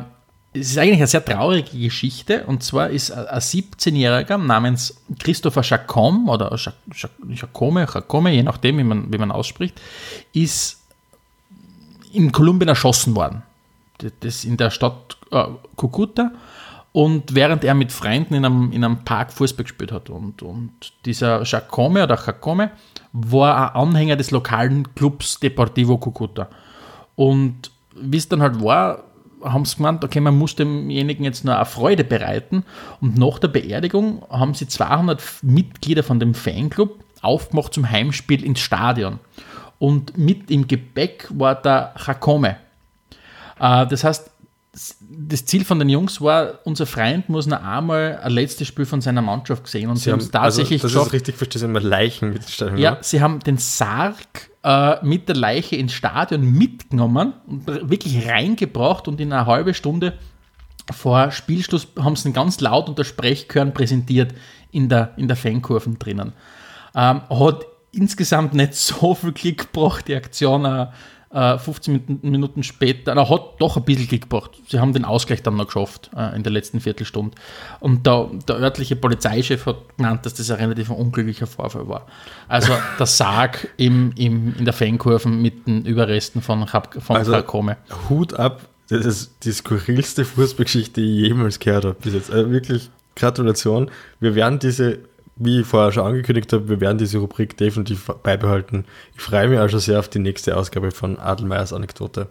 es 0.54 0.70
ist 0.72 0.76
eigentlich 0.78 0.98
eine 0.98 1.06
sehr 1.06 1.24
traurige 1.24 1.78
Geschichte 1.78 2.44
und 2.44 2.62
zwar 2.62 2.90
ist 2.90 3.10
ein 3.10 3.26
ein 3.26 3.40
17-Jähriger 3.40 4.36
namens 4.36 4.94
Christopher 5.18 5.62
Chacom 5.62 6.28
oder 6.28 6.52
Chac- 6.56 6.74
Chac- 6.92 7.10
Chacome, 7.34 7.86
Chacome, 7.86 8.30
je 8.32 8.42
nachdem, 8.42 8.76
wie 8.76 8.84
man, 8.84 9.10
wie 9.10 9.16
man 9.16 9.30
ausspricht, 9.30 9.80
ist 10.34 10.78
in 12.12 12.32
Kolumbien 12.32 12.68
erschossen 12.68 13.14
worden. 13.14 13.42
Das- 13.98 14.12
Das 14.20 14.44
in 14.44 14.58
der 14.58 14.70
Stadt 14.70 15.16
äh, 15.30 15.44
Cucuta 15.76 16.32
und 16.92 17.34
während 17.34 17.64
er 17.64 17.74
mit 17.74 17.90
Freunden 17.90 18.34
in 18.34 18.44
einem, 18.44 18.70
in 18.70 18.84
einem 18.84 19.04
Park 19.04 19.32
Fußball 19.32 19.64
gespielt 19.64 19.92
hat. 19.92 20.10
Und, 20.10 20.42
und 20.42 20.70
dieser 21.06 21.44
Chacome 21.44 22.04
oder 22.04 22.16
Chacome 22.16 22.70
war 23.12 23.74
ein 23.74 23.88
Anhänger 23.88 24.16
des 24.16 24.30
lokalen 24.30 24.94
Clubs 24.94 25.40
Deportivo 25.40 25.96
Cucuta. 25.96 26.48
Und 27.16 27.70
wie 27.94 28.18
es 28.18 28.28
dann 28.28 28.42
halt 28.42 28.62
war, 28.62 29.04
haben 29.42 29.64
sie 29.64 29.76
gemeint, 29.76 30.04
okay, 30.04 30.20
man 30.20 30.36
muss 30.36 30.54
demjenigen 30.54 31.24
jetzt 31.24 31.44
nur 31.44 31.56
eine 31.56 31.64
Freude 31.64 32.04
bereiten. 32.04 32.64
Und 33.00 33.16
nach 33.16 33.38
der 33.38 33.48
Beerdigung 33.48 34.22
haben 34.28 34.54
sie 34.54 34.68
200 34.68 35.22
Mitglieder 35.42 36.02
von 36.02 36.20
dem 36.20 36.34
Fanclub 36.34 37.02
aufgemacht 37.22 37.72
zum 37.72 37.88
Heimspiel 37.88 38.44
ins 38.44 38.60
Stadion. 38.60 39.18
Und 39.78 40.16
mit 40.18 40.50
im 40.50 40.68
Gepäck 40.68 41.26
war 41.30 41.54
der 41.54 41.94
Chacome. 41.96 42.56
Äh, 43.58 43.86
das 43.86 44.04
heißt, 44.04 44.30
das 45.14 45.44
Ziel 45.44 45.64
von 45.64 45.78
den 45.78 45.88
Jungs 45.88 46.20
war, 46.20 46.60
unser 46.64 46.86
Freund 46.86 47.28
muss 47.28 47.46
noch 47.46 47.62
einmal 47.62 48.18
ein 48.22 48.32
letztes 48.32 48.68
Spiel 48.68 48.86
von 48.86 49.00
seiner 49.00 49.22
Mannschaft 49.22 49.64
gesehen. 49.64 49.90
Und 49.90 49.96
sie, 49.96 50.12
haben 50.12 50.20
es 50.20 50.30
tatsächlich 50.30 50.82
also, 50.82 50.98
das 50.98 51.08
ist 51.08 51.12
richtig 51.12 51.36
verstehe, 51.36 51.64
immer 51.64 51.80
Leichen 51.80 52.32
mit 52.32 52.48
Stadion. 52.48 52.78
Ja, 52.78 52.98
sie 53.00 53.20
haben 53.20 53.40
den 53.40 53.58
Sarg 53.58 54.50
äh, 54.62 55.04
mit 55.04 55.28
der 55.28 55.36
Leiche 55.36 55.76
ins 55.76 55.92
Stadion 55.92 56.52
mitgenommen 56.52 57.34
und 57.46 57.66
wirklich 57.66 58.26
reingebracht 58.28 59.08
und 59.08 59.20
in 59.20 59.32
einer 59.32 59.46
halben 59.46 59.74
Stunde 59.74 60.14
vor 60.90 61.30
Spielschluss 61.30 61.88
haben 61.98 62.16
sie 62.16 62.28
ihn 62.28 62.34
ganz 62.34 62.60
laut 62.60 62.88
unter 62.88 63.04
Sprechchören 63.04 63.72
präsentiert 63.72 64.34
in 64.70 64.88
der, 64.88 65.12
in 65.16 65.28
der 65.28 65.36
Fankurven 65.36 65.98
drinnen. 65.98 66.32
Ähm, 66.94 67.22
hat 67.28 67.66
insgesamt 67.92 68.54
nicht 68.54 68.74
so 68.74 69.14
viel 69.14 69.32
Klick 69.32 69.72
gebracht, 69.72 70.08
die 70.08 70.14
Aktion. 70.14 70.64
Äh, 70.64 70.86
äh, 71.32 71.58
15 71.58 71.92
Minuten, 71.94 72.30
Minuten 72.30 72.62
später, 72.62 73.14
na, 73.14 73.28
hat 73.28 73.54
doch 73.58 73.76
ein 73.76 73.84
bisschen 73.84 74.08
Klick 74.08 74.22
gebracht. 74.22 74.50
Sie 74.68 74.78
haben 74.78 74.92
den 74.92 75.04
Ausgleich 75.04 75.42
dann 75.42 75.56
noch 75.56 75.66
geschafft 75.66 76.10
äh, 76.16 76.34
in 76.36 76.42
der 76.42 76.52
letzten 76.52 76.80
Viertelstunde. 76.80 77.36
Und 77.80 78.06
der, 78.06 78.28
der 78.48 78.56
örtliche 78.56 78.96
Polizeichef 78.96 79.66
hat 79.66 79.96
genannt, 79.96 80.26
dass 80.26 80.34
das 80.34 80.50
ein 80.50 80.56
relativ 80.58 80.90
unglücklicher 80.90 81.46
Vorfall 81.46 81.88
war. 81.88 82.06
Also 82.48 82.72
der 82.98 83.06
Sarg 83.06 83.68
im, 83.76 84.12
im, 84.16 84.54
in 84.58 84.64
der 84.64 84.74
Fankurve 84.74 85.28
mit 85.28 85.66
den 85.66 85.84
Überresten 85.86 86.42
von, 86.42 86.66
von 86.66 87.16
Also- 87.16 87.32
Chacome. 87.32 87.76
Hut 88.08 88.34
ab, 88.34 88.62
das 88.88 89.06
ist 89.06 89.32
die 89.44 89.52
skurrilste 89.52 90.24
Fußballgeschichte, 90.24 91.00
die 91.00 91.22
ich 91.22 91.28
jemals 91.28 91.58
gehört 91.58 91.84
habe 91.86 91.96
bis 92.00 92.12
jetzt. 92.12 92.30
Also 92.30 92.50
wirklich 92.50 92.90
Gratulation. 93.16 93.90
Wir 94.20 94.34
werden 94.34 94.58
diese, 94.58 94.98
wie 95.44 95.60
ich 95.60 95.66
vorher 95.66 95.92
schon 95.92 96.06
angekündigt 96.06 96.52
habe, 96.52 96.68
wir 96.68 96.80
werden 96.80 96.98
diese 96.98 97.18
Rubrik 97.18 97.56
definitiv 97.56 98.06
beibehalten. 98.22 98.84
Ich 99.14 99.22
freue 99.22 99.48
mich 99.48 99.58
auch 99.58 99.68
schon 99.68 99.80
sehr 99.80 99.98
auf 99.98 100.08
die 100.08 100.18
nächste 100.18 100.56
Ausgabe 100.56 100.90
von 100.90 101.18
Adelmeiers 101.18 101.72
Anekdote. 101.72 102.28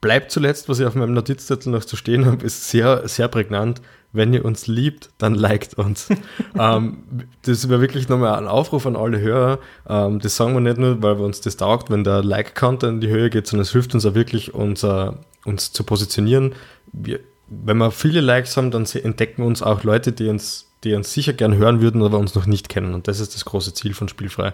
Bleibt 0.00 0.30
zuletzt, 0.30 0.68
was 0.68 0.80
ich 0.80 0.86
auf 0.86 0.94
meinem 0.94 1.14
Notizzettel 1.14 1.72
noch 1.72 1.84
zu 1.84 1.96
stehen 1.96 2.26
habe, 2.26 2.44
ist 2.44 2.68
sehr, 2.68 3.08
sehr 3.08 3.28
prägnant. 3.28 3.80
Wenn 4.12 4.34
ihr 4.34 4.44
uns 4.44 4.66
liebt, 4.66 5.10
dann 5.18 5.34
liked 5.34 5.74
uns. 5.74 6.08
ähm, 6.58 6.98
das 7.42 7.68
wäre 7.68 7.80
wirklich 7.80 8.08
nochmal 8.08 8.38
ein 8.38 8.46
Aufruf 8.46 8.86
an 8.86 8.96
alle 8.96 9.18
Hörer. 9.18 9.58
Ähm, 9.88 10.20
das 10.20 10.36
sagen 10.36 10.52
wir 10.52 10.60
nicht 10.60 10.76
nur, 10.76 11.02
weil 11.02 11.18
wir 11.18 11.24
uns 11.24 11.40
das 11.40 11.56
taugt, 11.56 11.90
wenn 11.90 12.04
der 12.04 12.22
Like-Count 12.22 12.82
in 12.82 13.00
die 13.00 13.08
Höhe 13.08 13.30
geht, 13.30 13.46
sondern 13.46 13.62
es 13.62 13.72
hilft 13.72 13.94
uns 13.94 14.04
auch 14.04 14.14
wirklich, 14.14 14.54
unser, 14.54 15.20
uns 15.46 15.72
zu 15.72 15.84
positionieren. 15.84 16.54
Wir, 16.92 17.20
wenn 17.48 17.78
wir 17.78 17.90
viele 17.90 18.20
Likes 18.20 18.56
haben, 18.56 18.70
dann 18.70 18.84
entdecken 18.84 19.42
uns 19.42 19.62
auch 19.62 19.84
Leute, 19.84 20.12
die 20.12 20.28
uns, 20.28 20.70
die 20.84 20.94
uns 20.94 21.12
sicher 21.12 21.32
gern 21.32 21.56
hören 21.56 21.80
würden, 21.80 22.02
aber 22.02 22.18
uns 22.18 22.34
noch 22.34 22.46
nicht 22.46 22.68
kennen. 22.68 22.94
Und 22.94 23.08
das 23.08 23.20
ist 23.20 23.34
das 23.34 23.44
große 23.44 23.74
Ziel 23.74 23.94
von 23.94 24.08
Spielfrei. 24.08 24.52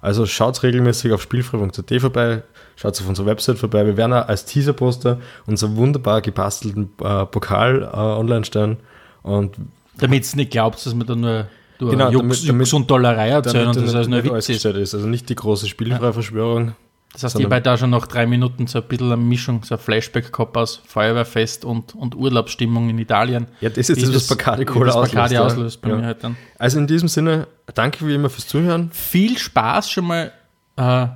Also 0.00 0.26
schaut 0.26 0.62
regelmäßig 0.64 1.12
auf 1.12 1.22
spielfrei.at 1.22 2.00
vorbei, 2.00 2.42
schaut 2.76 3.00
auf 3.00 3.08
unserer 3.08 3.26
Website 3.26 3.58
vorbei. 3.58 3.86
Wir 3.86 3.96
werden 3.96 4.12
als 4.12 4.44
Teaserposter 4.44 5.18
unser 5.46 5.76
wunderbar 5.76 6.20
gebastelten 6.22 6.90
äh, 7.02 7.24
Pokal 7.26 7.82
äh, 7.82 7.96
online 7.96 8.44
stellen. 8.44 8.78
Und 9.22 9.56
Damit 9.98 10.24
es 10.24 10.34
nicht 10.34 10.50
glaubt, 10.50 10.84
dass 10.84 10.94
wir 10.94 11.04
da 11.04 11.14
nur, 11.14 11.46
Genau, 11.78 12.10
Jux, 12.10 12.22
damit- 12.22 12.48
damit- 12.48 12.66
Jux 12.68 12.72
und 12.74 12.90
Dollerei 12.90 13.28
erzählen 13.30 13.68
und 13.68 13.76
das 13.76 13.94
alles 13.94 14.08
nur 14.08 14.22
Witz 14.24 14.48
ist. 14.48 14.64
ist. 14.64 14.94
Also 14.94 15.06
nicht 15.06 15.28
die 15.28 15.34
große 15.34 15.66
Spielfrei-Verschwörung. 15.68 16.74
Das 17.12 17.24
heißt, 17.24 17.38
ich 17.38 17.44
habe 17.44 17.60
da 17.60 17.76
schon 17.76 17.90
nach 17.90 18.06
drei 18.06 18.26
Minuten 18.26 18.66
so 18.66 18.78
ein 18.80 18.88
bisschen 18.88 19.08
eine 19.12 19.18
Mischung, 19.18 19.62
so 19.64 19.74
ein 19.74 19.80
Flashback 19.80 20.32
gehabt 20.32 20.56
aus 20.56 20.80
Feuerwehrfest 20.86 21.64
und, 21.64 21.94
und 21.94 22.14
Urlaubsstimmung 22.14 22.88
in 22.88 22.98
Italien. 22.98 23.46
Ja, 23.60 23.68
das 23.68 23.90
ist 23.90 24.00
das, 24.02 24.14
was 24.14 24.26
Bacardi 24.28 24.64
Cola 24.64 24.86
das 24.86 24.94
Bacardi 25.10 25.18
auslöst, 25.18 25.32
ja. 25.34 25.42
auslöst 25.44 25.82
bei 25.82 25.88
Ja. 25.90 25.96
mir 25.96 26.06
halt 26.06 26.24
dann. 26.24 26.36
Also 26.58 26.78
in 26.78 26.86
diesem 26.86 27.08
Sinne, 27.08 27.48
danke 27.74 28.06
wie 28.06 28.14
immer 28.14 28.30
fürs 28.30 28.46
Zuhören 28.46 28.90
Viel 28.92 29.36
Spaß 29.36 29.90
schon 29.90 30.06
mal 30.06 30.32
äh, 30.76 31.06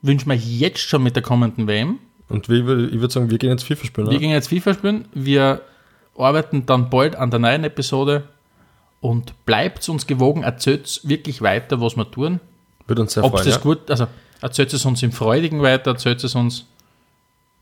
wünschen 0.00 0.30
wir 0.30 0.36
jetzt 0.36 0.80
schon 0.80 1.02
mit 1.02 1.16
der 1.16 1.22
kommenden 1.22 1.66
WM. 1.66 1.98
und 2.30 2.48
wie, 2.48 2.66
wir- 2.66 2.90
ich 2.90 2.98
würde 3.00 3.12
sagen, 3.12 3.30
wir 3.30 3.36
gehen 3.38 3.50
jetzt 3.50 3.64
FIFA 3.64 3.84
spielen. 3.84 4.06
Wir 4.06 4.12
oder? 4.12 4.20
gehen 4.20 4.30
jetzt 4.30 4.48
FIFA 4.48 4.72
spielen. 4.72 5.04
Wir 5.12 5.60
arbeiten 6.16 6.64
dann 6.64 6.88
bald 6.88 7.14
an 7.16 7.30
der 7.30 7.40
neuen 7.40 7.64
Episode 7.64 8.24
und 9.00 9.34
bleibt 9.44 9.86
uns 9.88 10.06
gewogen, 10.06 10.42
erzählt 10.44 11.00
wirklich 11.04 11.42
weiter, 11.42 11.80
was 11.82 11.94
wir 11.96 12.10
tun. 12.10 12.40
Würde 12.86 13.02
uns 13.02 13.12
sehr 13.12 13.22
Ob 13.24 13.32
freuen. 13.32 13.44
das 13.44 13.54
ja. 13.56 13.60
gut, 13.60 13.90
also 13.90 14.06
erzählt 14.42 14.72
es 14.74 14.84
uns 14.84 15.02
im 15.02 15.12
Freudigen 15.12 15.62
weiter, 15.62 15.92
erzählt 15.92 16.22
es 16.22 16.34
uns, 16.34 16.66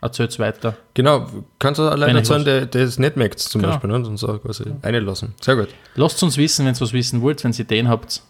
erzählt 0.00 0.30
es 0.30 0.38
weiter. 0.38 0.76
Genau, 0.94 1.28
kannst 1.58 1.78
du 1.78 1.84
alleine 1.88 2.28
was- 2.28 2.44
der, 2.44 2.66
der 2.66 2.82
es 2.84 2.98
nicht 2.98 3.16
merkt, 3.16 3.38
zum 3.38 3.60
Genau. 3.60 3.74
Beispiel, 3.74 3.90
ne? 3.90 3.96
und 3.96 4.16
so 4.16 4.38
quasi 4.38 4.64
einlassen. 4.82 5.34
Sehr 5.40 5.56
gut. 5.56 5.68
Lasst 5.94 6.22
uns 6.22 6.36
wissen, 6.36 6.66
wenn 6.66 6.74
ihr 6.74 6.80
was 6.80 6.92
wissen 6.92 7.20
wollt, 7.22 7.44
wenn 7.44 7.52
ihr 7.52 7.60
Ideen 7.60 7.88
habt. 7.88 8.22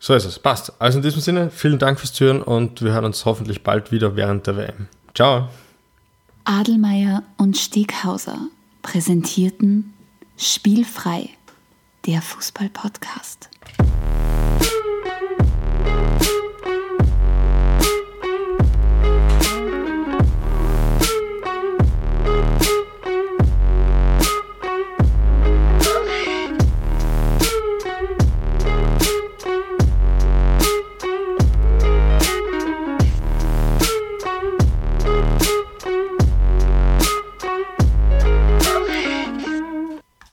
So 0.00 0.14
ist 0.14 0.24
es. 0.24 0.38
Passt. 0.38 0.72
Also 0.80 0.98
in 0.98 1.02
diesem 1.02 1.20
Sinne, 1.20 1.50
vielen 1.50 1.78
Dank 1.78 1.98
fürs 1.98 2.12
Zuhören 2.12 2.40
und 2.42 2.82
wir 2.82 2.92
hören 2.92 3.04
uns 3.04 3.24
hoffentlich 3.24 3.62
bald 3.64 3.90
wieder 3.92 4.14
während 4.16 4.46
der 4.46 4.56
WM. 4.56 4.86
Ciao. 5.14 5.48
Adelmeier 6.44 7.22
und 7.36 7.56
Steghauser 7.56 8.38
präsentierten 8.82 9.92
Spielfrei, 10.38 11.28
der 12.06 12.22
Fußball-Podcast. 12.22 13.50